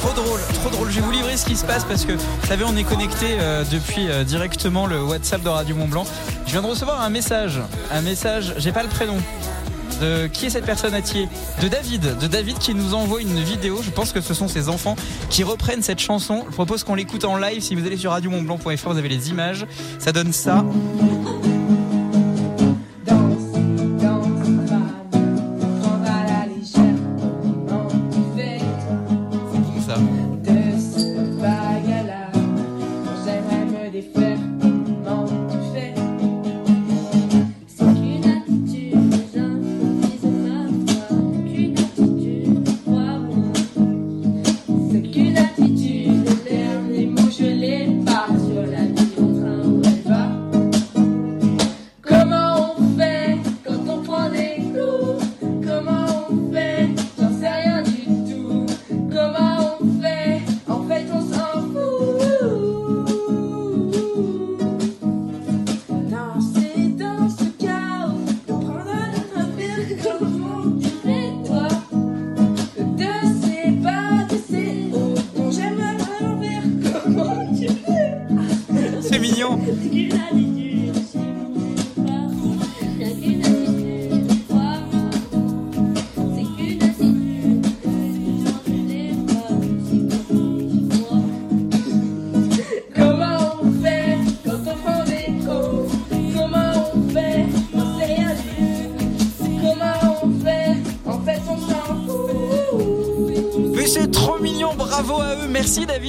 Trop 0.00 0.12
drôle, 0.14 0.40
trop 0.54 0.70
drôle. 0.70 0.90
Je 0.90 1.00
vais 1.00 1.00
vous 1.00 1.10
livrer 1.10 1.36
ce 1.36 1.44
qui 1.44 1.56
se 1.56 1.64
passe 1.64 1.84
parce 1.84 2.04
que, 2.04 2.12
vous 2.12 2.46
savez, 2.46 2.62
on 2.64 2.76
est 2.76 2.84
connecté 2.84 3.36
euh, 3.40 3.64
depuis 3.68 4.08
euh, 4.08 4.22
directement 4.22 4.86
le 4.86 5.02
WhatsApp 5.02 5.42
de 5.42 5.48
Radio 5.48 5.74
Mont 5.74 5.88
Blanc. 5.88 6.04
Je 6.46 6.52
viens 6.52 6.62
de 6.62 6.68
recevoir 6.68 7.00
un 7.00 7.10
message. 7.10 7.58
Un 7.90 8.02
message, 8.02 8.54
j'ai 8.58 8.70
pas 8.70 8.84
le 8.84 8.88
prénom. 8.88 9.16
De 10.02 10.26
qui 10.26 10.46
est 10.46 10.50
cette 10.50 10.66
personne 10.66 10.94
à 10.94 11.00
De 11.00 11.68
David. 11.68 12.18
De 12.18 12.26
David 12.26 12.58
qui 12.58 12.74
nous 12.74 12.92
envoie 12.92 13.20
une 13.20 13.38
vidéo. 13.38 13.80
Je 13.82 13.90
pense 13.90 14.12
que 14.12 14.20
ce 14.20 14.34
sont 14.34 14.48
ses 14.48 14.68
enfants 14.68 14.96
qui 15.30 15.44
reprennent 15.44 15.82
cette 15.82 16.00
chanson. 16.00 16.44
Je 16.48 16.54
propose 16.54 16.82
qu'on 16.82 16.96
l'écoute 16.96 17.24
en 17.24 17.36
live. 17.36 17.62
Si 17.62 17.76
vous 17.76 17.86
allez 17.86 17.96
sur 17.96 18.10
radiomontblanc.fr, 18.10 18.90
vous 18.90 18.98
avez 18.98 19.08
les 19.08 19.30
images. 19.30 19.64
Ça 20.00 20.10
donne 20.10 20.32
ça. 20.32 20.64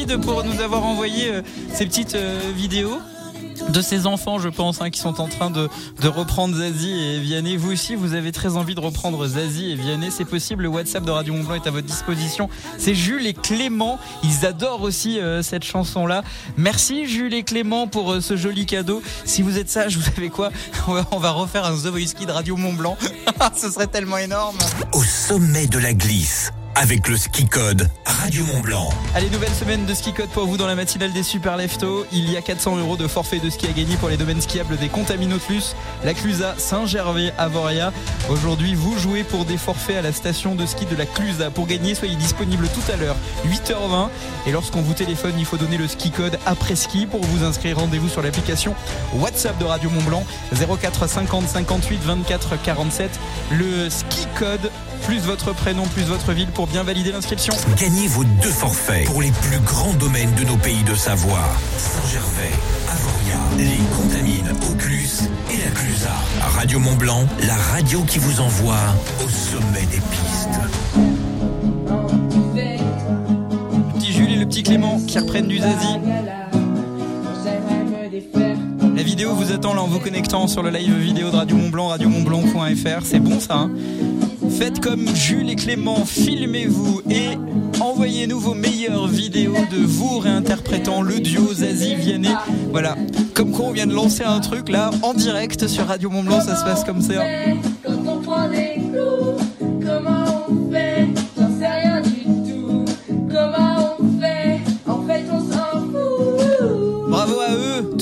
Pour 0.08 0.44
nous 0.44 0.60
avoir 0.62 0.84
envoyé 0.84 1.30
euh, 1.32 1.42
ces 1.74 1.86
petites 1.86 2.16
euh, 2.16 2.40
vidéos 2.56 3.00
de 3.70 3.82
ces 3.82 4.06
enfants, 4.08 4.40
je 4.40 4.50
pense, 4.50 4.82
hein, 4.82 4.90
qui 4.90 5.00
sont 5.00 5.22
en 5.22 5.28
train 5.28 5.50
de, 5.50 5.70
de 6.02 6.08
reprendre 6.10 6.58
Zazie 6.58 6.92
et 6.92 7.20
Vianney. 7.20 7.56
Vous 7.56 7.72
aussi, 7.72 7.96
vous 7.96 8.14
avez 8.14 8.32
très 8.34 8.58
envie 8.58 8.76
de 8.76 8.80
reprendre 8.82 9.26
Zazie 9.26 9.72
et 9.72 9.76
Vianney. 9.76 10.10
C'est 10.12 10.26
possible. 10.26 10.64
Le 10.64 10.70
WhatsApp 10.70 11.06
de 11.06 11.12
Radio 11.12 11.34
Mont 11.34 11.44
Blanc 11.44 11.56
est 11.56 11.68
à 11.68 11.72
votre 11.72 11.88
disposition. 11.88 12.50
C'est 12.78 12.96
Jules 12.96 13.26
et 13.26 13.34
Clément. 13.34 13.98
Ils 14.24 14.46
adorent 14.46 14.82
aussi 14.82 15.20
euh, 15.20 15.42
cette 15.42 15.64
chanson-là. 15.64 16.24
Merci 16.58 17.08
Jules 17.08 17.34
et 17.34 17.44
Clément 17.44 17.88
pour 17.88 18.16
ce 18.22 18.36
joli 18.36 18.66
cadeau. 18.66 19.02
Si 19.24 19.42
vous 19.42 19.58
êtes 19.58 19.70
sage, 19.70 19.96
vous 19.98 20.04
savez 20.04 20.30
quoi? 20.30 20.50
On 21.12 21.18
va- 21.20 21.32
refaire 21.32 21.66
un 21.66 21.74
The 21.78 21.88
Voice 21.88 22.14
Kid 22.18 22.30
Radio 22.32 22.58
Mont 22.58 22.74
Blanc. 22.74 22.98
Ce 23.56 23.70
serait 23.72 23.88
tellement 23.88 24.18
énorme. 24.18 24.58
Au 24.92 25.04
sommet 25.04 25.68
de 25.68 25.78
la 25.80 25.94
glisse, 25.94 26.52
avec 26.76 27.08
le 27.08 27.18
ski 27.18 27.46
code 27.46 27.90
Radio 28.06 28.44
Mont 28.46 28.60
Blanc. 28.62 28.90
Allez, 29.16 29.30
nouvelle 29.30 29.54
semaine 29.54 29.86
de 29.86 29.94
ski 29.94 30.14
code 30.14 30.30
pour 30.30 30.46
vous 30.46 30.58
dans 30.58 30.68
la 30.68 30.76
matinale 30.76 31.12
des 31.12 31.24
Super 31.24 31.58
Leftos. 31.58 32.06
Il 32.12 32.30
y 32.32 32.38
a 32.38 32.42
400 32.42 32.78
euros 32.78 32.98
de 32.98 33.08
forfait 33.08 33.40
de 33.40 33.50
ski 33.50 33.68
à 33.68 33.72
gagner 33.72 33.96
pour 33.98 34.10
les 34.10 34.18
domaines 34.18 34.42
skiables 34.42 34.78
des 34.78 34.90
Contaminotlus, 34.90 35.76
la 36.04 36.14
Clusa, 36.14 36.56
Saint-Gervais, 36.58 37.34
Avoria. 37.38 37.94
Aujourd'hui, 38.30 38.76
vous 38.76 38.98
jouez 38.98 39.24
pour 39.24 39.46
des 39.46 39.58
forfaits 39.58 39.98
à 39.98 40.02
la 40.02 40.12
station 40.12 40.56
de 40.56 40.66
ski 40.66 40.86
de 40.86 40.96
la 40.96 41.06
Clusa. 41.06 41.52
Pour 41.52 41.68
gagner, 41.68 41.96
soyez 41.96 42.16
disponible 42.16 42.68
tout 42.70 42.92
à 42.92 42.98
l'heure, 42.98 43.16
8h20. 43.48 44.10
Et 44.48 44.52
lorsqu'on 44.52 44.82
vous 44.82 44.94
téléphone, 44.94 45.34
il 45.38 45.46
faut 45.46 45.58
donner 45.58 45.78
le 45.78 45.88
ski 45.88 46.12
code 46.12 46.40
après 46.46 46.76
ski. 46.76 47.06
Pour 47.06 47.22
vous 47.22 47.44
inscrire, 47.44 47.78
rendez-vous 47.78 48.10
sur 48.10 48.22
l'application 48.22 48.76
WhatsApp 49.16 49.58
de 49.60 49.66
Radio 49.66 49.90
Mont 49.90 50.04
Blanc, 50.04 50.26
04 50.54 51.08
50 51.08 51.48
58 51.48 52.02
24 52.04 52.62
47. 52.62 53.20
Le 53.52 53.90
ski 53.90 54.28
code 54.38 54.72
plus 55.06 55.20
votre 55.20 55.54
prénom, 55.54 55.84
plus 55.88 56.04
votre 56.04 56.32
ville 56.32 56.50
bien 56.68 56.84
valider 56.84 57.12
l'inscription. 57.12 57.54
Gagnez 57.78 58.08
vos 58.08 58.24
deux 58.24 58.50
forfaits 58.50 59.06
pour 59.06 59.22
les 59.22 59.32
plus 59.32 59.60
grands 59.60 59.94
domaines 59.94 60.34
de 60.36 60.44
nos 60.44 60.58
pays 60.58 60.84
de 60.84 60.96
Savoie. 60.96 61.44
Saint-Gervais, 61.78 62.52
Avoria, 62.90 63.40
les 63.58 63.96
Contamines, 63.96 64.54
Oculus 64.72 65.30
et 65.52 65.58
la 65.58 65.72
Clusa. 65.72 66.14
Radio 66.56 66.80
Mont 66.80 66.96
Blanc, 66.96 67.26
la 67.48 67.56
radio 67.56 68.02
qui 68.02 68.20
vous 68.20 68.40
envoie 68.40 68.80
au 69.24 69.30
sommet 69.30 69.86
des 69.92 70.02
pistes. 70.12 70.60
Le 73.76 74.00
petit 74.00 74.12
Jules 74.12 74.32
et 74.32 74.38
le 74.38 74.46
petit 74.46 74.64
Clément 74.64 75.00
qui 75.08 75.20
reprennent 75.20 75.48
du 75.48 75.58
Zazie. 75.60 76.00
La 78.96 79.02
vidéo 79.02 79.34
vous 79.34 79.52
attend 79.52 79.74
là 79.74 79.82
en 79.82 79.88
vous 79.88 80.00
connectant 80.00 80.48
sur 80.48 80.62
le 80.62 80.70
live 80.70 80.96
vidéo 80.96 81.32
de 81.32 81.36
Radio 81.36 81.58
Mont 81.58 81.70
Blanc, 81.70 81.88
radiomontblanc.fr. 81.88 83.06
C'est 83.06 83.20
bon 83.20 83.40
ça 83.40 83.56
hein? 83.56 83.72
Faites 84.58 84.80
comme 84.80 85.08
Jules 85.16 85.50
et 85.50 85.56
Clément, 85.56 86.06
filmez-vous 86.06 87.02
et 87.10 87.38
envoyez-nous 87.80 88.40
vos 88.40 88.54
meilleures 88.54 89.08
vidéos 89.08 89.56
de 89.72 89.78
vous 89.78 90.20
réinterprétant 90.20 91.02
le 91.02 91.20
duo 91.20 91.54
Zazie 91.54 91.96
Vianney. 91.96 92.36
Voilà, 92.72 92.96
comme 93.34 93.52
quoi 93.52 93.66
on 93.66 93.72
vient 93.72 93.88
de 93.88 93.94
lancer 93.94 94.24
un 94.24 94.40
truc 94.40 94.70
là 94.70 94.92
en 95.02 95.14
direct 95.14 95.68
sur 95.68 95.88
Radio 95.88 96.10
Mont 96.10 96.24
Blanc, 96.24 96.42
ça 96.42 96.56
se 96.56 96.64
passe 96.64 96.84
comme 96.84 97.02
ça. 97.02 97.24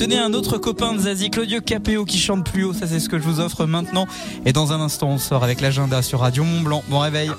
Tenez 0.02 0.18
un 0.18 0.34
autre 0.34 0.58
copain 0.58 0.94
de 0.94 0.98
Zazie, 0.98 1.30
Claudio 1.30 1.60
Capéo 1.60 2.04
qui 2.04 2.18
chante 2.18 2.44
plus 2.44 2.64
haut. 2.64 2.72
Ça, 2.72 2.88
c'est 2.88 2.98
ce 2.98 3.08
que 3.08 3.20
je 3.20 3.22
vous 3.22 3.38
offre 3.38 3.66
maintenant. 3.66 4.08
Et 4.44 4.52
dans 4.52 4.72
un 4.72 4.80
instant, 4.80 5.10
on 5.10 5.18
sort 5.18 5.44
avec 5.44 5.60
l'agenda 5.60 6.02
sur 6.02 6.18
Radio 6.18 6.42
Mont 6.42 6.60
Blanc. 6.60 6.82
Bon 6.88 6.98
réveil. 6.98 7.30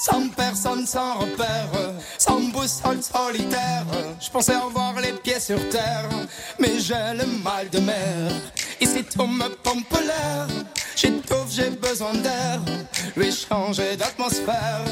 Sans 0.00 0.28
personne, 0.36 0.84
sans 0.84 1.20
repère, 1.20 1.70
sans 2.18 2.40
boussole 2.50 3.00
solitaire. 3.00 3.86
Je 4.20 4.30
pensais 4.30 4.54
avoir 4.54 5.00
les 5.00 5.12
pieds 5.12 5.38
sur 5.38 5.60
terre, 5.68 6.08
mais 6.58 6.80
j'ai 6.80 6.94
le 7.16 7.26
mal 7.44 7.70
de 7.70 7.78
mer. 7.78 8.32
Ici 8.80 9.04
tout 9.04 9.28
me 9.28 9.48
pompe 9.62 9.96
l'air, 10.04 10.48
j'étouffe, 10.96 11.50
j'ai 11.50 11.70
besoin 11.70 12.14
d'air. 12.14 12.60
Lui 13.16 13.30
changer 13.32 13.96
d'atmosphère, 13.96 14.84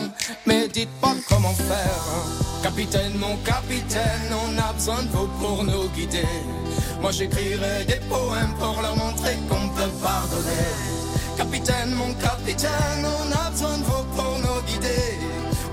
mais 0.46 0.68
dites 0.68 0.90
pas 1.00 1.14
comment 1.28 1.54
faire. 1.54 2.04
Capitaine, 2.62 3.14
mon 3.18 3.36
capitaine, 3.38 4.30
on 4.44 4.58
a 4.58 4.72
besoin 4.72 5.02
de 5.02 5.08
vous 5.08 5.26
pour 5.40 5.64
nous 5.64 5.88
guider. 5.88 6.28
Moi 7.00 7.10
j'écrirai 7.10 7.84
des 7.86 8.00
poèmes 8.08 8.54
pour 8.58 8.80
leur 8.80 8.96
montrer 8.96 9.36
qu'on 9.48 9.68
peut 9.70 9.90
pardonner. 10.02 10.70
Capitaine, 11.36 11.94
mon 11.94 12.12
capitaine, 12.14 13.04
on 13.04 13.32
a 13.32 13.50
besoin 13.50 13.78
de 13.78 13.84
vous 13.84 14.04
pour 14.16 14.38
nous 14.38 14.62
guider. 14.66 15.18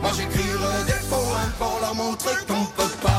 Moi 0.02 0.12
j'écrirai 0.18 0.84
des 0.88 1.08
poèmes 1.08 1.54
pour 1.60 1.78
leur 1.82 1.96
montrer 1.96 2.36
qu'on 2.48 2.66
peut 2.66 2.96
pardonner. 3.02 3.19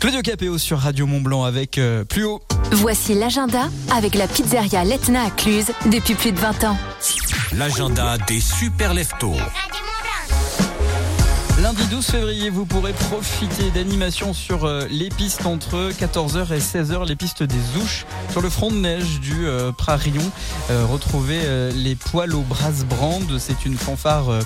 Claudio 0.00 0.22
Capéo 0.22 0.56
sur 0.56 0.78
Radio 0.78 1.06
Mont 1.06 1.20
Blanc 1.20 1.44
avec 1.44 1.76
euh, 1.76 2.04
plus 2.04 2.24
haut. 2.24 2.40
Voici 2.72 3.14
l'agenda 3.14 3.68
avec 3.94 4.14
la 4.14 4.26
pizzeria 4.26 4.82
Letna 4.82 5.24
à 5.24 5.30
Cluse 5.30 5.72
depuis 5.92 6.14
plus 6.14 6.32
de 6.32 6.38
20 6.38 6.64
ans. 6.64 6.78
L'agenda 7.52 8.16
des 8.26 8.40
super 8.40 8.94
leftos. 8.94 9.36
Lundi 11.62 11.82
12 11.90 12.06
février, 12.06 12.48
vous 12.48 12.64
pourrez 12.64 12.94
profiter 12.94 13.70
d'animations 13.74 14.32
sur 14.32 14.64
euh, 14.64 14.86
les 14.88 15.10
pistes 15.10 15.44
entre 15.44 15.90
14h 15.90 16.54
et 16.54 16.58
16h, 16.58 17.06
les 17.06 17.16
pistes 17.16 17.42
des 17.42 17.58
Ouches, 17.76 18.06
sur 18.30 18.40
le 18.40 18.48
front 18.48 18.70
de 18.70 18.76
neige 18.76 19.20
du 19.20 19.46
euh, 19.46 19.70
Prarion. 19.70 20.22
Euh, 20.70 20.86
retrouvez 20.86 21.40
les 21.74 21.96
poils 21.96 22.34
au 22.34 22.40
Brasbrand, 22.40 23.20
c'est 23.38 23.66
une 23.66 23.76
fanfare 23.76 24.40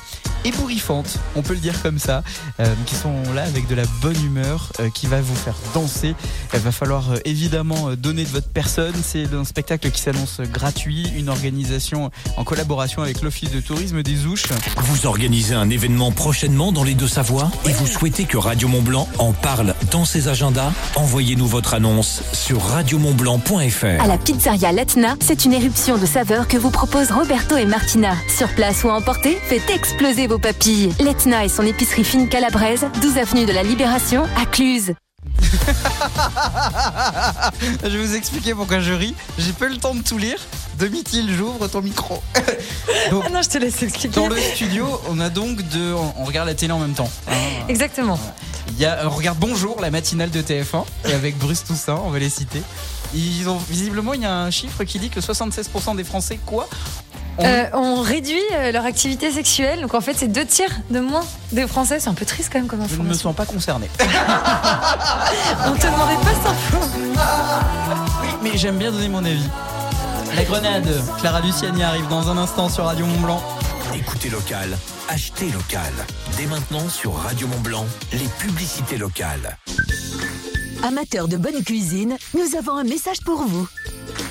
ébouriffante, 0.44 1.18
on 1.36 1.42
peut 1.42 1.54
le 1.54 1.60
dire 1.60 1.80
comme 1.82 1.98
ça, 1.98 2.22
qui 2.84 2.94
sont 2.94 3.14
là 3.34 3.44
avec 3.44 3.66
de 3.66 3.74
la 3.74 3.84
bonne 4.02 4.22
humeur, 4.24 4.72
qui 4.94 5.06
va 5.06 5.20
vous 5.20 5.34
faire 5.34 5.56
danser. 5.72 6.14
Il 6.52 6.60
va 6.60 6.72
falloir 6.72 7.14
évidemment 7.24 7.94
donner 7.96 8.24
de 8.24 8.28
votre 8.28 8.48
personne. 8.48 8.94
C'est 9.02 9.32
un 9.32 9.44
spectacle 9.44 9.90
qui 9.90 10.00
s'annonce 10.00 10.40
gratuit, 10.40 11.10
une 11.16 11.28
organisation 11.30 12.10
en 12.36 12.44
collaboration 12.44 13.02
avec 13.02 13.22
l'Office 13.22 13.50
de 13.50 13.60
tourisme 13.60 14.02
des 14.02 14.26
Ouches. 14.26 14.48
Vous 14.76 15.06
organisez 15.06 15.54
un 15.54 15.70
événement 15.70 16.12
prochainement 16.12 16.72
dans 16.72 16.84
les 16.84 16.94
Deux-Savoies 17.04 17.50
et 17.68 17.72
vous 17.74 17.86
souhaitez 17.86 18.24
que 18.24 18.38
Radio 18.38 18.66
Mont-Blanc 18.66 19.06
en 19.18 19.34
parle 19.34 19.74
dans 19.90 20.06
ses 20.06 20.28
agendas 20.28 20.72
Envoyez-nous 20.96 21.46
votre 21.46 21.74
annonce 21.74 22.22
sur 22.32 22.62
radiomontblanc.fr. 22.62 24.02
À 24.02 24.06
la 24.06 24.16
pizzeria 24.16 24.72
Letna, 24.72 25.14
c'est 25.20 25.44
une 25.44 25.52
éruption 25.52 25.98
de 25.98 26.06
saveurs 26.06 26.48
que 26.48 26.56
vous 26.56 26.70
proposent 26.70 27.10
Roberto 27.10 27.58
et 27.58 27.66
Martina. 27.66 28.14
Sur 28.34 28.48
place 28.54 28.84
ou 28.84 28.88
à 28.88 28.94
emporter, 28.94 29.36
faites 29.50 29.68
exploser 29.68 30.26
vos 30.26 30.38
papilles. 30.38 30.94
Letna 30.98 31.44
et 31.44 31.50
son 31.50 31.64
épicerie 31.64 32.04
fine 32.04 32.30
calabraise, 32.30 32.86
12 33.02 33.18
avenue 33.18 33.44
de 33.44 33.52
la 33.52 33.64
Libération, 33.64 34.22
à 34.40 34.46
Cluse. 34.46 34.94
je 37.82 37.88
vais 37.88 38.06
vous 38.06 38.14
expliquer 38.14 38.54
pourquoi 38.54 38.80
je 38.80 38.92
ris. 38.92 39.14
J'ai 39.38 39.52
pas 39.52 39.66
eu 39.66 39.70
le 39.70 39.78
temps 39.78 39.94
de 39.94 40.02
tout 40.02 40.18
lire. 40.18 40.38
Demi-til, 40.78 41.34
j'ouvre 41.36 41.66
ton 41.68 41.82
micro. 41.82 42.22
Donc, 43.10 43.30
non, 43.30 43.42
je 43.42 43.48
te 43.48 43.58
laisse 43.58 43.82
expliquer. 43.82 44.14
dans 44.20 44.28
le 44.28 44.36
studio, 44.36 45.00
on 45.08 45.20
a 45.20 45.28
donc 45.30 45.62
de. 45.68 45.92
On 46.18 46.24
regarde 46.24 46.48
la 46.48 46.54
télé 46.54 46.72
en 46.72 46.78
même 46.80 46.94
temps. 46.94 47.10
hein. 47.28 47.32
Exactement. 47.68 48.18
Il 48.68 48.78
y 48.78 48.86
a, 48.86 49.06
on 49.06 49.10
regarde 49.10 49.38
Bonjour, 49.38 49.80
la 49.80 49.90
matinale 49.90 50.30
de 50.30 50.40
TF1, 50.42 50.84
et 51.08 51.12
avec 51.12 51.38
Bruce 51.38 51.64
Toussaint, 51.64 52.00
on 52.04 52.10
va 52.10 52.18
les 52.18 52.30
citer. 52.30 52.62
Ils 53.14 53.48
ont, 53.48 53.58
visiblement, 53.70 54.14
il 54.14 54.22
y 54.22 54.26
a 54.26 54.34
un 54.34 54.50
chiffre 54.50 54.84
qui 54.84 54.98
dit 54.98 55.10
que 55.10 55.20
76% 55.20 55.96
des 55.96 56.04
Français, 56.04 56.40
quoi 56.44 56.68
Euh, 57.40 57.64
on 57.72 58.00
réduit 58.00 58.40
euh, 58.52 58.70
leur 58.70 58.84
activité 58.84 59.30
sexuelle, 59.32 59.80
donc 59.80 59.94
en 59.94 60.00
fait 60.00 60.14
c'est 60.16 60.28
deux 60.28 60.44
tiers 60.46 60.70
de 60.90 61.00
moins 61.00 61.24
des 61.52 61.66
Français. 61.66 61.98
C'est 62.00 62.08
un 62.08 62.14
peu 62.14 62.24
triste 62.24 62.50
quand 62.52 62.58
même 62.60 62.68
comme 62.68 62.80
Je 62.80 62.84
ne 62.84 62.88
me 62.90 62.94
information. 63.12 63.30
sens 63.30 63.36
pas 63.36 63.44
concerné. 63.46 63.90
On 65.66 65.72
te 65.72 65.86
demandait 65.86 66.14
pas 66.22 66.30
cette 66.34 66.46
info. 66.46 66.78
Oui, 68.22 68.28
mais 68.42 68.56
j'aime 68.56 68.76
bien 68.78 68.92
donner 68.92 69.08
mon 69.08 69.24
avis. 69.24 69.48
La 70.36 70.44
grenade, 70.44 70.88
Clara 71.20 71.40
Luciani 71.40 71.82
arrive 71.82 72.08
dans 72.08 72.28
un 72.30 72.38
instant 72.38 72.68
sur 72.68 72.84
Radio 72.84 73.06
Mont 73.06 73.20
Blanc. 73.20 73.42
Écoutez 73.94 74.28
local, 74.28 74.76
achetez 75.08 75.50
local. 75.50 75.92
Dès 76.36 76.46
maintenant 76.46 76.88
sur 76.88 77.14
Radio 77.14 77.46
Mont 77.48 77.60
Blanc, 77.60 77.86
les 78.12 78.28
publicités 78.38 78.96
locales. 78.96 79.56
Amateurs 80.82 81.28
de 81.28 81.36
bonne 81.36 81.62
cuisine, 81.64 82.16
nous 82.34 82.56
avons 82.58 82.76
un 82.76 82.84
message 82.84 83.20
pour 83.24 83.42
vous. 83.44 83.66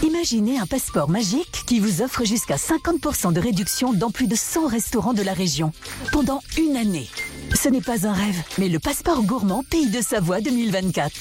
Imaginez 0.04 0.60
un 0.60 0.66
passeport 0.66 1.10
magique 1.10 1.64
qui 1.66 1.80
vous 1.80 2.02
offre 2.02 2.26
jusqu'à 2.26 2.56
50% 2.56 3.34
de 3.34 3.40
réduction 3.40 3.94
dans 3.94 4.12
plus 4.12 4.28
de 4.28 4.36
100 4.36 4.68
restaurants 4.68 5.14
de 5.14 5.22
la 5.22 5.34
région 5.34 5.72
pendant 6.12 6.42
une 6.58 6.78
année. 6.78 7.10
Ce 7.54 7.70
n'est 7.70 7.82
pas 7.82 8.08
un 8.08 8.14
rêve, 8.14 8.42
mais 8.58 8.70
le 8.70 8.80
passeport 8.80 9.24
gourmand 9.24 9.64
Pays 9.70 9.90
de 9.90 10.02
Savoie 10.02 10.42
2024. 10.42 11.12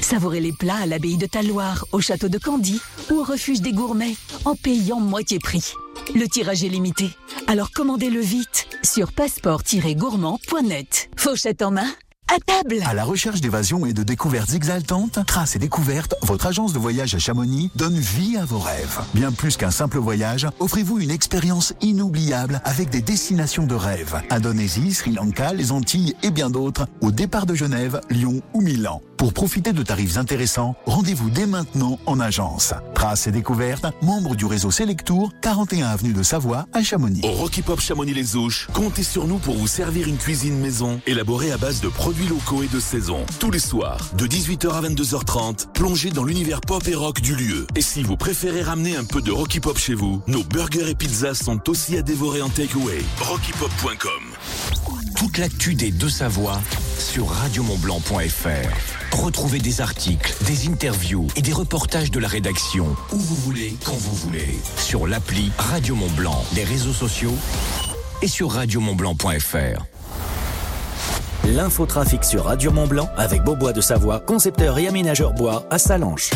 Savourez 0.00 0.40
les 0.40 0.52
plats 0.52 0.82
à 0.82 0.86
l'abbaye 0.86 1.16
de 1.16 1.26
Talloire, 1.26 1.86
au 1.92 2.00
château 2.00 2.28
de 2.28 2.38
Candy 2.38 2.80
ou 3.10 3.20
au 3.20 3.24
refuge 3.24 3.60
des 3.60 3.72
gourmets 3.72 4.16
en 4.44 4.56
payant 4.56 5.00
moitié 5.00 5.38
prix. 5.38 5.72
Le 6.14 6.26
tirage 6.26 6.64
est 6.64 6.68
limité, 6.68 7.10
alors 7.46 7.70
commandez-le 7.70 8.20
vite 8.20 8.66
sur 8.82 9.12
passeport-gourmand.net. 9.12 11.10
Fauchette 11.16 11.62
en 11.62 11.70
main, 11.70 11.90
à 12.32 12.38
table 12.40 12.78
À 12.86 12.94
la 12.94 13.04
recherche 13.04 13.42
d'évasion 13.42 13.84
et 13.84 13.92
de 13.92 14.02
découvertes 14.02 14.54
exaltantes, 14.54 15.18
Traces 15.26 15.56
et 15.56 15.58
Découvertes, 15.58 16.14
votre 16.22 16.46
agence 16.46 16.72
de 16.72 16.78
voyage 16.78 17.14
à 17.14 17.18
Chamonix 17.18 17.70
donne 17.76 17.98
vie 17.98 18.38
à 18.38 18.46
vos 18.46 18.58
rêves. 18.58 19.00
Bien 19.12 19.32
plus 19.32 19.58
qu'un 19.58 19.70
simple 19.70 19.98
voyage, 19.98 20.46
offrez-vous 20.58 20.98
une 20.98 21.10
expérience 21.10 21.74
inoubliable 21.82 22.62
avec 22.64 22.88
des 22.88 23.02
destinations 23.02 23.66
de 23.66 23.74
rêve. 23.74 24.22
Indonésie, 24.30 24.94
Sri 24.94 25.12
Lanka, 25.12 25.52
les 25.52 25.72
Antilles 25.72 26.14
et 26.22 26.30
bien 26.30 26.48
d'autres, 26.48 26.86
au 27.02 27.10
départ 27.10 27.44
de 27.44 27.54
Genève, 27.54 28.00
Lyon 28.08 28.40
ou 28.54 28.62
Milan. 28.62 29.02
Pour 29.18 29.34
profiter 29.34 29.72
de 29.72 29.84
tarifs 29.84 30.16
intéressants, 30.16 30.74
rendez-vous 30.84 31.30
dès 31.30 31.46
maintenant 31.46 32.00
en 32.06 32.18
agence. 32.18 32.74
Traces 32.94 33.28
et 33.28 33.30
Découvertes, 33.30 33.86
membre 34.02 34.34
du 34.34 34.46
réseau 34.46 34.72
Selectour, 34.72 35.32
41 35.42 35.86
avenue 35.86 36.12
de 36.12 36.24
Savoie 36.24 36.66
à 36.72 36.82
Chamonix. 36.82 37.20
Au 37.22 37.30
Rocky 37.30 37.62
Pop 37.62 37.78
Chamonix-les 37.78 38.34
Ouches, 38.34 38.66
comptez 38.72 39.04
sur 39.04 39.28
nous 39.28 39.38
pour 39.38 39.54
vous 39.54 39.68
servir 39.68 40.08
une 40.08 40.16
cuisine 40.16 40.58
maison 40.58 41.00
élaborée 41.06 41.52
à 41.52 41.56
base 41.56 41.80
de 41.80 41.88
produits 41.88 42.21
locaux 42.26 42.62
et 42.62 42.68
de 42.68 42.80
saison. 42.80 43.24
Tous 43.38 43.50
les 43.50 43.58
soirs, 43.58 44.10
de 44.16 44.26
18h 44.26 44.70
à 44.70 44.82
22h30, 44.82 45.72
plongez 45.72 46.10
dans 46.10 46.24
l'univers 46.24 46.60
pop 46.60 46.86
et 46.88 46.94
rock 46.94 47.20
du 47.20 47.34
lieu. 47.34 47.66
Et 47.76 47.82
si 47.82 48.02
vous 48.02 48.16
préférez 48.16 48.62
ramener 48.62 48.96
un 48.96 49.04
peu 49.04 49.22
de 49.22 49.30
Rocky 49.30 49.60
Pop 49.60 49.78
chez 49.78 49.94
vous, 49.94 50.22
nos 50.26 50.42
burgers 50.42 50.90
et 50.90 50.94
pizzas 50.94 51.34
sont 51.34 51.68
aussi 51.68 51.96
à 51.96 52.02
dévorer 52.02 52.42
en 52.42 52.48
takeaway. 52.48 53.02
RockyPop.com 53.20 54.22
Toute 55.16 55.38
l'actu 55.38 55.74
des 55.74 55.90
Deux-Savoies 55.90 56.60
sur 56.98 57.28
radiomontblanc.fr. 57.28 59.16
Retrouvez 59.22 59.58
des 59.58 59.80
articles, 59.80 60.34
des 60.46 60.68
interviews 60.68 61.26
et 61.36 61.42
des 61.42 61.52
reportages 61.52 62.10
de 62.10 62.18
la 62.18 62.28
rédaction 62.28 62.96
où 63.12 63.18
vous 63.18 63.36
voulez, 63.36 63.76
quand 63.84 63.96
vous 63.96 64.14
voulez. 64.14 64.58
Sur 64.76 65.06
l'appli 65.06 65.52
Radio 65.58 65.94
Mont 65.94 66.10
Blanc, 66.16 66.44
les 66.54 66.64
réseaux 66.64 66.92
sociaux 66.92 67.36
et 68.22 68.28
sur 68.28 68.52
radiomontblanc.fr. 68.52 69.91
L'infotrafic 71.44 72.22
sur 72.22 72.44
Radio 72.44 72.70
Mont 72.70 72.86
Blanc 72.86 73.10
avec 73.16 73.42
Beaubois 73.42 73.72
de 73.72 73.80
Savoie, 73.80 74.20
concepteur 74.20 74.78
et 74.78 74.86
aménageur 74.86 75.32
bois 75.32 75.66
à 75.70 75.78
Salanches. 75.78 76.30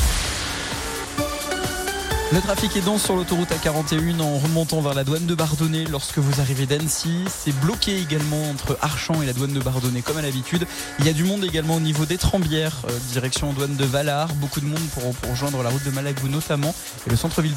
Le 2.32 2.40
trafic 2.40 2.76
est 2.76 2.84
dense 2.84 3.04
sur 3.04 3.14
l'autoroute 3.14 3.48
A41 3.50 4.20
en 4.20 4.38
remontant 4.38 4.80
vers 4.80 4.94
la 4.94 5.04
douane 5.04 5.26
de 5.26 5.34
Bardonnay 5.36 5.84
lorsque 5.84 6.18
vous 6.18 6.40
arrivez 6.40 6.66
d'Annecy. 6.66 7.24
C'est 7.28 7.54
bloqué 7.60 8.00
également 8.00 8.50
entre 8.50 8.76
Archamps 8.82 9.22
et 9.22 9.26
la 9.26 9.32
douane 9.32 9.52
de 9.52 9.60
Bardonnay 9.60 10.02
comme 10.02 10.16
à 10.16 10.22
l'habitude. 10.22 10.66
Il 10.98 11.06
y 11.06 11.08
a 11.08 11.12
du 11.12 11.22
monde 11.22 11.44
également 11.44 11.76
au 11.76 11.80
niveau 11.80 12.04
des 12.04 12.18
Trembières, 12.18 12.82
euh, 12.90 12.98
direction 13.12 13.52
douane 13.52 13.76
de 13.76 13.84
Valar. 13.84 14.34
Beaucoup 14.34 14.60
de 14.60 14.66
monde 14.66 14.82
pour, 14.92 15.14
pour 15.14 15.30
rejoindre 15.30 15.62
la 15.62 15.70
route 15.70 15.84
de 15.84 15.90
Malagou 15.90 16.26
notamment 16.26 16.74
et 17.06 17.10
le 17.10 17.16
centre-ville 17.16 17.54